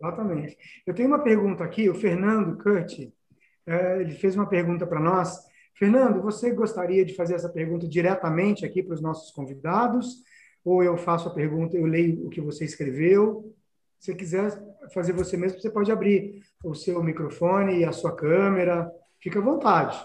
[0.00, 0.56] Exatamente.
[0.86, 3.12] Eu tenho uma pergunta aqui, o Fernando Curti,
[3.66, 5.38] é, ele fez uma pergunta para nós
[5.78, 10.24] Fernando, você gostaria de fazer essa pergunta diretamente aqui para os nossos convidados?
[10.66, 13.54] ou eu faço a pergunta, eu leio o que você escreveu.
[14.00, 14.60] Se quiser
[14.92, 18.90] fazer você mesmo, você pode abrir o seu microfone e a sua câmera.
[19.20, 19.96] Fique à vontade.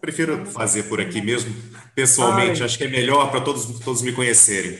[0.00, 1.52] Prefiro fazer por aqui mesmo,
[1.96, 2.66] pessoalmente, Ai.
[2.66, 4.78] acho que é melhor para todos, todos me conhecerem.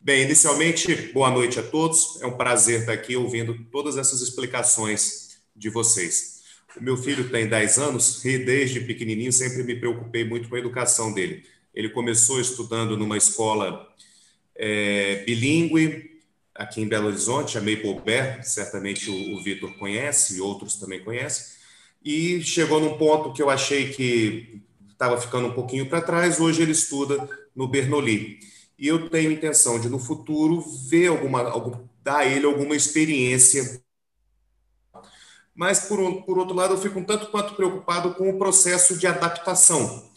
[0.00, 2.22] Bem, inicialmente, boa noite a todos.
[2.22, 6.33] É um prazer estar aqui ouvindo todas essas explicações de vocês.
[6.80, 11.12] Meu filho tem 10 anos e desde pequenininho sempre me preocupei muito com a educação
[11.12, 11.44] dele.
[11.72, 13.88] Ele começou estudando numa escola
[14.56, 16.14] é, bilíngue
[16.54, 21.02] aqui em Belo Horizonte, a Maple Bear, certamente o, o Vitor conhece e outros também
[21.02, 21.54] conhecem,
[22.04, 26.62] e chegou num ponto que eu achei que estava ficando um pouquinho para trás, hoje
[26.62, 28.38] ele estuda no Bernoulli.
[28.78, 33.82] E eu tenho intenção de, no futuro, ver alguma, algum, dar a ele alguma experiência
[35.54, 39.06] mas, por, por outro lado, eu fico um tanto quanto preocupado com o processo de
[39.06, 40.10] adaptação.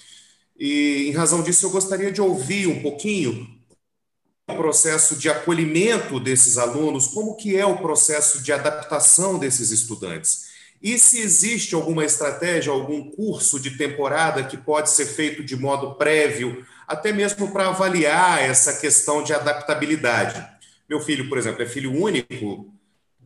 [0.57, 3.47] E, em razão disso, eu gostaria de ouvir um pouquinho
[4.49, 10.47] o processo de acolhimento desses alunos, como que é o processo de adaptação desses estudantes.
[10.81, 15.95] E se existe alguma estratégia, algum curso de temporada que pode ser feito de modo
[15.95, 20.47] prévio, até mesmo para avaliar essa questão de adaptabilidade.
[20.89, 22.72] Meu filho, por exemplo, é filho único,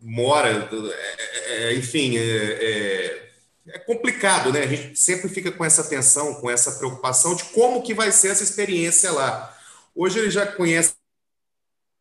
[0.01, 3.31] mora, é, é, é, enfim, é, é,
[3.67, 4.63] é, complicado, né?
[4.63, 8.29] A gente sempre fica com essa tensão, com essa preocupação de como que vai ser
[8.29, 9.55] essa experiência lá.
[9.95, 10.93] Hoje ele já conhece,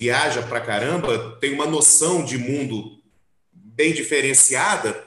[0.00, 2.98] viaja pra caramba, tem uma noção de mundo
[3.52, 5.04] bem diferenciada,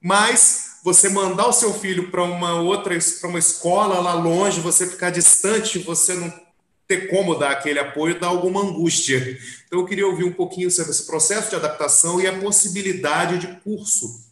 [0.00, 4.86] mas você mandar o seu filho para uma outra, para uma escola lá longe, você
[4.86, 6.43] ficar distante, você não
[6.86, 9.38] ter como dar aquele apoio dá alguma angústia.
[9.66, 13.46] Então, eu queria ouvir um pouquinho sobre esse processo de adaptação e a possibilidade de
[13.60, 14.24] curso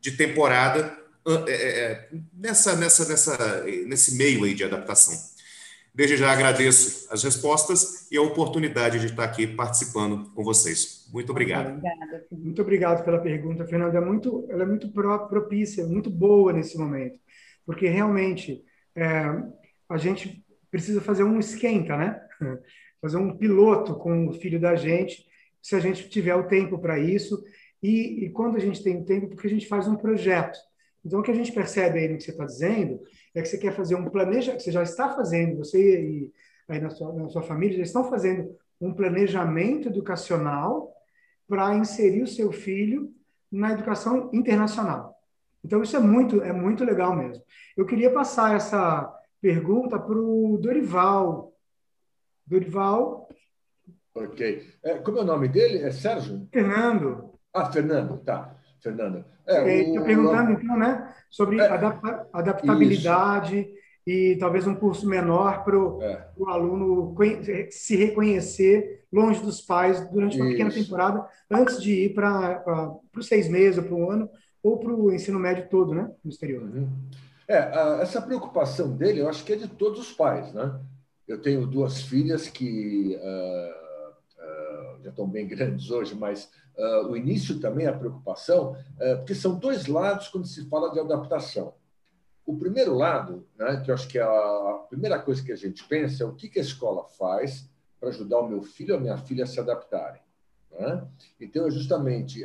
[0.00, 5.14] de temporada é, é, é, nessa, nessa, nessa, nesse meio aí de adaptação.
[5.94, 11.06] Desde já agradeço as respostas e a oportunidade de estar aqui participando com vocês.
[11.12, 11.70] Muito obrigado.
[11.70, 12.26] Obrigada.
[12.30, 13.98] Muito obrigado pela pergunta, Fernanda.
[13.98, 17.18] É muito, ela é muito propícia, muito boa nesse momento,
[17.66, 18.64] porque realmente
[18.94, 19.42] é,
[19.88, 22.20] a gente precisa fazer um esquenta, né?
[23.00, 25.24] Fazer um piloto com o filho da gente,
[25.62, 27.40] se a gente tiver o tempo para isso.
[27.80, 30.58] E, e, quando a gente tem tempo, porque a gente faz um projeto.
[31.04, 33.00] Então, o que a gente percebe aí no que você está dizendo
[33.34, 36.32] é que você quer fazer um planejamento, você já está fazendo, você e
[36.68, 40.92] aí na sua, na sua família já estão fazendo um planejamento educacional
[41.48, 43.12] para inserir o seu filho
[43.50, 45.16] na educação internacional.
[45.64, 47.42] Então, isso é muito, é muito legal mesmo.
[47.76, 51.52] Eu queria passar essa, pergunta para o Dorival.
[52.46, 53.28] Dorival.
[54.14, 54.66] Ok.
[54.82, 55.78] É, como é o nome dele?
[55.78, 56.48] É Sérgio?
[56.52, 57.32] Fernando.
[57.54, 58.56] Ah, Fernando, tá.
[58.82, 59.24] Fernando.
[59.46, 61.68] É, Estou perguntando, então, né, sobre é,
[62.32, 63.70] adaptabilidade isso.
[64.06, 66.28] e talvez um curso menor para o é.
[66.46, 67.14] aluno
[67.70, 70.56] se reconhecer longe dos pais durante uma isso.
[70.56, 74.30] pequena temporada, antes de ir para os seis meses, ou para um ano,
[74.62, 76.62] ou para o ensino médio todo, né, no exterior.
[76.62, 76.88] Uhum.
[77.48, 80.78] É, essa preocupação dele, eu acho que é de todos os pais, né?
[81.26, 87.16] Eu tenho duas filhas que uh, uh, já estão bem grandes hoje, mas uh, o
[87.16, 88.76] início também é a preocupação,
[89.18, 91.72] porque são dois lados quando se fala de adaptação.
[92.44, 95.84] O primeiro lado, né, que eu acho que é a primeira coisa que a gente
[95.84, 97.68] pensa, é o que, que a escola faz
[97.98, 100.20] para ajudar o meu filho ou a minha filha a se adaptarem.
[100.70, 101.06] Né?
[101.40, 102.44] Então, é justamente,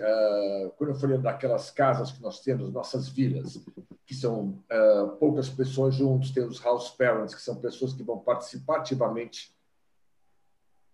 [0.78, 3.60] quando eu falei daquelas casas que nós temos, nossas vilas,
[4.06, 8.20] que são uh, poucas pessoas juntos, tem os house parents, que são pessoas que vão
[8.20, 9.56] participar ativamente.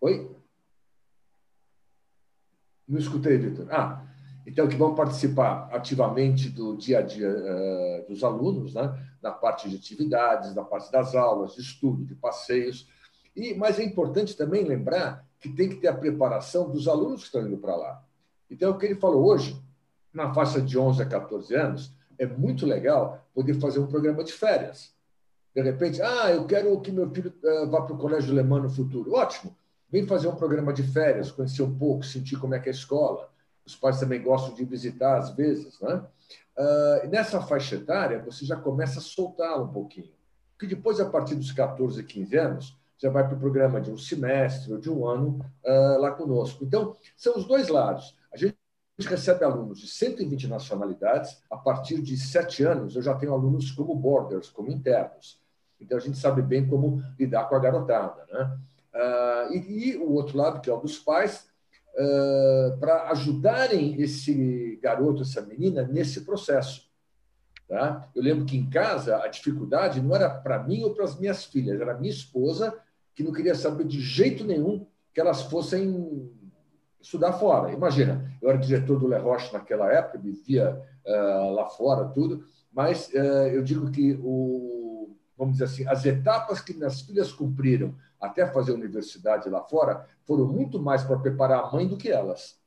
[0.02, 0.36] Oi?
[2.88, 3.68] Não escutei, Vitor.
[3.72, 4.06] Ah,
[4.46, 9.08] então que vão participar ativamente do dia a dia uh, dos alunos, né?
[9.22, 12.88] na parte de atividades, na parte das aulas, de estudo, de passeios.
[13.36, 17.26] E, mas é importante também lembrar que tem que ter a preparação dos alunos que
[17.28, 18.04] estão indo para lá.
[18.50, 19.62] Então, o que ele falou hoje,
[20.14, 24.34] na faixa de 11 a 14 anos, é muito legal poder fazer um programa de
[24.34, 24.94] férias.
[25.56, 28.70] De repente, ah, eu quero que meu filho uh, vá para o colégio alemão no
[28.70, 29.14] futuro.
[29.14, 29.56] Ótimo,
[29.90, 32.76] vem fazer um programa de férias, conhecer um pouco, sentir como é que é a
[32.76, 33.30] escola.
[33.66, 36.04] Os pais também gostam de visitar às vezes, né?
[36.58, 40.12] Uh, nessa faixa etária, você já começa a soltá-lo um pouquinho.
[40.58, 43.98] Porque depois, a partir dos 14, 15 anos, já vai para o programa de um
[43.98, 46.66] semestre ou de um ano uh, lá conosco.
[46.66, 48.16] Então, são os dois lados.
[48.32, 48.56] A gente
[49.00, 51.42] recebe alunos de 120 nacionalidades.
[51.50, 55.42] A partir de sete anos, eu já tenho alunos como borders, como internos.
[55.80, 58.26] Então, a gente sabe bem como lidar com a garotada.
[58.30, 58.58] Né?
[58.94, 61.48] Uh, e, e, o outro lado, que é o dos pais,
[61.96, 66.90] uh, para ajudarem esse garoto, essa menina, nesse processo.
[67.66, 68.10] Tá?
[68.14, 71.46] Eu lembro que em casa a dificuldade não era para mim ou para as minhas
[71.46, 72.76] filhas, era minha esposa
[73.20, 76.32] que não queria saber de jeito nenhum que elas fossem
[77.02, 77.70] estudar fora.
[77.70, 83.10] Imagina, eu era diretor do Le Roche naquela época, vivia uh, lá fora, tudo, mas
[83.10, 88.48] uh, eu digo que, o, vamos dizer assim, as etapas que minhas filhas cumpriram até
[88.48, 92.58] fazer universidade lá fora foram muito mais para preparar a mãe do que elas.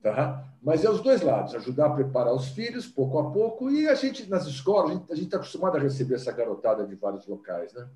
[0.00, 0.48] Tá?
[0.62, 3.96] Mas é os dois lados, ajudar a preparar os filhos, pouco a pouco, e a
[3.96, 7.88] gente, nas escolas, a gente está acostumado a receber essa garotada de vários locais, né?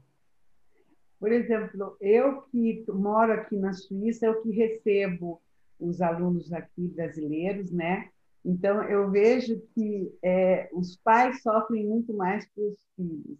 [1.25, 5.41] Por exemplo, eu que moro aqui na Suíça, eu que recebo
[5.81, 8.11] os alunos aqui brasileiros, né?
[8.45, 13.39] Então, eu vejo que é, os pais sofrem muito mais que os filhos.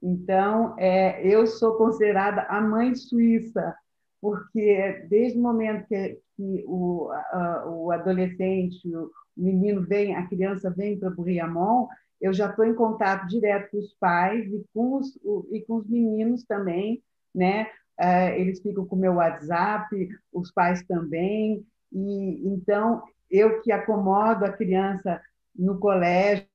[0.00, 3.74] Então, é, eu sou considerada a mãe suíça,
[4.20, 10.70] porque desde o momento que, que o, a, o adolescente, o menino vem, a criança
[10.70, 11.88] vem para o Briamont,
[12.22, 15.18] eu já estou em contato direto com os pais e com os,
[15.50, 17.02] e com os meninos também,
[17.34, 17.66] né?
[17.98, 24.44] É, eles ficam com o meu WhatsApp, os pais também, e então eu que acomodo
[24.44, 25.20] a criança
[25.54, 26.46] no colégio,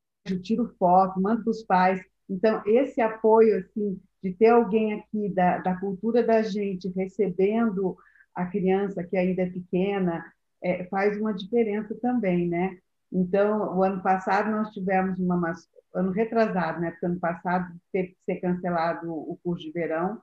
[0.42, 2.02] tiro foto, mando para os pais.
[2.30, 7.96] Então, esse apoio, assim, de ter alguém aqui da, da cultura da gente recebendo
[8.34, 10.24] a criança que ainda é pequena,
[10.62, 12.78] é, faz uma diferença também, né?
[13.12, 15.54] Então, o ano passado nós tivemos uma
[15.94, 16.92] ano retrasado, né?
[16.92, 20.22] Porque ano passado teve que ser cancelado o curso de verão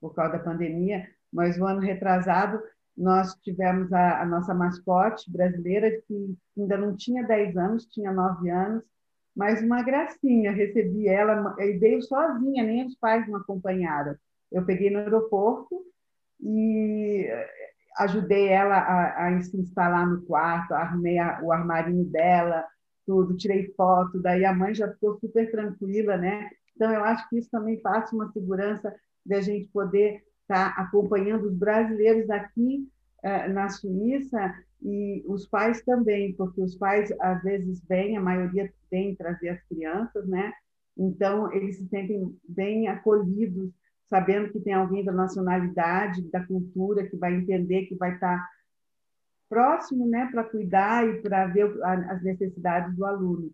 [0.00, 2.60] por causa da pandemia, mas o ano retrasado
[2.96, 8.50] nós tivemos a, a nossa mascote brasileira que ainda não tinha 10 anos, tinha 9
[8.50, 8.84] anos,
[9.34, 14.16] mas uma gracinha, recebi ela e veio sozinha, nem os pais me acompanharam.
[14.50, 15.82] Eu peguei no aeroporto
[16.40, 17.28] e
[17.98, 22.64] ajudei ela a, a se instalar no quarto, arrumei a, o armarinho dela,
[23.06, 26.48] tudo, tirei foto, daí a mãe já ficou super tranquila, né?
[26.74, 28.94] Então, eu acho que isso também passa uma segurança
[29.26, 32.88] da gente poder estar tá acompanhando os brasileiros aqui
[33.22, 38.72] eh, na Suíça e os pais também, porque os pais às vezes vêm, a maioria
[38.90, 40.52] vem trazer as crianças, né?
[40.96, 43.70] Então, eles se sentem bem acolhidos
[44.10, 48.44] sabendo que tem alguém da nacionalidade, da cultura, que vai entender, que vai estar
[49.48, 53.50] próximo, né, para cuidar e para ver as necessidades do aluno,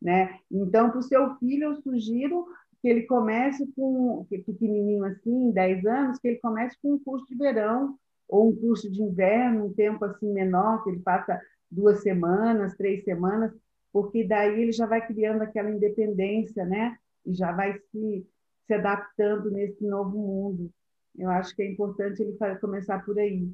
[0.00, 0.38] né?
[0.50, 2.46] Então, para o seu filho, eu sugiro
[2.80, 7.34] que ele comece com, pequenininho assim, 10 anos, que ele comece com um curso de
[7.36, 7.98] verão
[8.28, 11.40] ou um curso de inverno, um tempo assim menor, que ele passa
[11.70, 13.52] duas semanas, três semanas,
[13.92, 16.96] porque daí ele já vai criando aquela independência, né?
[17.26, 18.26] E já vai se
[18.68, 20.70] se adaptando nesse novo mundo.
[21.16, 23.50] Eu acho que é importante ele começar por aí.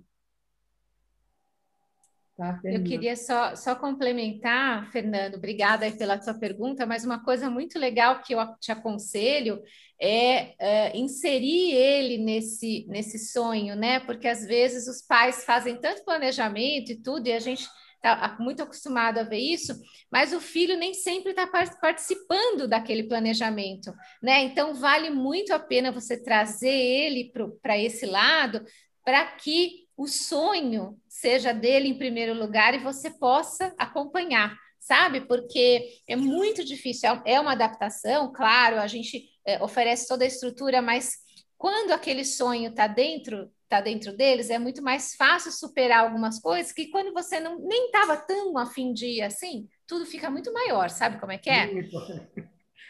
[2.36, 7.78] Tá, eu queria só, só complementar, Fernando, obrigada pela sua pergunta, mas uma coisa muito
[7.78, 9.62] legal que eu te aconselho
[10.00, 14.00] é, é, inserir ele nesse, nesse sonho, né?
[14.00, 17.68] Porque às vezes os pais fazem tanto planejamento e tudo, e a gente
[18.04, 19.74] está muito acostumado a ver isso,
[20.10, 24.42] mas o filho nem sempre está participando daquele planejamento, né?
[24.42, 27.32] Então vale muito a pena você trazer ele
[27.62, 28.64] para esse lado
[29.04, 35.20] para que o sonho seja dele em primeiro lugar e você possa acompanhar, sabe?
[35.20, 40.82] Porque é muito difícil, é uma adaptação, claro, a gente é, oferece toda a estrutura,
[40.82, 41.12] mas
[41.56, 46.72] quando aquele sonho está dentro está dentro deles, é muito mais fácil superar algumas coisas
[46.72, 50.88] que quando você não nem estava tão afim de ir assim, tudo fica muito maior,
[50.90, 51.68] sabe como é que é?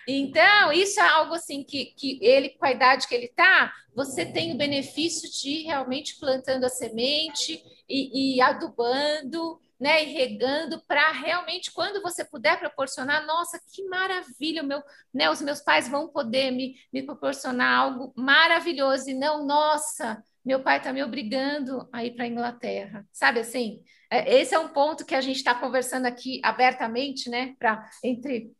[0.06, 4.26] Então, isso é algo assim que, que ele, com a idade que ele está, você
[4.26, 10.80] tem o benefício de ir realmente plantando a semente e, e adubando, né, e regando
[10.86, 14.82] para realmente, quando você puder proporcionar, nossa, que maravilha, meu,
[15.12, 20.62] né, os meus pais vão poder me, me proporcionar algo maravilhoso, e não, nossa, meu
[20.62, 23.82] pai está me obrigando a ir para a Inglaterra, sabe assim?
[24.10, 28.52] É, esse é um ponto que a gente está conversando aqui abertamente, né, para entre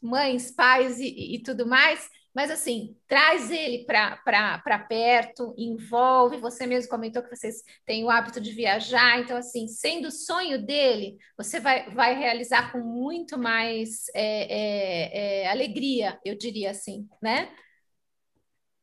[0.00, 6.38] mães, pais e, e tudo mais, mas assim, traz ele para perto, envolve.
[6.38, 10.64] Você mesmo comentou que vocês têm o hábito de viajar, então, assim, sendo o sonho
[10.64, 17.06] dele, você vai, vai realizar com muito mais é, é, é, alegria, eu diria assim,
[17.20, 17.54] né?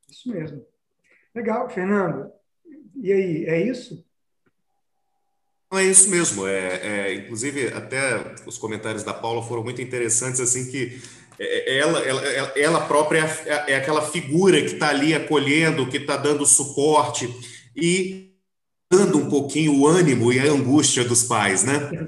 [0.07, 0.65] Isso mesmo.
[1.39, 2.29] Legal, Fernando.
[3.01, 4.03] E aí, é isso?
[5.71, 6.45] É isso mesmo.
[6.45, 11.01] É, é, inclusive, até os comentários da Paula foram muito interessantes, assim, que
[11.39, 15.95] é, é, ela, ela, ela própria é, é aquela figura que está ali acolhendo, que
[15.95, 17.33] está dando suporte
[17.73, 18.33] e
[18.91, 22.07] dando um pouquinho o ânimo e a angústia dos pais, né?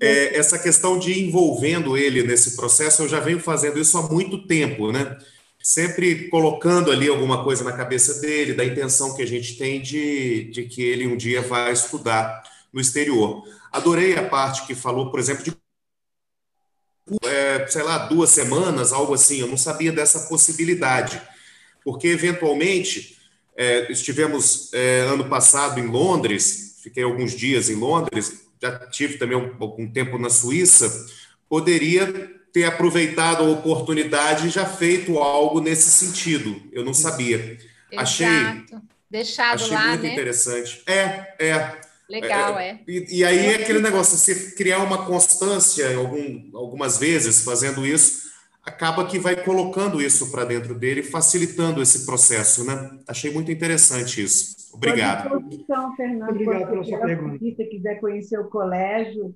[0.00, 4.46] É, essa questão de envolvendo ele nesse processo, eu já venho fazendo isso há muito
[4.46, 5.18] tempo, né?
[5.62, 10.44] Sempre colocando ali alguma coisa na cabeça dele, da intenção que a gente tem de,
[10.44, 12.42] de que ele um dia vai estudar
[12.72, 13.44] no exterior.
[13.70, 15.54] Adorei a parte que falou, por exemplo, de
[17.24, 19.40] é, sei lá, duas semanas, algo assim.
[19.40, 21.20] Eu não sabia dessa possibilidade,
[21.84, 23.18] porque eventualmente
[23.56, 29.36] é, estivemos é, ano passado em Londres, fiquei alguns dias em Londres, já tive também
[29.36, 31.06] um, algum tempo na Suíça,
[31.48, 36.60] poderia ter aproveitado a oportunidade e já feito algo nesse sentido.
[36.72, 37.58] Eu não sabia.
[37.90, 37.96] Exato.
[37.96, 38.64] Achei.
[39.10, 40.12] Deixado achei lá, muito né?
[40.12, 40.82] interessante.
[40.86, 41.80] É, é.
[42.08, 42.70] Legal, é.
[42.70, 42.80] é.
[42.86, 48.30] E, e, aí é aquele negócio, você criar uma constância algum, algumas vezes fazendo isso,
[48.64, 52.98] acaba que vai colocando isso para dentro dele, facilitando esse processo, né?
[53.06, 54.56] Achei muito interessante isso.
[54.72, 55.44] Obrigado.
[55.50, 57.38] Então, Fernando, Obrigado pela sua pergunta.
[57.38, 59.34] Se você quiser conhecer o colégio,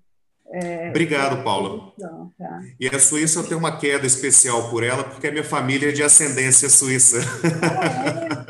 [0.53, 1.93] é, Obrigado, Paula.
[1.99, 2.61] Tá.
[2.79, 5.93] E a Suíça eu tenho uma queda especial por ela, porque a minha família é
[5.93, 7.19] de ascendência suíça.
[7.63, 8.47] Ah,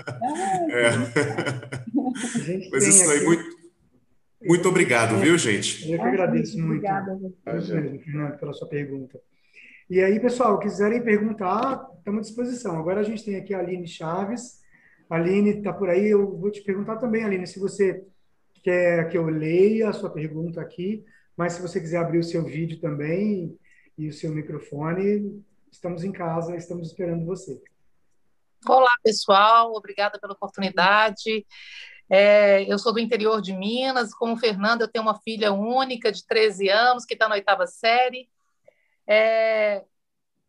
[0.70, 0.86] é?
[0.86, 2.70] é.
[2.70, 3.44] Mas isso aí, muito,
[4.42, 5.90] muito obrigado, viu, gente?
[5.90, 6.84] Eu que agradeço muito.
[6.86, 7.18] Obrigada,
[8.04, 9.18] Fernando, pela sua pergunta.
[9.88, 12.78] E aí, pessoal, quiserem perguntar, estamos à disposição.
[12.78, 14.60] Agora a gente tem aqui a Aline Chaves.
[15.08, 16.08] A Aline está por aí.
[16.08, 18.02] Eu vou te perguntar também, Aline, se você
[18.62, 21.04] quer que eu leia a sua pergunta aqui
[21.36, 23.58] mas se você quiser abrir o seu vídeo também
[23.98, 27.60] e o seu microfone, estamos em casa, estamos esperando você.
[28.66, 31.44] Olá, pessoal, obrigada pela oportunidade.
[32.08, 36.24] É, eu sou do interior de Minas, como Fernando, eu tenho uma filha única de
[36.26, 38.28] 13 anos, que está na oitava série.
[39.06, 39.84] É,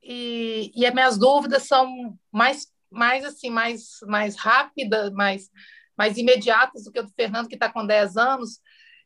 [0.01, 5.49] e, e as minhas dúvidas são mais, mais assim, mais, mais rápidas, mais,
[5.97, 8.59] mais imediatas do que a do Fernando, que está com 10 anos.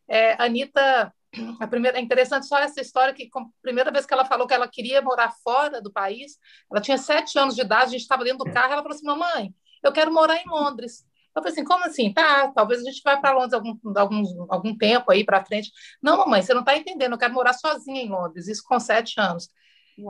[0.08, 1.14] É, Anitta
[1.60, 4.54] a primeira, é interessante só essa história que, a primeira vez que ela falou que
[4.54, 6.38] ela queria morar fora do país,
[6.72, 9.06] ela tinha sete anos de idade, a gente estava dentro do carro, ela falou assim,
[9.06, 9.54] mamãe,
[9.84, 11.06] eu quero morar em Londres.
[11.36, 12.12] Eu falei assim, como assim?
[12.12, 15.72] Tá, talvez a gente vá para Londres algum, algum, algum tempo aí para frente.
[16.02, 19.20] Não, mamãe, você não está entendendo, eu quero morar sozinha em Londres, isso com sete
[19.20, 19.50] anos.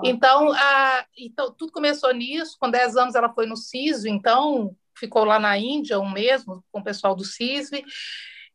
[0.03, 5.23] Então, a, então, tudo começou nisso, com dez anos ela foi no CISV, então ficou
[5.23, 7.83] lá na Índia um mês com o pessoal do CISV,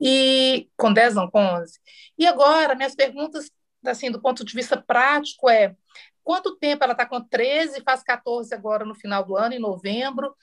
[0.01, 1.79] e com 10 não, com 11.
[2.19, 3.51] E agora, minhas perguntas,
[3.85, 5.75] assim, do ponto de vista prático, é
[6.23, 10.35] quanto tempo ela está com 13, faz 14 agora no final do ano, em novembro,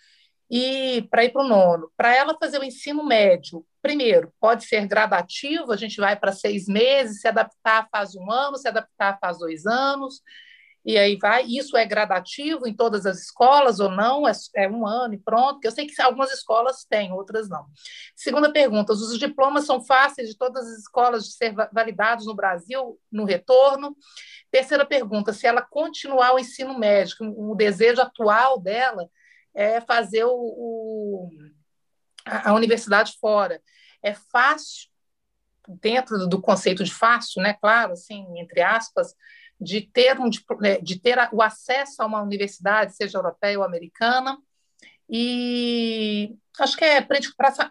[0.50, 1.92] e para ir para o nono.
[1.96, 6.68] Para ela fazer o ensino médio, primeiro, pode ser gradativo, a gente vai para seis
[6.68, 10.22] meses, se adaptar faz um ano, se adaptar faz dois anos,
[10.84, 11.46] e aí vai.
[11.46, 14.28] Isso é gradativo em todas as escolas ou não?
[14.28, 15.54] É, é um ano e pronto?
[15.54, 17.66] Porque eu sei que algumas escolas têm, outras não.
[18.16, 23.00] Segunda pergunta: os diplomas são fáceis de todas as escolas de ser validados no Brasil
[23.12, 23.96] no retorno?
[24.50, 29.08] Terceira pergunta: se ela continuar o ensino médico, o desejo atual dela
[29.54, 31.30] é fazer o, o
[32.26, 33.62] a, a universidade fora.
[34.02, 34.90] É fácil,
[35.80, 37.54] dentro do conceito de fácil, né?
[37.54, 39.14] Claro, assim, entre aspas
[39.62, 40.30] de ter, um,
[40.60, 44.38] né, de ter o acesso a uma universidade, seja europeia ou americana,
[45.08, 47.02] e acho que é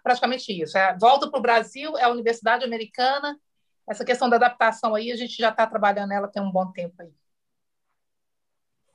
[0.03, 0.79] praticamente isso.
[0.79, 3.37] É, volta para o Brasil, é a universidade americana,
[3.89, 6.95] essa questão da adaptação aí, a gente já está trabalhando nela tem um bom tempo
[7.01, 7.13] aí.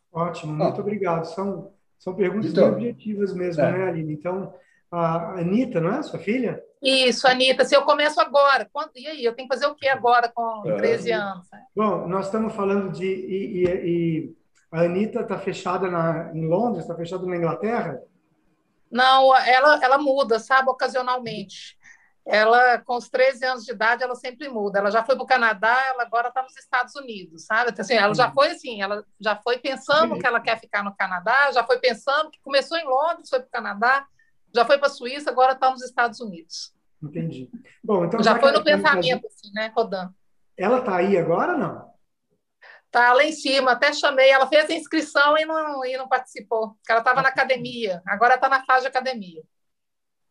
[0.09, 0.81] Ótimo, muito ah.
[0.81, 1.25] obrigado.
[1.25, 3.71] São, são perguntas então, objetivas mesmo, é.
[3.73, 4.13] né, Aline?
[4.13, 4.53] Então,
[4.89, 6.01] a Anitta, não é?
[6.01, 6.63] Sua filha?
[6.85, 7.65] Isso, Anitta.
[7.65, 9.25] Se eu começo agora, quando, e aí?
[9.25, 11.15] Eu tenho que fazer o que agora com 13 é.
[11.15, 11.47] anos?
[11.75, 13.07] Bom, nós estamos falando de.
[13.07, 14.35] E, e, e
[14.71, 17.99] a Anitta está fechada na, em Londres, está fechada na Inglaterra?
[18.91, 21.75] Não, ela, ela muda, sabe, ocasionalmente.
[22.23, 24.77] Ela, com os 13 anos de idade, ela sempre muda.
[24.77, 27.71] Ela já foi para o Canadá, ela agora está nos Estados Unidos, sabe?
[27.71, 30.95] Então, assim, ela já foi assim, ela já foi pensando que ela quer ficar no
[30.95, 34.05] Canadá, já foi pensando que começou em Londres, foi para o Canadá,
[34.53, 36.74] já foi para a Suíça, agora está nos Estados Unidos.
[37.01, 37.49] Entendi.
[37.83, 40.13] Bom, então já, já foi no pensamento, assim, né, rodando.
[40.57, 41.93] Ela está aí agora não?
[42.85, 44.29] Está lá em cima, até chamei.
[44.29, 48.35] Ela fez a inscrição e não, e não participou, porque ela estava na academia, agora
[48.35, 49.43] está na fase de academia.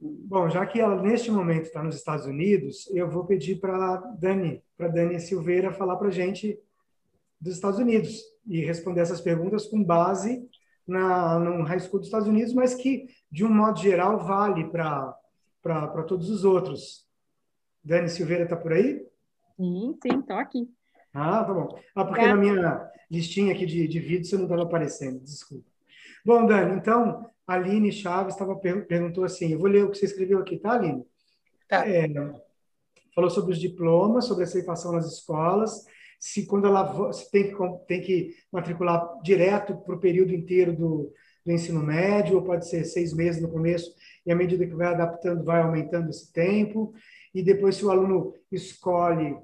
[0.00, 4.62] Bom, já que ela neste momento está nos Estados Unidos, eu vou pedir para Dani,
[4.76, 6.58] para Dani Silveira falar para a gente
[7.40, 10.48] dos Estados Unidos e responder essas perguntas com base
[10.86, 15.14] na no High School dos Estados Unidos, mas que de um modo geral vale para
[15.64, 17.06] para todos os outros.
[17.82, 19.02] Dani Silveira está por aí?
[19.56, 20.68] Sim, sim, estou aqui.
[21.12, 21.78] Ah, tá bom.
[21.94, 22.28] Ah, porque é.
[22.28, 25.64] na minha listinha aqui de, de vídeo você não estava aparecendo, desculpa.
[26.24, 30.04] Bom, Dani, então, a Aline Chaves tava, perguntou assim, eu vou ler o que você
[30.04, 31.06] escreveu aqui, tá, Aline?
[31.66, 31.88] Tá.
[31.88, 32.08] É,
[33.14, 35.86] falou sobre os diplomas, sobre a aceitação nas escolas,
[36.18, 41.12] se quando ela se tem, que, tem que matricular direto para o período inteiro do,
[41.44, 43.94] do ensino médio, ou pode ser seis meses no começo,
[44.24, 46.94] e à medida que vai adaptando, vai aumentando esse tempo.
[47.34, 49.36] E depois, se o aluno escolhe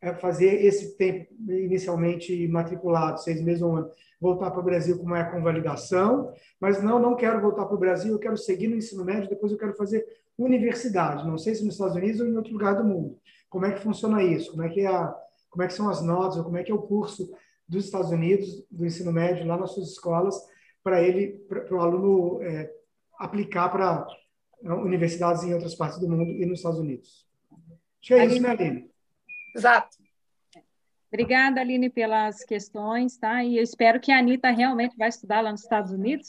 [0.00, 4.98] é, fazer esse tempo inicialmente matriculado, seis meses ou um ano, voltar para o Brasil
[4.98, 8.68] como é a convalidação, mas não, não quero voltar para o Brasil, eu quero seguir
[8.68, 10.06] no ensino médio, depois eu quero fazer
[10.38, 13.18] universidade, não sei se nos Estados Unidos ou em outro lugar do mundo.
[13.50, 14.52] Como é que funciona isso?
[14.52, 15.14] Como é que, é a,
[15.50, 17.30] como é que são as notas, ou como é que é o curso
[17.68, 20.36] dos Estados Unidos, do ensino médio, lá nas suas escolas,
[20.82, 22.72] para ele, para o aluno é,
[23.18, 24.06] aplicar para
[24.62, 27.26] é, universidades em outras partes do mundo e nos Estados Unidos.
[28.00, 28.90] Acho que é isso, né, Aline?
[29.56, 30.02] Exato.
[31.08, 33.44] Obrigada, Aline, pelas questões, tá?
[33.44, 36.28] E eu espero que a Anitta realmente vai estudar lá nos Estados Unidos.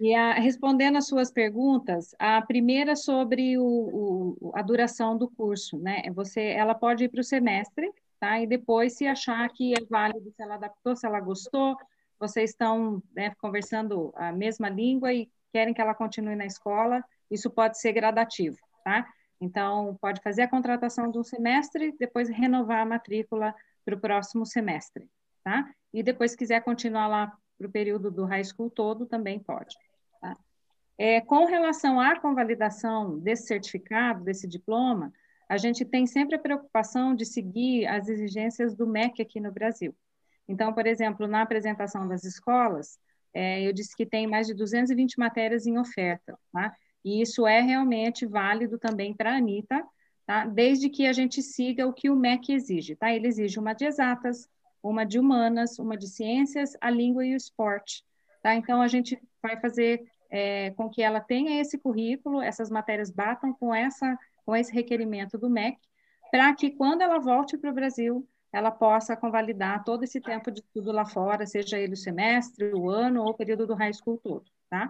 [0.00, 5.78] E a, respondendo as suas perguntas, a primeira sobre o, o, a duração do curso,
[5.78, 6.02] né?
[6.14, 7.90] Você, ela pode ir para o semestre,
[8.20, 8.40] tá?
[8.40, 11.76] E depois, se achar que é válido, se ela adaptou, se ela gostou,
[12.28, 17.50] vocês estão né, conversando a mesma língua e querem que ela continue na escola, isso
[17.50, 19.06] pode ser gradativo, tá?
[19.40, 24.46] Então, pode fazer a contratação de um semestre, depois renovar a matrícula para o próximo
[24.46, 25.08] semestre,
[25.42, 25.70] tá?
[25.92, 29.76] E depois, se quiser continuar lá para o período do high school todo, também pode.
[30.20, 30.36] Tá?
[30.98, 35.12] É, com relação à convalidação desse certificado, desse diploma,
[35.48, 39.94] a gente tem sempre a preocupação de seguir as exigências do MEC aqui no Brasil.
[40.48, 42.98] Então, por exemplo, na apresentação das escolas,
[43.32, 46.74] é, eu disse que tem mais de 220 matérias em oferta, tá?
[47.04, 49.84] E isso é realmente válido também para a Anitta,
[50.26, 50.46] tá?
[50.46, 53.12] Desde que a gente siga o que o MEC exige, tá?
[53.12, 54.48] Ele exige uma de exatas,
[54.82, 58.04] uma de humanas, uma de ciências, a língua e o esporte,
[58.42, 58.54] tá?
[58.54, 63.52] Então, a gente vai fazer é, com que ela tenha esse currículo, essas matérias batam
[63.52, 65.78] com essa com esse requerimento do MEC,
[66.30, 70.60] para que quando ela volte para o Brasil, ela possa convalidar todo esse tempo de
[70.60, 74.16] estudo lá fora, seja ele o semestre, o ano ou o período do high school
[74.22, 74.88] todo, tá?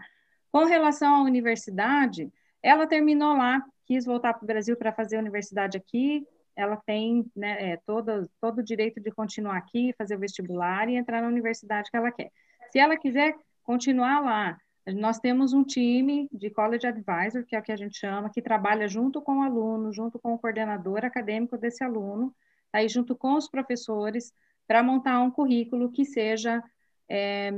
[0.53, 2.31] Com relação à universidade,
[2.63, 7.25] ela terminou lá, quis voltar para o Brasil para fazer a universidade aqui, ela tem
[7.35, 11.29] né, é, todo, todo o direito de continuar aqui, fazer o vestibular e entrar na
[11.29, 12.31] universidade que ela quer.
[12.71, 13.35] Se ela quiser
[13.65, 14.59] continuar lá
[14.93, 18.43] nós temos um time de College Advisor, que é o que a gente chama, que
[18.43, 22.35] trabalha junto com o aluno, junto com o coordenador acadêmico desse aluno,
[22.75, 24.33] aí junto com os professores,
[24.67, 26.63] para montar um currículo que seja
[27.09, 27.53] é,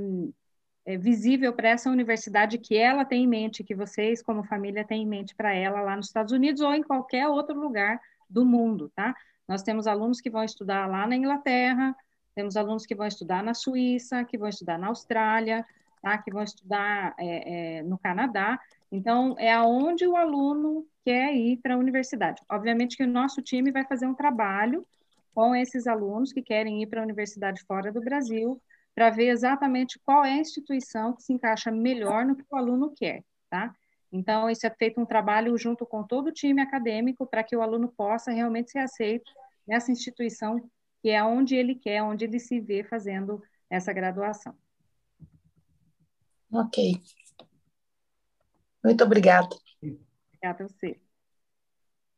[0.85, 5.03] é, visível para essa universidade que ela tem em mente, que vocês, como família, têm
[5.03, 7.99] em mente para ela lá nos Estados Unidos ou em qualquer outro lugar
[8.29, 9.15] do mundo, tá?
[9.49, 11.97] Nós temos alunos que vão estudar lá na Inglaterra,
[12.35, 15.65] temos alunos que vão estudar na Suíça, que vão estudar na Austrália,
[16.03, 16.19] tá?
[16.19, 18.61] que vão estudar é, é, no Canadá.
[18.93, 22.43] Então, é aonde o aluno quer ir para a universidade.
[22.51, 24.87] Obviamente que o nosso time vai fazer um trabalho
[25.37, 28.59] com esses alunos que querem ir para a universidade fora do Brasil,
[28.95, 32.95] para ver exatamente qual é a instituição que se encaixa melhor no que o aluno
[32.97, 33.71] quer, tá?
[34.11, 37.61] Então, isso é feito um trabalho junto com todo o time acadêmico para que o
[37.61, 39.31] aluno possa realmente ser aceito
[39.69, 40.59] nessa instituição
[41.03, 44.57] que é onde ele quer, onde ele se vê fazendo essa graduação.
[46.51, 46.95] Ok.
[48.83, 49.55] Muito obrigada.
[49.83, 50.99] Obrigada a você.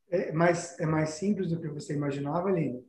[0.09, 2.87] É mais, é mais simples do que você imaginava, Aline?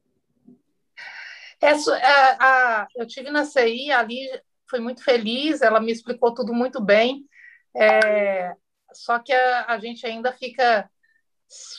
[1.61, 4.27] Essa, a, é, a, eu tive na CI, ali
[4.69, 7.26] foi muito feliz, ela me explicou tudo muito bem,
[7.76, 8.53] é,
[8.94, 10.90] só que a, a gente ainda fica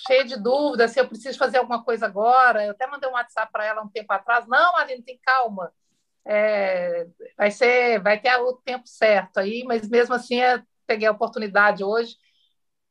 [0.07, 2.65] cheio de dúvidas se eu preciso fazer alguma coisa agora.
[2.65, 4.47] Eu até mandei um WhatsApp para ela um tempo atrás.
[4.48, 5.73] Não, Aline, tem calma
[6.24, 11.12] é, vai ser, vai ter o tempo certo aí, mas mesmo assim é, peguei a
[11.12, 12.16] oportunidade hoje.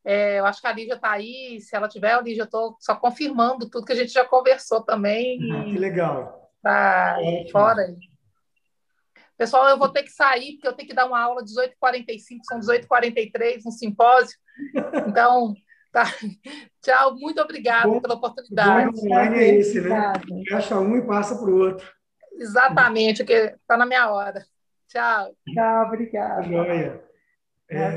[0.03, 2.75] É, eu acho que a Lígia está aí, se ela tiver, a Lígia, eu estou
[2.79, 5.39] só confirmando tudo que a gente já conversou também.
[5.51, 6.48] Ah, que legal.
[6.61, 7.17] Tá
[7.51, 7.95] fora aí.
[9.37, 12.59] Pessoal, eu vou ter que sair, porque eu tenho que dar uma aula 18h45, são
[12.59, 14.37] 18h43, um simpósio.
[15.07, 15.53] Então,
[15.93, 16.03] tá.
[16.83, 18.89] Tchau, muito obrigada pela oportunidade.
[18.93, 20.11] O online é esse, né?
[20.49, 21.89] Fecha um e passa para o outro.
[22.33, 24.43] Exatamente, que está na minha hora.
[24.89, 25.33] Tchau.
[25.53, 26.43] Tchau, obrigada.
[26.43, 27.09] Joia.
[27.69, 27.89] É,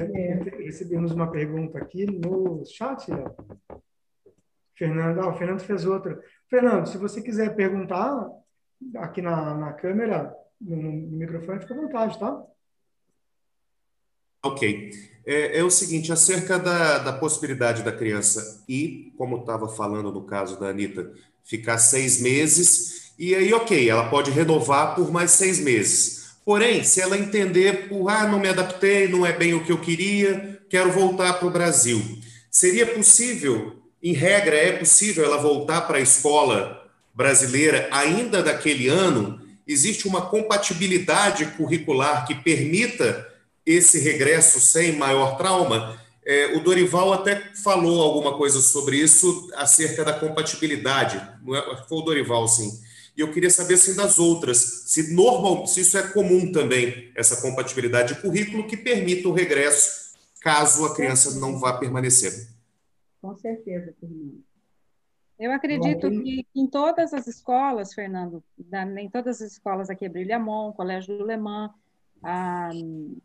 [0.59, 3.11] recebemos uma pergunta aqui no chat.
[3.11, 3.81] Ó.
[4.77, 6.21] Fernando, ah, o Fernando fez outra.
[6.49, 8.31] Fernando, se você quiser perguntar
[8.97, 12.45] aqui na, na câmera, no, no microfone, fica à vontade, tá?
[14.45, 14.91] Ok.
[15.25, 20.25] É, é, o seguinte, acerca da, da possibilidade da criança ir, como estava falando no
[20.25, 21.13] caso da Anitta,
[21.45, 26.33] ficar seis meses e aí, ok, ela pode renovar por mais seis meses.
[26.45, 29.81] Porém, se ela entender por, ah, não me adaptei, não é bem o que eu
[29.81, 32.03] queria, quero voltar para o Brasil,
[32.51, 36.82] seria possível, em regra, é possível ela voltar para a escola
[37.15, 39.41] brasileira ainda daquele ano?
[39.67, 43.29] Existe uma compatibilidade curricular que permita
[43.65, 46.01] esse regresso sem maior trauma?
[46.25, 51.17] É, o Dorival até falou alguma coisa sobre isso acerca da compatibilidade.
[51.17, 52.71] É, foi o Dorival, sim.
[53.17, 57.37] E eu queria saber assim das outras, se normal, se isso é comum também essa
[57.43, 60.03] compatibilidade de currículo que permita o regresso
[60.43, 62.49] caso a criança não vá permanecer.
[63.21, 64.43] Com certeza, Fernando.
[65.43, 68.45] Eu acredito que em todas as escolas, Fernando,
[68.97, 71.73] em todas as escolas aqui, Brilhamon, Colégio do Le Mans,
[72.23, 72.71] a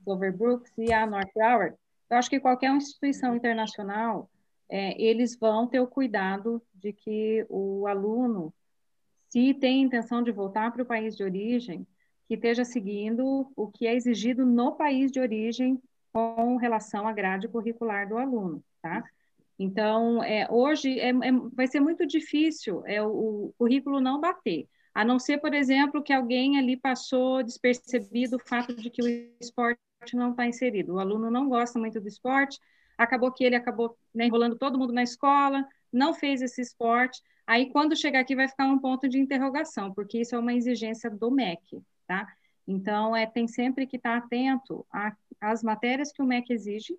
[0.03, 1.75] Overbrooks e a North Broward,
[2.09, 4.31] eu acho que qualquer instituição internacional,
[4.67, 8.51] é, eles vão ter o cuidado de que o aluno,
[9.29, 11.85] se tem intenção de voltar para o país de origem,
[12.27, 15.79] que esteja seguindo o que é exigido no país de origem
[16.11, 19.03] com relação à grade curricular do aluno, tá?
[19.59, 23.07] Então, é, hoje é, é, vai ser muito difícil é, o,
[23.47, 28.39] o, currículo não bater, a não ser, por exemplo, que alguém ali passou despercebido o
[28.39, 29.07] fato de que o
[29.41, 29.79] esporte
[30.13, 30.95] não está inserido.
[30.95, 32.59] O aluno não gosta muito do esporte,
[32.97, 37.21] acabou que ele acabou né, enrolando todo mundo na escola, não fez esse esporte.
[37.45, 41.09] Aí, quando chegar aqui, vai ficar um ponto de interrogação, porque isso é uma exigência
[41.09, 42.27] do MEC, tá?
[42.67, 44.85] Então, é, tem sempre que estar tá atento
[45.39, 46.97] às matérias que o MEC exige,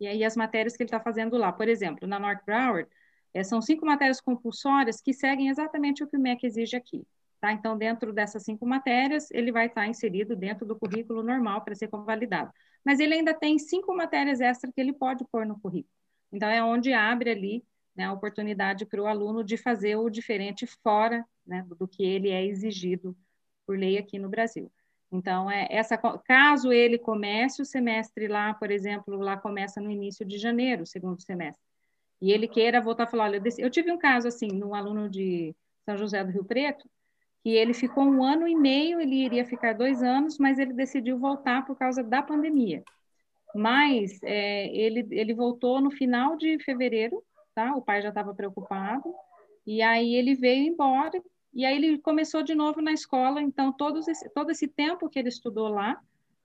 [0.00, 1.52] e aí as matérias que ele está fazendo lá.
[1.52, 2.88] Por exemplo, na North Broward,
[3.34, 7.06] é, são cinco matérias compulsórias que seguem exatamente o que o MEC exige aqui.
[7.40, 7.52] Tá?
[7.52, 11.88] Então, dentro dessas cinco matérias, ele vai estar inserido dentro do currículo normal para ser
[11.88, 12.52] convalidado.
[12.84, 15.92] Mas ele ainda tem cinco matérias extras que ele pode pôr no currículo.
[16.32, 17.64] Então, é onde abre ali
[17.96, 22.30] né, a oportunidade para o aluno de fazer o diferente fora né, do que ele
[22.30, 23.16] é exigido
[23.66, 24.70] por lei aqui no Brasil.
[25.12, 30.24] Então, é essa, caso ele comece o semestre lá, por exemplo, lá começa no início
[30.24, 31.62] de janeiro, segundo semestre,
[32.20, 35.08] e ele queira voltar a falar, olha, eu, eu tive um caso assim, no aluno
[35.08, 35.54] de
[35.84, 36.88] São José do Rio Preto,
[37.42, 41.18] que ele ficou um ano e meio, ele iria ficar dois anos, mas ele decidiu
[41.18, 42.84] voltar por causa da pandemia.
[43.54, 47.24] Mas é, ele, ele voltou no final de fevereiro,
[47.54, 47.74] tá?
[47.74, 49.12] O pai já estava preocupado,
[49.66, 51.20] e aí ele veio embora
[51.52, 55.18] e aí ele começou de novo na escola, então todos esse, todo esse tempo que
[55.18, 56.00] ele estudou lá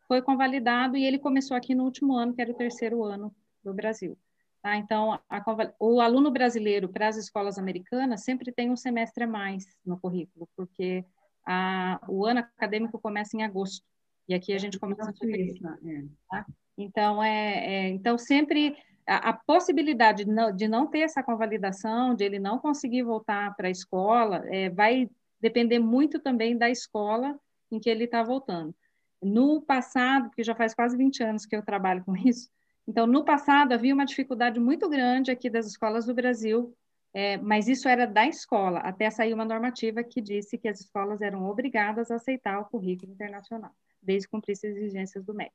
[0.07, 3.33] foi convalidado e ele começou aqui no último ano, que era o terceiro ano
[3.63, 4.17] do Brasil.
[4.61, 4.77] Tá?
[4.77, 5.43] Então, a,
[5.79, 10.49] o aluno brasileiro para as escolas americanas sempre tem um semestre a mais no currículo,
[10.55, 11.05] porque
[11.45, 13.85] a, o ano acadêmico começa em agosto
[14.27, 15.59] e aqui a gente começa em fevereiro.
[15.67, 16.03] É.
[16.29, 16.45] Tá?
[16.77, 18.75] Então, é, é, então sempre
[19.07, 23.55] a, a possibilidade de não, de não, ter essa convalidação, de ele não conseguir voltar
[23.55, 25.09] para a escola, é, vai
[25.39, 27.39] depender muito também da escola
[27.71, 28.73] em que ele está voltando.
[29.21, 32.49] No passado, que já faz quase 20 anos que eu trabalho com isso,
[32.87, 36.75] então, no passado, havia uma dificuldade muito grande aqui das escolas do Brasil,
[37.13, 41.21] é, mas isso era da escola, até sair uma normativa que disse que as escolas
[41.21, 43.71] eram obrigadas a aceitar o currículo internacional,
[44.01, 45.51] desde cumprir as exigências do MEC.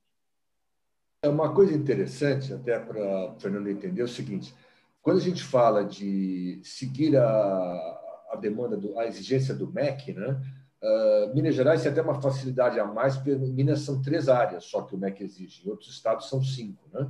[1.23, 4.55] É uma coisa interessante, até para o Fernando entender, é o seguinte:
[5.03, 10.41] quando a gente fala de seguir a, a demanda, do, a exigência do MEC, né?
[10.83, 14.81] Uh, Minas Gerais tem até uma facilidade a mais, porque Minas são três áreas só
[14.81, 16.89] que o MEC exige, em outros estados são cinco.
[16.91, 17.07] Né?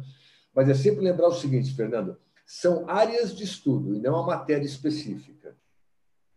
[0.52, 4.66] Mas é sempre lembrar o seguinte, Fernando: são áreas de estudo e não a matéria
[4.66, 5.56] específica.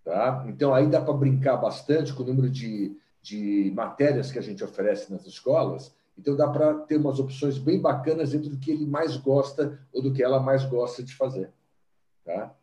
[0.03, 0.45] Tá?
[0.47, 4.63] Então, aí dá para brincar bastante com o número de, de matérias que a gente
[4.63, 8.85] oferece nas escolas então dá para ter umas opções bem bacanas dentro do que ele
[8.85, 11.51] mais gosta ou do que ela mais gosta de fazer.
[12.23, 12.55] Tá?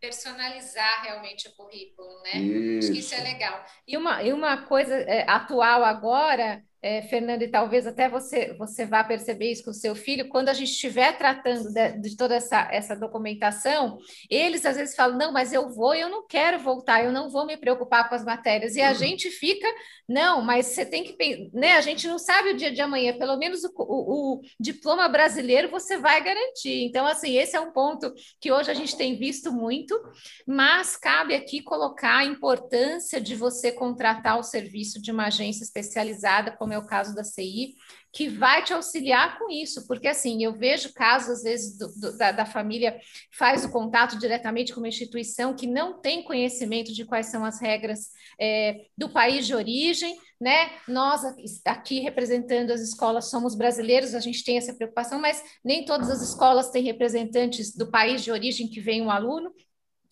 [0.00, 2.38] Personalizar realmente o currículo, né?
[2.38, 2.78] Isso.
[2.86, 3.64] Acho que isso é legal.
[3.86, 8.84] E uma, e uma coisa é, atual agora é, Fernanda, e talvez até você, você
[8.84, 12.34] vá perceber isso com o seu filho, quando a gente estiver tratando de, de, toda
[12.34, 13.98] essa, essa documentação,
[14.30, 17.46] eles às vezes falam, não, mas eu vou, eu não quero voltar, eu não vou
[17.46, 18.94] me preocupar com as matérias, e a uhum.
[18.94, 19.66] gente fica,
[20.08, 23.36] não, mas você tem que, né, a gente não sabe o dia de amanhã, pelo
[23.36, 28.12] menos o, o, o diploma brasileiro você vai garantir, então, assim, esse é um ponto
[28.40, 29.98] que hoje a gente tem visto muito,
[30.46, 36.52] mas cabe aqui colocar a importância de você contratar o serviço de uma agência especializada,
[36.66, 37.76] como é o caso da CI,
[38.12, 42.18] que vai te auxiliar com isso, porque assim, eu vejo casos, às vezes, do, do,
[42.18, 42.98] da, da, família
[43.30, 47.60] faz o contato diretamente com uma instituição que não tem conhecimento de quais são as
[47.60, 48.10] regras
[48.40, 50.70] é, do país de origem, né?
[50.88, 51.20] Nós
[51.64, 56.20] aqui representando as escolas somos brasileiros, a gente tem essa preocupação, mas nem todas as
[56.20, 59.52] escolas têm representantes do país de origem que vem um aluno,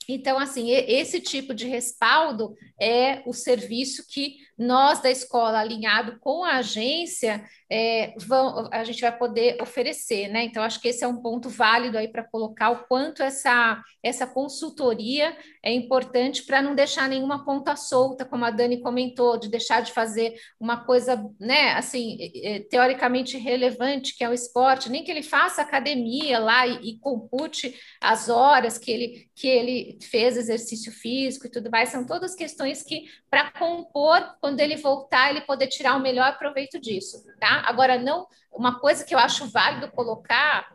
[0.08, 6.44] então, assim, esse tipo de respaldo é o serviço que nós da escola, alinhado com
[6.44, 10.44] a agência, é, vão, a gente vai poder oferecer, né?
[10.44, 14.26] Então, acho que esse é um ponto válido aí para colocar o quanto essa, essa
[14.26, 19.80] consultoria é importante para não deixar nenhuma ponta solta, como a Dani comentou, de deixar
[19.80, 22.18] de fazer uma coisa, né, assim,
[22.70, 27.74] teoricamente relevante, que é o esporte, nem que ele faça academia lá e, e compute
[28.00, 32.82] as horas que ele, que ele fez exercício físico e tudo mais, são todas questões
[32.82, 37.62] que, para compor, quando ele voltar, ele poder tirar o melhor proveito disso, tá?
[37.64, 40.70] Agora, não, uma coisa que eu acho válido colocar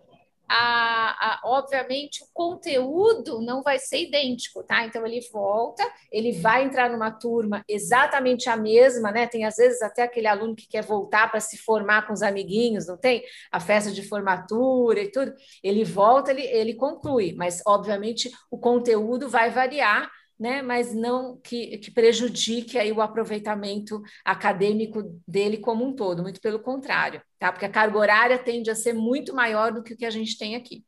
[0.49, 4.83] a, a, obviamente o conteúdo não vai ser idêntico, tá?
[4.85, 9.27] Então ele volta, ele vai entrar numa turma exatamente a mesma, né?
[9.27, 12.87] Tem às vezes até aquele aluno que quer voltar para se formar com os amiguinhos,
[12.87, 13.23] não tem?
[13.51, 15.31] A festa de formatura e tudo.
[15.63, 20.09] Ele volta, ele, ele conclui, mas obviamente o conteúdo vai variar
[20.39, 26.39] né, mas não que, que prejudique aí o aproveitamento acadêmico dele como um todo, muito
[26.39, 27.51] pelo contrário, tá?
[27.51, 30.37] Porque a carga horária tende a ser muito maior do que o que a gente
[30.37, 30.85] tem aqui.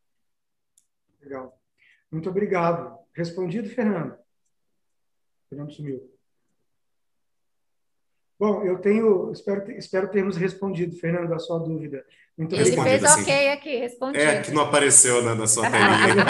[1.22, 1.60] Legal.
[2.10, 2.98] Muito obrigado.
[3.14, 4.18] Respondido, Fernando?
[5.50, 6.10] Fernando sumiu.
[8.40, 12.04] Bom, eu tenho, espero, espero termos respondido, Fernando, a sua dúvida.
[12.36, 14.24] Muito Ele fez ok aqui, respondido.
[14.24, 16.26] É, que não apareceu né, na sua telinha.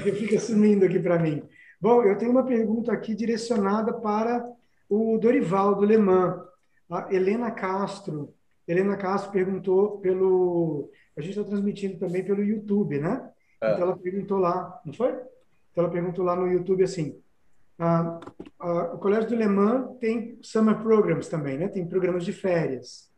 [0.16, 1.46] Fica sumindo aqui para mim.
[1.84, 4.50] Bom, eu tenho uma pergunta aqui direcionada para
[4.88, 6.42] o Dorival, do Le Mans.
[6.90, 8.32] A Helena Castro.
[8.66, 10.90] Helena Castro perguntou pelo.
[11.14, 13.30] A gente está transmitindo também pelo YouTube, né?
[13.60, 13.72] É.
[13.72, 15.10] Então ela perguntou lá, não foi?
[15.10, 17.20] Então ela perguntou lá no YouTube assim:
[17.78, 18.18] ah,
[18.58, 21.68] ah, o Colégio do Le Mans tem summer programs também, né?
[21.68, 23.12] Tem programas de férias.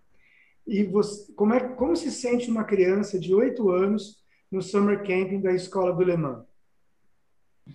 [0.67, 5.41] E você, como, é, como se sente uma criança de oito anos no summer camping
[5.41, 6.56] da escola do Le Mans?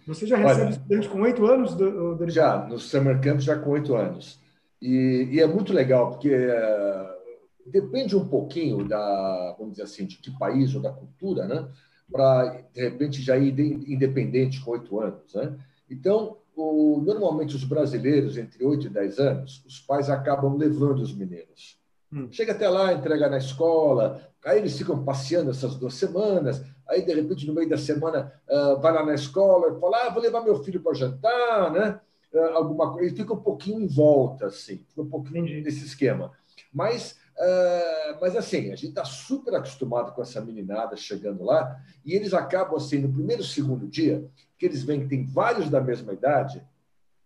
[0.07, 1.75] Você já recebe Olha, estudante com oito anos?
[1.75, 2.29] Do, do...
[2.29, 4.39] Já, no Summer Camp já com oito anos.
[4.81, 7.17] E, e, é muito legal, porque é,
[7.65, 11.67] depende um pouquinho da, vamos dizer assim, de que país ou da cultura, né?
[12.11, 15.55] Para, de repente, já ir independente com oito anos, né?
[15.89, 21.13] Então, o, normalmente os brasileiros, entre oito e dez anos, os pais acabam levando os
[21.13, 21.79] meninos.
[22.11, 22.27] Hum.
[22.31, 27.13] Chega até lá, entrega na escola, aí eles ficam passeando essas duas semanas, aí de
[27.13, 30.43] repente no meio da semana uh, vai lá na escola e fala, ah, vou levar
[30.43, 31.99] meu filho para jantar, né?
[32.33, 36.31] Uh, alguma coisa, ele fica um pouquinho em volta, assim, fica um pouquinho nesse esquema.
[36.71, 42.13] Mas, uh, mas assim, a gente está super acostumado com essa meninada chegando lá e
[42.13, 46.13] eles acabam assim, no primeiro, segundo dia, que eles veem que tem vários da mesma
[46.13, 46.61] idade,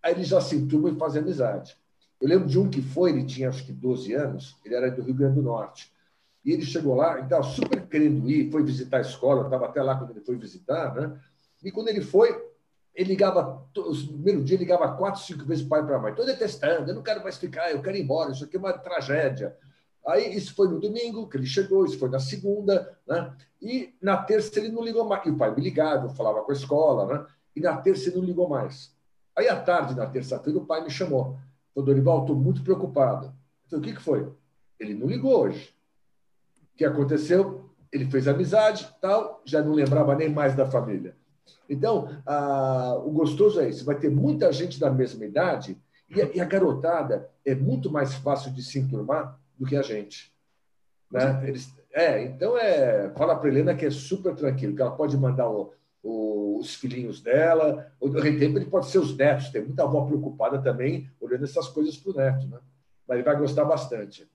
[0.02, 1.76] aí eles já se enturmam e fazem amizade.
[2.22, 5.02] Eu lembro de um que foi, ele tinha acho que 12 anos, ele era do
[5.02, 5.92] Rio Grande do Norte.
[6.46, 9.98] E ele chegou lá, estava super querendo ir, foi visitar a escola, estava até lá
[9.98, 11.20] quando ele foi visitar, né?
[11.64, 12.30] E quando ele foi,
[12.94, 16.12] ele ligava, no primeiro dia, ligava quatro, cinco vezes pai para mãe.
[16.12, 18.74] Estou detestando, eu não quero mais ficar, eu quero ir embora, isso aqui é uma
[18.74, 19.58] tragédia.
[20.06, 23.34] Aí, isso foi no domingo, que ele chegou, isso foi na segunda, né?
[23.60, 25.26] E na terça ele não ligou mais.
[25.26, 27.26] E o pai me ligava, eu falava com a escola, né?
[27.56, 28.94] E na terça ele não ligou mais.
[29.36, 31.40] Aí, à tarde, na terça-feira, o pai me chamou.
[31.74, 33.34] Falou, Dorival, estou muito preocupado.
[33.66, 34.32] Então, o que, que foi?
[34.80, 35.75] Ele não ligou hoje.
[36.76, 37.70] O que aconteceu?
[37.90, 41.16] Ele fez amizade, tal, já não lembrava nem mais da família.
[41.70, 42.22] Então,
[43.06, 46.46] o gostoso é isso: vai ter muita gente da mesma idade e a, e a
[46.46, 50.34] garotada é muito mais fácil de se enturmar do que a gente.
[51.10, 51.48] Né?
[51.48, 55.50] Eles, é, então é, fala para Helena que é super tranquilo, que ela pode mandar
[55.50, 55.74] o,
[56.04, 60.62] o, os filhinhos dela, de repente ele pode ser os netos, tem muita avó preocupada
[60.62, 62.60] também olhando essas coisas para o neto, né?
[63.08, 64.30] Mas ele vai gostar bastante.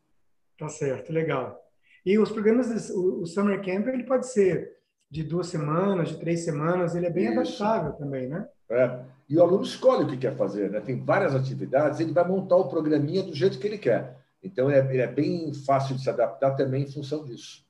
[0.56, 1.69] Tá certo, legal.
[2.04, 4.76] E os programas, o, Summer Camp, ele pode ser
[5.10, 7.40] de duas semanas, de três semanas, ele é bem Isso.
[7.40, 8.48] adaptável também, né?
[8.68, 9.00] É.
[9.28, 10.80] E o aluno escolhe o que quer fazer, né?
[10.80, 14.18] Tem várias atividades, ele vai montar o programinha do jeito que ele quer.
[14.42, 17.66] Então, é, ele é bem fácil de se adaptar também em função disso.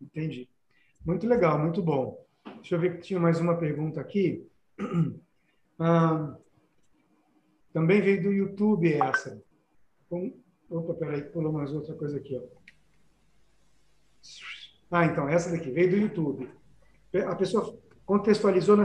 [0.00, 0.48] Entendi.
[1.04, 2.24] Muito legal, muito bom.
[2.56, 4.46] Deixa eu ver que tinha mais uma pergunta aqui.
[5.82, 6.36] Ah,
[7.72, 9.42] também veio do YouTube essa.
[10.68, 12.36] Opa, peraí, pulou mais outra coisa aqui.
[12.36, 12.59] Ó.
[14.90, 16.48] Ah, então, essa daqui veio do YouTube.
[17.26, 18.84] A pessoa contextualizou, na,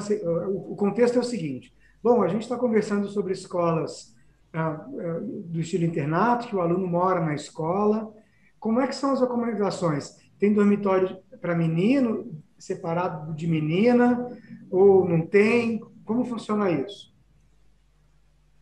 [0.50, 1.74] o contexto é o seguinte.
[2.02, 4.16] Bom, a gente está conversando sobre escolas
[4.54, 8.14] ah, ah, do estilo internato, que o aluno mora na escola.
[8.60, 10.16] Como é que são as acomodações?
[10.38, 14.30] Tem dormitório para menino, separado de menina,
[14.70, 15.80] ou não tem?
[16.04, 17.14] Como funciona isso?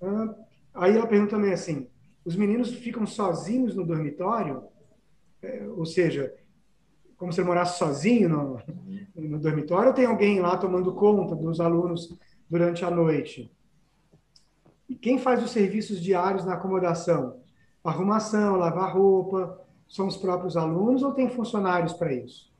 [0.01, 0.35] Ah,
[0.73, 1.87] aí ela pergunta também assim,
[2.23, 4.63] os meninos ficam sozinhos no dormitório?
[5.41, 6.33] É, ou seja,
[7.23, 8.61] como se ele morasse sozinho no,
[9.15, 12.13] no dormitório, tem alguém lá tomando conta dos alunos
[12.49, 13.49] durante a noite?
[15.01, 17.39] quem faz os serviços diários na acomodação?
[17.81, 22.51] Arrumação, lavar roupa, são os próprios alunos ou tem funcionários para isso?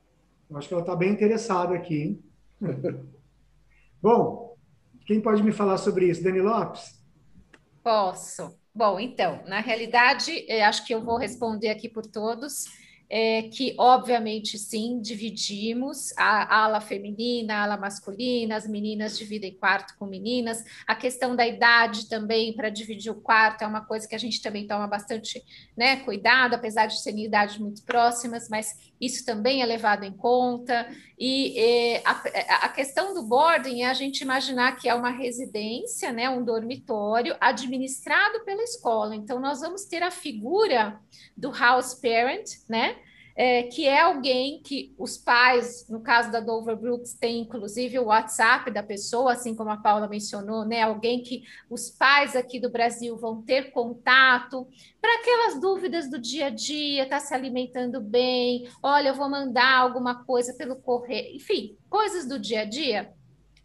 [0.49, 2.23] Eu acho que ela está bem interessada aqui.
[4.01, 4.55] Bom,
[5.05, 6.23] quem pode me falar sobre isso?
[6.23, 7.03] Dani Lopes?
[7.83, 8.57] Posso.
[8.73, 12.81] Bom, então, na realidade, acho que eu vou responder aqui por todos
[13.15, 19.95] é, que, obviamente, sim, dividimos a ala feminina, a ala masculina, as meninas dividem quarto
[19.99, 24.15] com meninas, a questão da idade também, para dividir o quarto, é uma coisa que
[24.15, 25.43] a gente também toma bastante
[25.77, 30.87] né, cuidado, apesar de serem idades muito próximas, mas isso também é levado em conta.
[31.19, 36.29] E a, a, questão do boarding é a gente imaginar que é uma residência, né,
[36.29, 39.15] um dormitório administrado pela escola.
[39.15, 40.99] Então, nós vamos ter a figura
[41.35, 42.95] do house parent, né?
[43.35, 48.05] É, que é alguém que os pais, no caso da Dover Brooks, tem inclusive o
[48.05, 50.83] WhatsApp da pessoa, assim como a Paula mencionou, né?
[50.83, 54.67] Alguém que os pais aqui do Brasil vão ter contato
[55.01, 59.77] para aquelas dúvidas do dia a dia, está se alimentando bem, olha, eu vou mandar
[59.77, 63.13] alguma coisa pelo correio, enfim, coisas do dia a dia.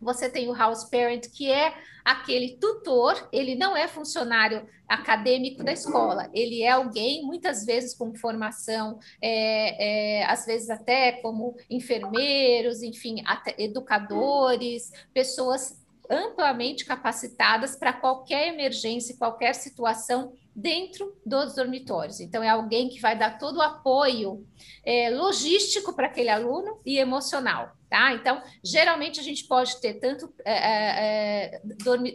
[0.01, 1.75] Você tem o house parent, que é
[2.09, 8.15] aquele tutor, ele não é funcionário acadêmico da escola, ele é alguém, muitas vezes com
[8.15, 13.23] formação, é, é, às vezes até como enfermeiros, enfim,
[13.59, 15.79] educadores, pessoas
[16.09, 22.21] amplamente capacitadas para qualquer emergência, qualquer situação dentro dos dormitórios.
[22.21, 24.47] Então, é alguém que vai dar todo o apoio
[24.83, 27.77] é, logístico para aquele aluno e emocional.
[27.89, 28.13] Tá?
[28.13, 31.61] Então, geralmente a gente pode ter tanto é, é,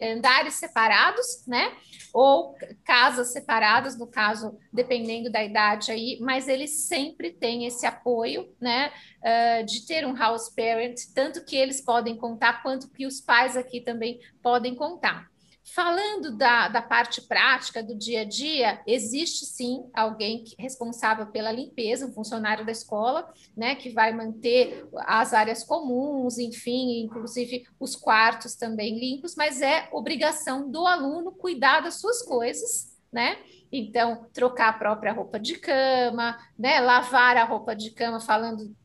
[0.02, 1.76] é andares separados, né?
[2.14, 2.56] Ou
[2.86, 8.92] casas separadas, no caso, dependendo da idade aí, mas eles sempre têm esse apoio, né?
[9.20, 13.58] Uh, de ter um house parent, tanto que eles podem contar, quanto que os pais
[13.58, 15.33] aqui também podem contar.
[15.66, 22.06] Falando da, da parte prática do dia a dia, existe sim alguém responsável pela limpeza,
[22.06, 28.56] um funcionário da escola, né, que vai manter as áreas comuns, enfim, inclusive os quartos
[28.56, 33.38] também limpos, mas é obrigação do aluno cuidar das suas coisas, né?
[33.72, 36.80] Então, trocar a própria roupa de cama, né?
[36.82, 38.76] Lavar a roupa de cama, falando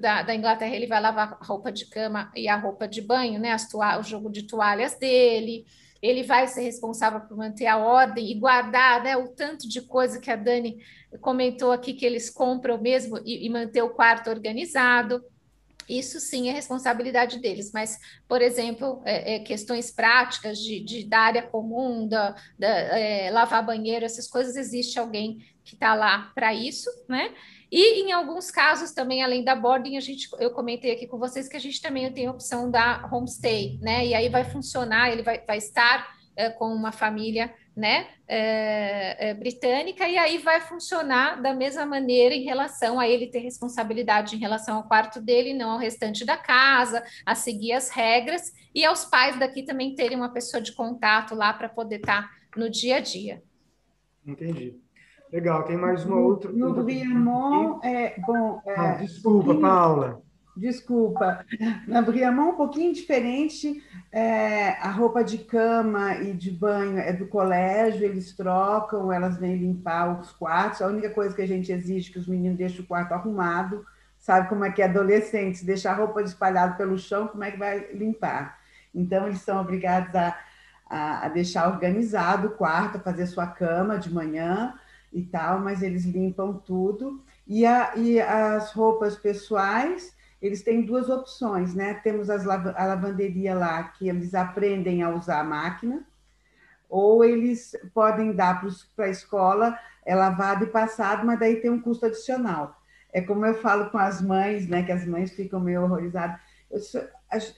[0.00, 3.40] da, da, Inglaterra, ele vai lavar a roupa de cama e a roupa de banho,
[3.40, 3.52] né?
[3.52, 5.64] As o jogo de toalhas dele
[6.06, 10.20] ele vai ser responsável por manter a ordem e guardar né, o tanto de coisa
[10.20, 10.78] que a Dani
[11.20, 15.24] comentou aqui que eles compram mesmo e, e manter o quarto organizado.
[15.88, 17.96] Isso sim é responsabilidade deles, mas,
[18.26, 23.64] por exemplo, é, é, questões práticas de, de, da área comum, da, da é, lavar
[23.64, 27.32] banheiro, essas coisas, existe alguém que está lá para isso, né?
[27.70, 31.48] E em alguns casos também, além da boarding, a gente, eu comentei aqui com vocês
[31.48, 34.06] que a gente também tem a opção da homestay, né?
[34.06, 39.34] E aí vai funcionar, ele vai, vai estar é, com uma família né, é, é,
[39.34, 44.38] britânica, e aí vai funcionar da mesma maneira em relação a ele ter responsabilidade em
[44.38, 49.04] relação ao quarto dele, não ao restante da casa, a seguir as regras, e aos
[49.04, 52.96] pais daqui também terem uma pessoa de contato lá para poder estar tá no dia
[52.96, 53.42] a dia.
[54.26, 54.85] Entendi.
[55.32, 56.52] Legal, tem mais uma outra.
[56.52, 58.60] No Briamont, é, bom.
[58.64, 60.22] É, ah, desculpa, Paula.
[60.56, 61.44] Desculpa.
[61.86, 63.82] Na Briamont, um pouquinho diferente.
[64.12, 69.56] É, a roupa de cama e de banho é do colégio, eles trocam, elas vêm
[69.56, 70.80] limpar os quartos.
[70.80, 73.84] A única coisa que a gente exige é que os meninos deixem o quarto arrumado.
[74.18, 75.58] Sabe como é que é adolescente?
[75.58, 78.58] Se deixar a roupa espalhada pelo chão, como é que vai limpar?
[78.94, 80.38] Então, eles são obrigados a,
[80.88, 84.72] a, a deixar organizado o quarto, a fazer sua cama de manhã
[85.16, 87.24] e tal, mas eles limpam tudo.
[87.46, 91.94] E, a, e as roupas pessoais, eles têm duas opções, né?
[91.94, 96.06] Temos as, a lavanderia lá, que eles aprendem a usar a máquina,
[96.88, 98.62] ou eles podem dar
[98.94, 102.78] para a escola, é lavado e passado, mas daí tem um custo adicional.
[103.12, 104.82] É como eu falo com as mães, né?
[104.82, 106.38] Que as mães ficam meio horrorizadas.
[106.70, 106.80] Eu,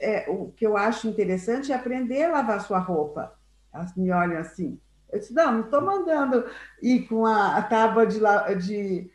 [0.00, 3.36] é, o que eu acho interessante é aprender a lavar sua roupa.
[3.72, 4.80] Elas me olham assim.
[5.10, 6.44] Eu disse, não, não estou mandando
[6.82, 8.20] ir com a, tábua de,
[8.60, 9.10] de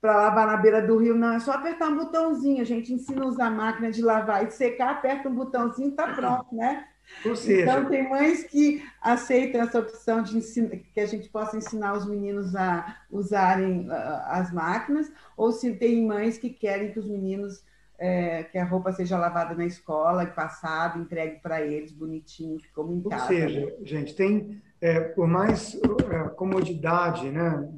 [0.00, 2.62] para lavar na beira do rio, não, é só apertar um botãozinho.
[2.62, 5.90] A gente ensina a usar a máquina de lavar e secar, aperta um botãozinho e
[5.90, 6.86] está pronto, né?
[7.24, 7.62] Ou seja...
[7.62, 12.06] Então, tem mães que aceitam essa opção de ensinar, que a gente possa ensinar os
[12.06, 13.92] meninos a usarem uh,
[14.26, 17.62] as máquinas, ou se tem mães que querem que os meninos,
[17.98, 22.94] é, que a roupa seja lavada na escola e passada, entregue para eles bonitinho, como
[22.94, 23.24] em casa.
[23.24, 23.72] Ou seja, né?
[23.82, 27.68] gente, tem é, por mais é, comodidade né,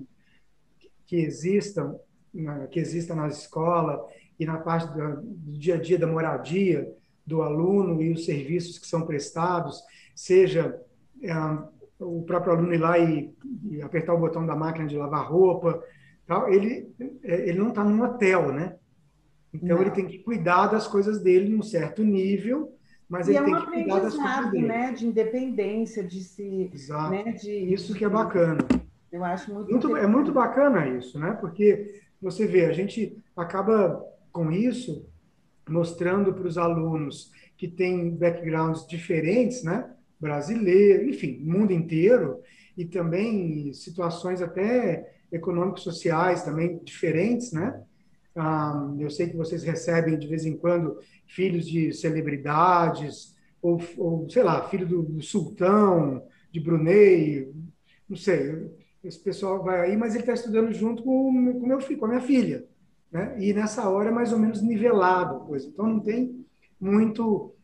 [1.06, 1.96] que existam,
[2.32, 4.06] né, que exista na escola
[4.38, 6.90] e na parte do, do dia a dia da moradia
[7.26, 9.82] do aluno e os serviços que são prestados,
[10.14, 10.80] seja
[11.22, 11.32] é,
[11.98, 13.32] o próprio aluno ir lá e,
[13.70, 15.82] e, apertar o botão da máquina de lavar roupa,
[16.26, 16.92] tal, ele,
[17.22, 18.76] é, ele não está num hotel, né?
[19.52, 19.82] Então não.
[19.82, 22.74] ele tem que cuidar das coisas dele num certo nível,
[23.08, 24.66] mas e ele é tem que cuidar das coisas dele.
[24.66, 24.92] né?
[24.92, 26.70] De independência, de se.
[26.72, 27.10] Exato.
[27.10, 27.32] Né?
[27.32, 28.58] De, isso que é bacana.
[29.10, 31.36] Eu acho muito, muito É muito bacana isso, né?
[31.40, 34.02] Porque você vê, a gente acaba
[34.32, 35.06] com isso
[35.68, 39.90] mostrando para os alunos que têm backgrounds diferentes, né?
[40.18, 42.40] Brasileiro, enfim, mundo inteiro,
[42.76, 47.82] e também situações até econômicos sociais também diferentes, né?
[48.34, 50.98] Ah, eu sei que vocês recebem de vez em quando
[51.34, 57.50] filhos de celebridades, ou, ou sei lá, filho do, do sultão de Brunei,
[58.08, 58.70] não sei,
[59.02, 62.08] esse pessoal vai aí, mas ele está estudando junto com o meu filho, com a
[62.08, 62.64] minha filha,
[63.10, 63.34] né?
[63.38, 65.66] E nessa hora é mais ou menos nivelado a coisa.
[65.66, 66.44] Então não tem
[66.78, 67.54] muito,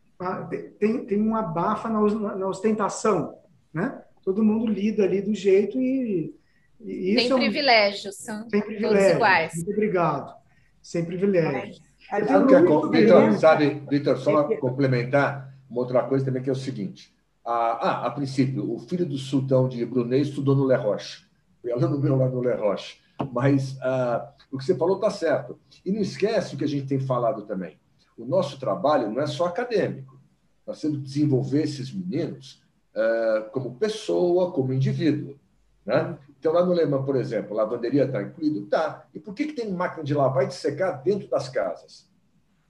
[0.79, 2.01] tem, tem uma bafa na,
[2.35, 3.37] na ostentação,
[3.73, 4.01] né?
[4.23, 6.33] Todo mundo lida ali do jeito e,
[6.81, 9.15] e isso sem é um, privilégios, são sem privilégios.
[9.15, 9.55] iguais.
[9.55, 10.35] Muito obrigado.
[10.81, 11.88] Sem privilégios.
[12.09, 12.61] Sabe, é,
[13.01, 17.13] Vitor, sabe, Vitor, só complementar uma outra coisa também que é o seguinte.
[17.45, 21.29] Ah, a princípio, o filho do sultão de Brunei estudou no Le Roche
[21.61, 22.97] fui aluno meu lá no Le Roche.
[23.31, 25.59] Mas ah, o que você falou está certo.
[25.85, 27.77] E não esquece o que a gente tem falado também.
[28.17, 30.19] O nosso trabalho não é só acadêmico.
[30.65, 32.61] Nós temos que desenvolver esses meninos
[32.95, 35.37] ah, como pessoa, como indivíduo.
[35.85, 36.17] Né?
[36.39, 38.65] Então, lá no Leman, por exemplo, lavanderia está incluído?
[38.67, 39.05] Tá.
[39.13, 42.09] E por que, que tem máquina de lavar e de secar dentro das casas?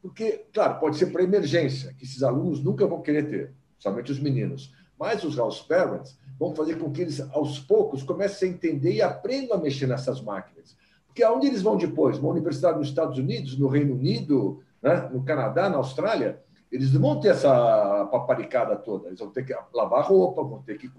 [0.01, 4.19] Porque, claro, pode ser para emergência, que esses alunos nunca vão querer ter, somente os
[4.19, 4.73] meninos.
[4.97, 9.01] Mas os house parents vão fazer com que eles, aos poucos, comecem a entender e
[9.01, 10.75] aprendam a mexer nessas máquinas.
[11.05, 12.17] Porque aonde eles vão depois?
[12.17, 15.09] Uma universidade nos Estados Unidos, no Reino Unido, né?
[15.11, 16.41] no Canadá, na Austrália,
[16.71, 19.07] eles não vão ter essa paparicada toda.
[19.07, 20.89] Eles vão ter que lavar roupa, vão ter que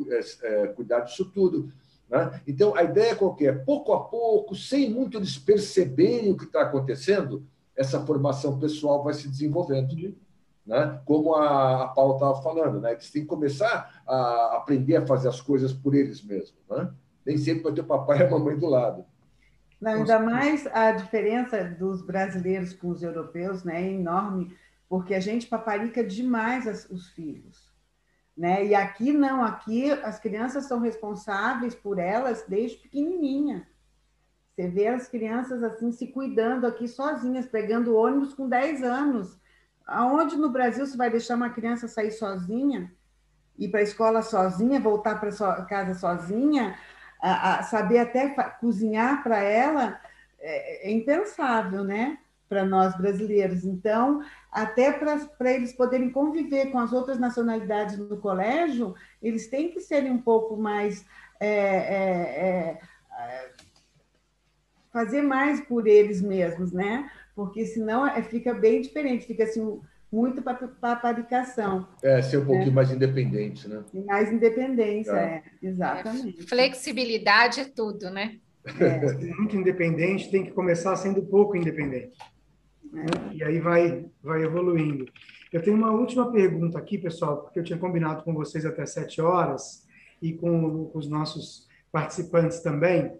[0.42, 1.72] é, cuidar disso tudo.
[2.10, 2.40] Né?
[2.46, 6.62] Então, a ideia é qualquer, pouco a pouco, sem muito eles perceberem o que está
[6.62, 7.46] acontecendo,
[7.76, 9.94] essa formação pessoal vai se desenvolvendo
[10.66, 11.00] né?
[11.04, 12.92] como a, a Paula estava falando, né?
[12.92, 16.58] eles têm que começar a aprender a fazer as coisas por eles mesmos.
[16.68, 16.90] Né?
[17.24, 19.04] Nem sempre vai ter o papai e a mamãe do lado.
[19.80, 24.54] Não, ainda mais a diferença dos brasileiros com os europeus né, é enorme,
[24.88, 27.69] porque a gente paparica demais as, os filhos.
[28.40, 28.66] Né?
[28.68, 33.68] E aqui não, aqui as crianças são responsáveis por elas desde pequenininha.
[34.54, 39.38] Você vê as crianças assim se cuidando aqui sozinhas, pegando ônibus com 10 anos
[39.90, 42.92] Aonde no Brasil você vai deixar uma criança sair sozinha,
[43.58, 46.78] ir para a escola sozinha, voltar para sua casa sozinha,
[47.20, 48.28] a, a saber até
[48.60, 50.00] cozinhar para ela,
[50.38, 52.18] é, é, impensável, né?
[52.50, 53.64] Para nós brasileiros.
[53.64, 54.22] Então,
[54.52, 60.10] até para eles poderem conviver com as outras nacionalidades no colégio, eles têm que serem
[60.10, 61.06] um pouco mais.
[61.38, 62.80] É, é,
[63.18, 63.50] é,
[64.92, 67.08] fazer mais por eles mesmos, né?
[67.40, 69.80] porque senão é, fica bem diferente, fica assim
[70.12, 71.88] muito paparicação.
[72.02, 72.74] É, ser um pouquinho né?
[72.74, 73.82] mais independente, né?
[73.94, 76.42] E mais independência, é, é exatamente.
[76.42, 78.36] Flexibilidade é tudo, né?
[78.78, 79.14] É.
[79.38, 82.12] Muito independente tem que começar sendo pouco independente.
[82.94, 83.34] É.
[83.34, 85.06] E aí vai, vai evoluindo.
[85.52, 89.20] Eu tenho uma última pergunta aqui, pessoal, porque eu tinha combinado com vocês até sete
[89.20, 89.86] horas
[90.20, 93.12] e com, com os nossos participantes também,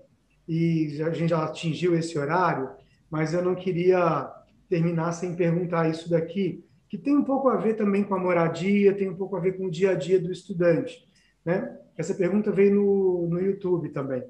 [0.46, 2.70] e a gente já atingiu esse horário
[3.10, 4.32] mas eu não queria
[4.68, 8.96] terminar sem perguntar isso daqui, que tem um pouco a ver também com a moradia,
[8.96, 11.04] tem um pouco a ver com o dia a dia do estudante.
[11.44, 11.76] Né?
[11.96, 14.22] Essa pergunta veio no, no YouTube também.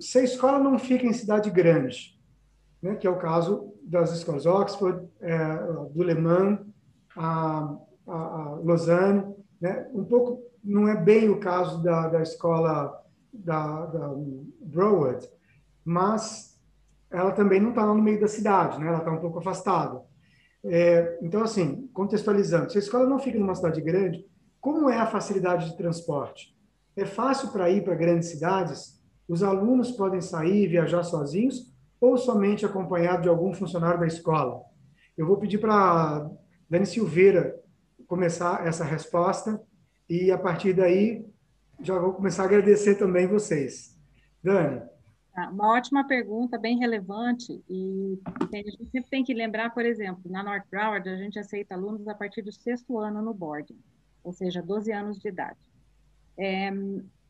[0.00, 2.15] Se a escola não fica em cidade grande,
[2.82, 5.56] né, que é o caso das escolas Oxford, é,
[5.92, 6.60] do Le Mans,
[7.16, 7.76] a,
[8.06, 13.86] a, a Lausanne, né, um pouco não é bem o caso da, da escola da,
[13.86, 14.14] da
[14.60, 15.28] Broward,
[15.84, 16.60] mas
[17.10, 18.88] ela também não está lá no meio da cidade, né?
[18.88, 20.02] ela está um pouco afastada.
[20.64, 24.26] É, então, assim, contextualizando, se a escola não fica numa cidade grande,
[24.60, 26.56] como é a facilidade de transporte?
[26.96, 29.00] É fácil para ir para grandes cidades?
[29.28, 34.62] Os alunos podem sair e viajar sozinhos ou somente acompanhado de algum funcionário da escola?
[35.16, 36.30] Eu vou pedir para
[36.68, 37.58] Dani Silveira
[38.06, 39.60] começar essa resposta
[40.08, 41.26] e, a partir daí,
[41.80, 43.98] já vou começar a agradecer também vocês.
[44.42, 44.82] Dani.
[45.34, 50.30] Tá, uma ótima pergunta, bem relevante, e a gente sempre tem que lembrar, por exemplo,
[50.30, 53.78] na North Broward, a gente aceita alunos a partir do sexto ano no boarding,
[54.24, 55.58] ou seja, 12 anos de idade.
[56.38, 56.70] É,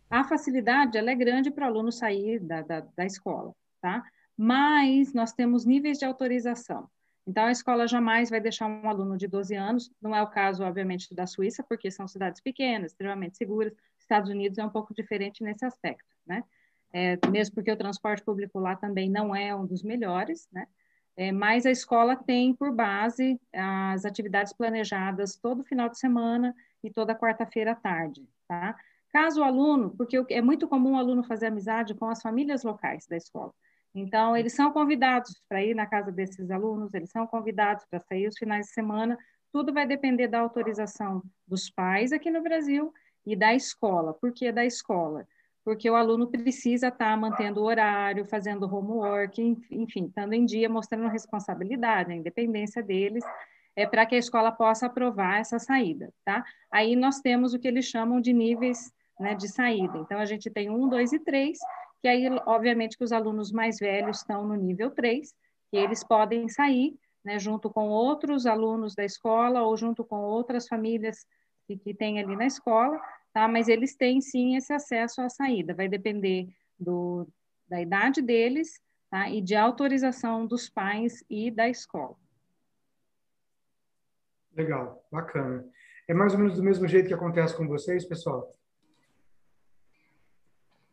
[0.08, 4.04] a facilidade, ela é grande para o aluno sair da, da, da escola, tá?
[4.36, 6.88] Mas nós temos níveis de autorização.
[7.26, 10.62] Então, a escola jamais vai deixar um aluno de 12 anos, não é o caso,
[10.62, 13.72] obviamente, da Suíça, porque são cidades pequenas, extremamente seguras.
[13.98, 16.44] Estados Unidos é um pouco diferente nesse aspecto, né?
[16.92, 20.68] É, mesmo porque o transporte público lá também não é um dos melhores, né?
[21.16, 26.54] É, mas a escola tem por base as atividades planejadas todo final de semana
[26.84, 28.76] e toda quarta-feira à tarde, tá?
[29.10, 33.06] Caso o aluno, porque é muito comum o aluno fazer amizade com as famílias locais
[33.06, 33.52] da escola.
[33.96, 38.28] Então, eles são convidados para ir na casa desses alunos, eles são convidados para sair
[38.28, 39.18] os finais de semana.
[39.50, 42.92] Tudo vai depender da autorização dos pais aqui no Brasil
[43.24, 44.12] e da escola.
[44.12, 45.26] Por que da escola?
[45.64, 49.40] Porque o aluno precisa estar tá mantendo o horário, fazendo homework,
[49.70, 53.24] enfim, estando em dia, mostrando responsabilidade, a independência deles,
[53.74, 56.44] é para que a escola possa aprovar essa saída, tá?
[56.70, 59.98] Aí nós temos o que eles chamam de níveis né, de saída.
[59.98, 61.58] Então, a gente tem um, dois e três,
[62.06, 65.34] que aí, obviamente, que os alunos mais velhos estão no nível 3,
[65.68, 70.68] que eles podem sair, né, junto com outros alunos da escola ou junto com outras
[70.68, 71.26] famílias
[71.66, 72.96] que, que tem ali na escola,
[73.34, 73.48] tá?
[73.48, 75.74] Mas eles têm, sim, esse acesso à saída.
[75.74, 76.46] Vai depender
[76.78, 77.26] do,
[77.68, 78.80] da idade deles,
[79.10, 79.28] tá?
[79.28, 82.14] E de autorização dos pais e da escola.
[84.54, 85.68] Legal, bacana.
[86.06, 88.54] É mais ou menos do mesmo jeito que acontece com vocês, pessoal?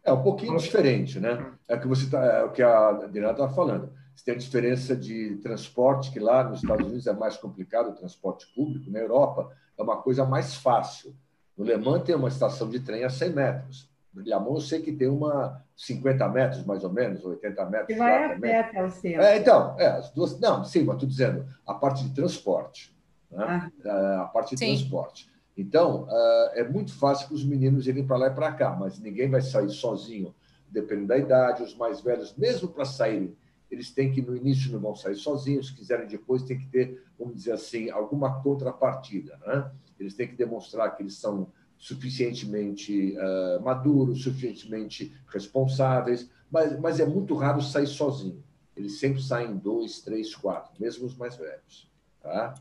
[0.03, 1.53] É um pouquinho diferente, né?
[1.67, 3.91] É que você tá, é o que a Adriana estava tá falando.
[4.15, 7.95] Você tem a diferença de transporte, que lá nos Estados Unidos é mais complicado o
[7.95, 11.15] transporte público, na Europa é uma coisa mais fácil.
[11.57, 13.89] No Le Mans tem uma estação de trem a 100 metros.
[14.13, 17.87] No Lhamon eu sei que tem uma 50 metros, mais ou menos, 80 metros.
[17.87, 19.21] Que vai a pé até o centro.
[19.21, 20.39] É, então, é, as duas.
[20.39, 22.95] Não, sim, mas estou dizendo, a parte de transporte.
[23.31, 23.71] Né?
[23.85, 24.21] Ah.
[24.21, 24.67] A parte de sim.
[24.67, 25.32] transporte.
[25.55, 28.99] Então, uh, é muito fácil que os meninos irem para lá e para cá, mas
[28.99, 30.33] ninguém vai sair sozinho,
[30.69, 31.63] dependendo da idade.
[31.63, 33.35] Os mais velhos, mesmo para saírem,
[33.69, 37.03] eles têm que, no início, não vão sair sozinhos, se quiserem depois, tem que ter,
[37.17, 39.39] vamos dizer assim, alguma contrapartida.
[39.45, 39.71] Né?
[39.99, 41.47] Eles têm que demonstrar que eles são
[41.77, 48.43] suficientemente uh, maduros, suficientemente responsáveis, mas, mas é muito raro sair sozinho.
[48.75, 51.91] Eles sempre saem dois, três, quatro, mesmo os mais velhos.
[52.21, 52.55] Tá?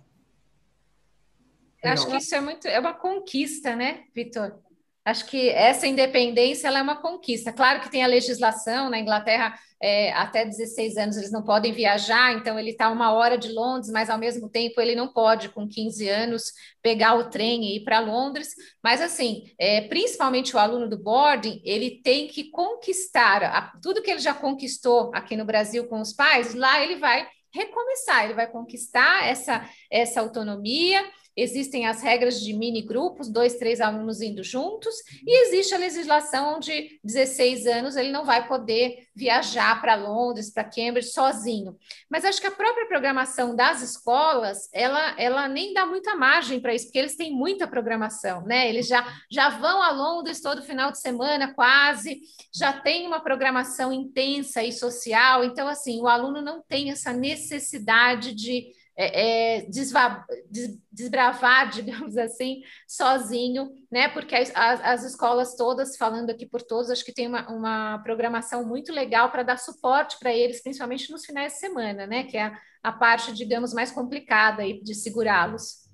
[1.82, 4.60] Acho que isso é muito, é uma conquista, né, Vitor?
[5.04, 7.52] Acho que essa independência ela é uma conquista.
[7.52, 9.52] Claro que tem a legislação na Inglaterra,
[9.82, 13.90] é, até 16 anos eles não podem viajar, então ele está uma hora de Londres,
[13.90, 17.80] mas ao mesmo tempo ele não pode, com 15 anos, pegar o trem e ir
[17.84, 18.50] para Londres.
[18.80, 24.10] Mas, assim, é, principalmente o aluno do boarding, ele tem que conquistar a, tudo que
[24.10, 28.46] ele já conquistou aqui no Brasil com os pais, lá ele vai recomeçar, ele vai
[28.46, 31.04] conquistar essa, essa autonomia
[31.36, 34.94] existem as regras de mini grupos, dois, três alunos indo juntos,
[35.26, 40.64] e existe a legislação onde 16 anos ele não vai poder viajar para Londres, para
[40.64, 41.76] Cambridge sozinho.
[42.10, 46.74] Mas acho que a própria programação das escolas, ela, ela nem dá muita margem para
[46.74, 48.68] isso, porque eles têm muita programação, né?
[48.68, 52.20] Eles já, já vão a Londres todo final de semana, quase,
[52.54, 58.34] já tem uma programação intensa e social, então, assim, o aluno não tem essa necessidade
[58.34, 64.08] de é, é, desva, des, desbravar, digamos assim, sozinho, né?
[64.08, 68.64] Porque as, as, escolas todas, falando aqui por todos, acho que tem uma, uma programação
[68.64, 72.24] muito legal para dar suporte para eles, principalmente nos finais de semana, né?
[72.24, 75.88] Que é a, a parte, digamos, mais complicada aí de segurá-los.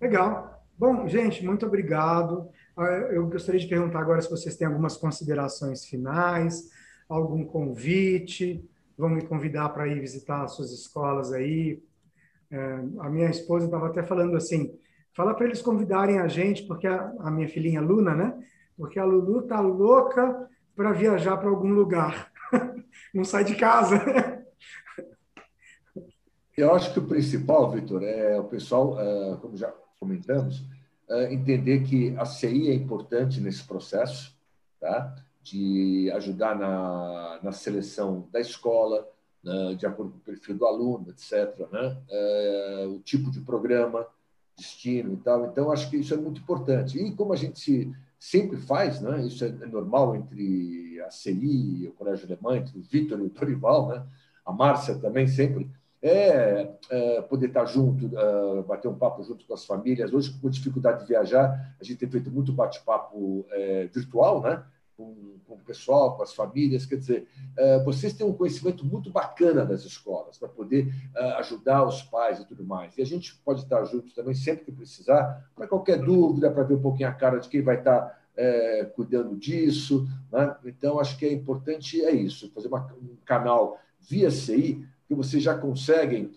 [0.00, 0.66] Legal.
[0.76, 2.50] Bom, gente, muito obrigado.
[2.76, 6.70] Ah, eu gostaria de perguntar agora se vocês têm algumas considerações finais,
[7.08, 8.68] algum convite
[9.02, 11.82] vão me convidar para ir visitar as suas escolas aí.
[12.48, 14.72] É, a minha esposa estava até falando assim,
[15.12, 18.38] fala para eles convidarem a gente, porque a, a, minha filhinha Luna, né?
[18.76, 22.30] Porque a Lulu tá louca para viajar para algum lugar.
[23.12, 23.96] Não sai de casa.
[26.56, 30.64] Eu acho que o principal, Vitor, é o pessoal, é, como já comentamos,
[31.10, 34.38] é, entender que a CI é importante nesse processo,
[34.78, 35.12] tá?
[35.42, 39.08] De ajudar na, na seleção da escola,
[39.42, 41.68] né, de acordo com o perfil do aluno, etc.
[41.70, 41.96] Né?
[42.08, 44.06] É, o tipo de programa,
[44.56, 45.46] destino e tal.
[45.46, 46.98] Então, acho que isso é muito importante.
[46.98, 49.26] E como a gente sempre faz, né?
[49.26, 53.88] isso é normal entre a CI, o Colégio Alemão, entre o Vitor e o Torival,
[53.88, 54.06] né?
[54.44, 55.68] a Márcia também sempre,
[56.00, 60.12] é, é, poder estar junto, é, bater um papo junto com as famílias.
[60.12, 64.64] Hoje, com dificuldade de viajar, a gente tem feito muito bate-papo é, virtual, né?
[65.02, 66.86] Com, com o pessoal, com as famílias.
[66.86, 71.84] Quer dizer, uh, vocês têm um conhecimento muito bacana das escolas para poder uh, ajudar
[71.84, 72.96] os pais e tudo mais.
[72.96, 76.74] E a gente pode estar juntos também sempre que precisar, para qualquer dúvida, para ver
[76.74, 80.08] um pouquinho a cara de quem vai estar é, cuidando disso.
[80.30, 80.56] Né?
[80.64, 85.42] Então, acho que é importante é isso, fazer uma, um canal via CI, porque vocês
[85.42, 86.32] já conseguem,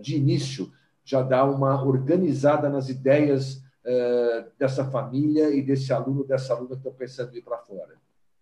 [0.00, 0.72] de início,
[1.04, 3.62] já dar uma organizada nas ideias
[4.58, 7.96] dessa família e desse aluno, dessa aluna que estão pensando em ir para fora.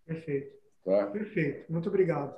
[0.07, 0.57] Perfeito.
[0.85, 1.07] Tá?
[1.07, 1.71] Perfeito.
[1.71, 2.35] Muito obrigado.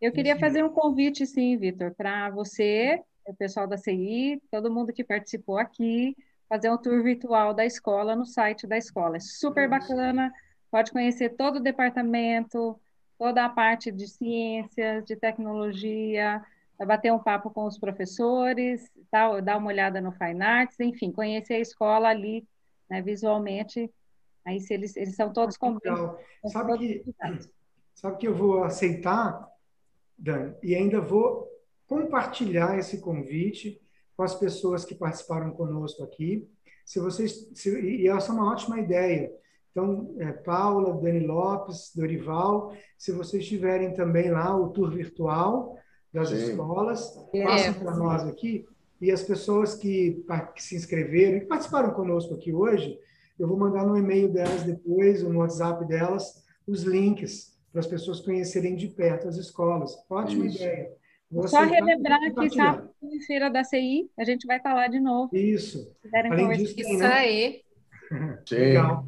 [0.00, 4.92] Eu queria fazer um convite, sim, Vitor, para você, o pessoal da CI, todo mundo
[4.92, 6.16] que participou aqui,
[6.48, 9.16] fazer um tour virtual da escola no site da escola.
[9.16, 10.32] É super bacana,
[10.70, 12.78] pode conhecer todo o departamento,
[13.18, 16.42] toda a parte de ciências, de tecnologia,
[16.86, 21.54] bater um papo com os professores, tal, dar uma olhada no Fine Arts, enfim, conhecer
[21.54, 22.46] a escola ali,
[22.88, 23.90] né, visualmente.
[24.46, 26.16] Aí se eles, eles são todos convidados.
[26.46, 27.04] Sabe que,
[27.94, 29.46] sabe que eu vou aceitar
[30.16, 31.48] Dani, e ainda vou
[31.86, 33.80] compartilhar esse convite
[34.16, 36.48] com as pessoas que participaram conosco aqui.
[36.84, 39.32] Se vocês, se, e essa é uma ótima ideia.
[39.70, 45.77] Então, é, Paula, Dani Lopes, Dorival, se vocês tiverem também lá o tour virtual
[46.12, 46.36] das Sim.
[46.36, 47.44] escolas, é.
[47.44, 48.66] passem para nós aqui.
[49.00, 50.24] E as pessoas que,
[50.54, 52.98] que se inscreveram e participaram conosco aqui hoje,
[53.38, 57.86] eu vou mandar no e-mail delas depois, ou no WhatsApp delas, os links para as
[57.86, 59.96] pessoas conhecerem de perto as escolas.
[60.10, 60.56] Ótima Isso.
[60.56, 60.90] ideia.
[61.30, 64.98] Vou Só relembrar que sábado em feira da CI, a gente vai estar lá de
[64.98, 65.34] novo.
[65.36, 65.94] Isso.
[66.12, 67.12] Além disso, tem, Isso né?
[67.12, 67.62] aí.
[68.50, 69.06] Legal.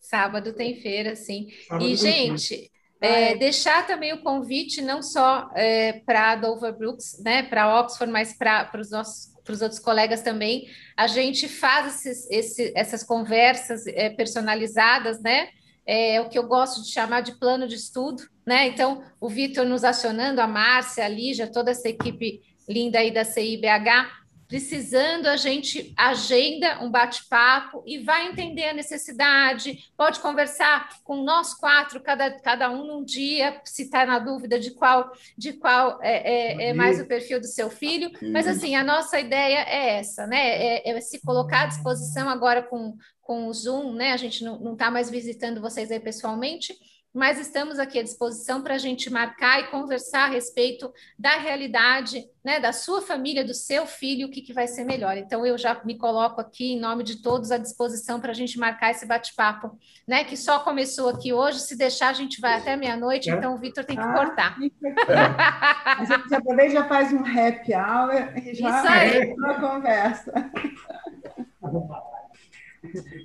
[0.00, 1.48] Sábado tem feira, sim.
[1.66, 2.70] Sábado e, gente,
[3.04, 8.36] é, deixar também o convite não só é, para Dover Brooks, né, para Oxford, mas
[8.36, 10.66] para os nossos para os outros colegas também.
[10.96, 15.48] A gente faz esses, esse, essas conversas é, personalizadas, né?
[15.86, 18.66] é o que eu gosto de chamar de plano de estudo, né?
[18.68, 23.24] Então, o Vitor nos acionando, a Márcia, a Lígia, toda essa equipe linda aí da
[23.24, 31.22] CIBH, precisando, a gente agenda um bate-papo e vai entender a necessidade, pode conversar com
[31.22, 35.98] nós quatro, cada, cada um num dia, se está na dúvida de qual, de qual
[36.02, 38.10] é, é, é, mais o perfil do seu filho.
[38.32, 40.38] Mas assim, a nossa ideia é essa, né?
[40.38, 44.12] É, é se colocar à disposição agora com, com o Zoom, né?
[44.12, 46.74] A gente não está mais visitando vocês aí pessoalmente
[47.14, 52.28] mas estamos aqui à disposição para a gente marcar e conversar a respeito da realidade,
[52.44, 55.16] né, da sua família, do seu filho, o que, que vai ser melhor.
[55.16, 58.58] Então, eu já me coloco aqui, em nome de todos, à disposição para a gente
[58.58, 59.78] marcar esse bate-papo,
[60.08, 63.34] né, que só começou aqui hoje, se deixar, a gente vai até meia-noite, é.
[63.34, 64.56] então o Vitor tem que ah, cortar.
[65.84, 69.32] A gente já também já faz um happy hour e já Isso aí.
[69.34, 70.32] uma conversa.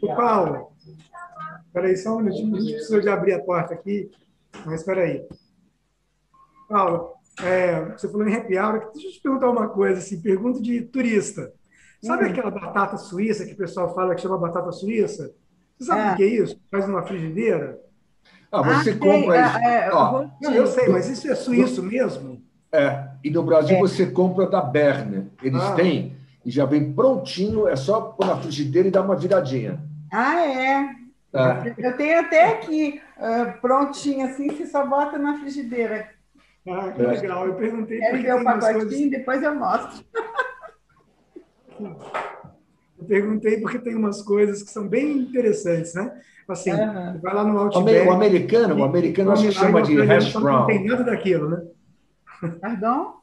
[0.03, 0.71] O Paulo,
[1.69, 4.09] Espera aí só um minutinho, a gente precisa de abrir a porta aqui,
[4.65, 5.23] mas espera aí.
[6.67, 7.13] Paulo,
[7.43, 10.81] é, você falou em happy hour, deixa eu te perguntar uma coisa, assim, pergunta de
[10.81, 11.53] turista.
[12.01, 12.29] Sabe hum.
[12.29, 15.31] aquela batata suíça que o pessoal fala que chama batata suíça?
[15.77, 16.13] Você sabe é.
[16.13, 16.59] o que é isso?
[16.71, 17.79] Faz numa frigideira?
[18.51, 19.57] Ah, você ah, compra é, isso.
[19.59, 22.41] É, Ó, não, eu sei, mas isso é suíço mesmo?
[22.71, 23.79] É, e no Brasil é.
[23.79, 25.27] você compra da Berner.
[25.43, 25.75] Eles ah.
[25.75, 29.79] têm e já vem prontinho, é só pôr na frigideira e dar uma viradinha.
[30.11, 30.98] Ah, é?
[31.31, 31.63] Tá.
[31.77, 36.09] Eu tenho até aqui uh, prontinho assim, você só bota na frigideira.
[36.67, 37.47] Ah, que legal.
[37.47, 37.99] Eu perguntei.
[37.99, 38.79] Quer ver o pacotinho?
[38.79, 39.09] Coisas...
[39.11, 40.05] Depois eu mostro.
[41.79, 46.19] Eu perguntei porque tem umas coisas que são bem interessantes, né?
[46.47, 47.19] Assim, uhum.
[47.21, 48.07] vai lá no Outback...
[48.07, 50.59] O americano, o americano acho que chama de hash brown.
[50.61, 51.61] Não tem nada daquilo, né?
[52.59, 53.17] Perdão?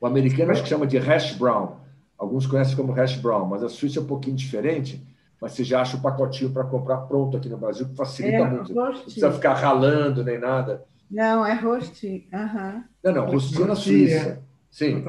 [0.00, 1.76] O americano acho que chama de hash brown.
[2.16, 5.06] Alguns conhecem como hash brown, mas a Suíça é um pouquinho diferente
[5.40, 8.50] mas você já acha o pacotinho para comprar pronto aqui no Brasil, que facilita é,
[8.50, 8.74] muito.
[8.74, 10.84] Não precisa ficar ralando nem nada.
[11.10, 12.24] Não, é rostinho.
[12.32, 12.84] Uhum.
[13.04, 14.42] Não, não, rostinho na Suíça.
[14.42, 14.46] É.
[14.70, 15.02] Sim.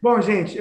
[0.00, 0.58] Bom, gente,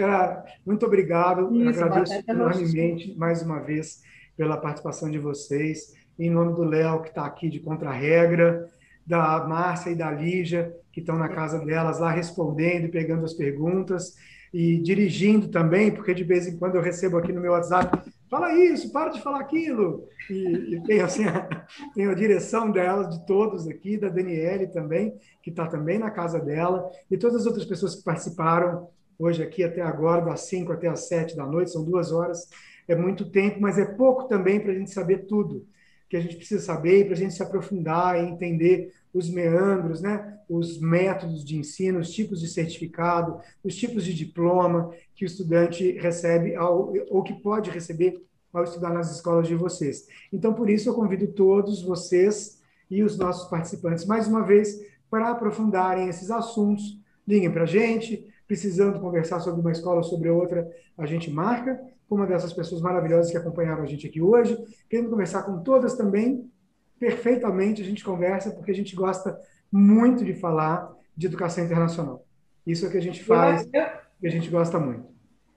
[0.65, 1.55] muito obrigado.
[1.55, 4.01] Isso, Agradeço enormemente, mais uma vez,
[4.35, 5.93] pela participação de vocês.
[6.17, 8.67] Em nome do Léo, que está aqui de contra-regra,
[9.07, 13.33] da Márcia e da Lígia, que estão na casa delas lá respondendo e pegando as
[13.33, 14.15] perguntas
[14.53, 17.99] e dirigindo também, porque de vez em quando eu recebo aqui no meu WhatsApp
[18.29, 20.07] fala isso, para de falar aquilo.
[20.29, 25.17] E, e tem, assim, a, tem a direção delas, de todos aqui, da Daniele também,
[25.41, 28.87] que está também na casa dela, e todas as outras pessoas que participaram
[29.17, 32.47] hoje aqui até agora, das 5 até as 7 da noite, são duas horas,
[32.87, 35.67] é muito tempo, mas é pouco também para a gente saber tudo
[36.09, 40.37] que a gente precisa saber para a gente se aprofundar e entender os meandros, né?
[40.49, 44.89] os métodos de ensino, os tipos de certificado, os tipos de diploma
[45.19, 48.23] que o estudante recebe ao, ou que pode receber
[48.53, 50.07] ao estudar nas escolas de vocês.
[50.31, 54.79] Então, por isso, eu convido todos vocês e os nossos participantes, mais uma vez,
[55.11, 56.97] para aprofundarem esses assuntos.
[57.27, 60.65] Liguem para a gente, precisando conversar sobre uma escola ou sobre outra,
[60.97, 61.77] a gente marca
[62.07, 64.57] com uma dessas pessoas maravilhosas que acompanharam a gente aqui hoje.
[64.89, 66.49] Querendo conversar com todas também,
[66.97, 69.37] perfeitamente a gente conversa, porque a gente gosta
[69.69, 72.25] muito de falar de educação internacional.
[72.65, 75.07] Isso é o que a gente faz, eu, eu, que a gente gosta muito.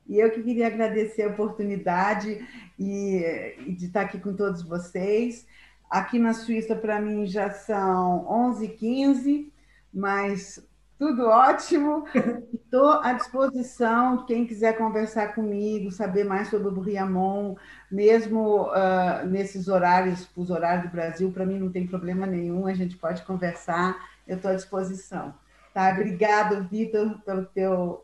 [0.08, 2.46] E eu que queria agradecer a oportunidade
[2.78, 5.46] e, e de estar aqui com todos vocês.
[5.88, 9.50] Aqui na Suíça, para mim, já são 11h15,
[9.92, 10.66] mas
[10.98, 12.04] tudo ótimo.
[12.54, 17.56] Estou à disposição, quem quiser conversar comigo, saber mais sobre o Briamon,
[17.90, 22.72] mesmo uh, nesses horários, os horários do Brasil, para mim não tem problema nenhum, a
[22.72, 25.34] gente pode conversar, eu estou à disposição.
[25.74, 25.90] Tá?
[25.90, 28.02] Obrigado, Vitor, pelo teu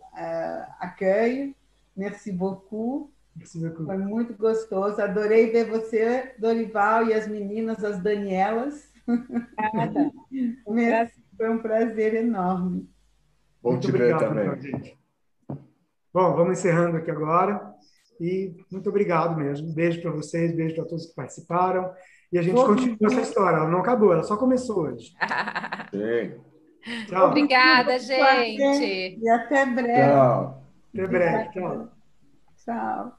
[0.80, 1.54] accueil.
[1.96, 3.10] Merci beaucoup.
[3.36, 3.84] Merci beaucoup.
[3.84, 5.00] Foi muito gostoso.
[5.00, 8.88] Adorei ver você, Dorival, e as meninas, as Danielas.
[9.06, 10.12] Nada.
[11.36, 12.90] Foi um prazer enorme.
[13.62, 14.60] Bom muito te ver também.
[14.60, 14.98] Gente.
[16.12, 17.74] Bom, vamos encerrando aqui agora.
[18.20, 19.72] E muito obrigado mesmo.
[19.72, 21.92] beijo para vocês, beijo para todos que participaram.
[22.32, 23.58] E a gente Todo continua essa história.
[23.58, 25.12] Ela não acabou, ela só começou hoje.
[25.90, 26.40] Sim.
[27.06, 27.28] Tchau.
[27.28, 29.18] Obrigada, gente.
[29.20, 29.92] E até breve.
[29.92, 30.62] Tchau.
[30.94, 31.50] Até breve.
[31.52, 31.88] Tchau.
[32.64, 33.17] Tchau.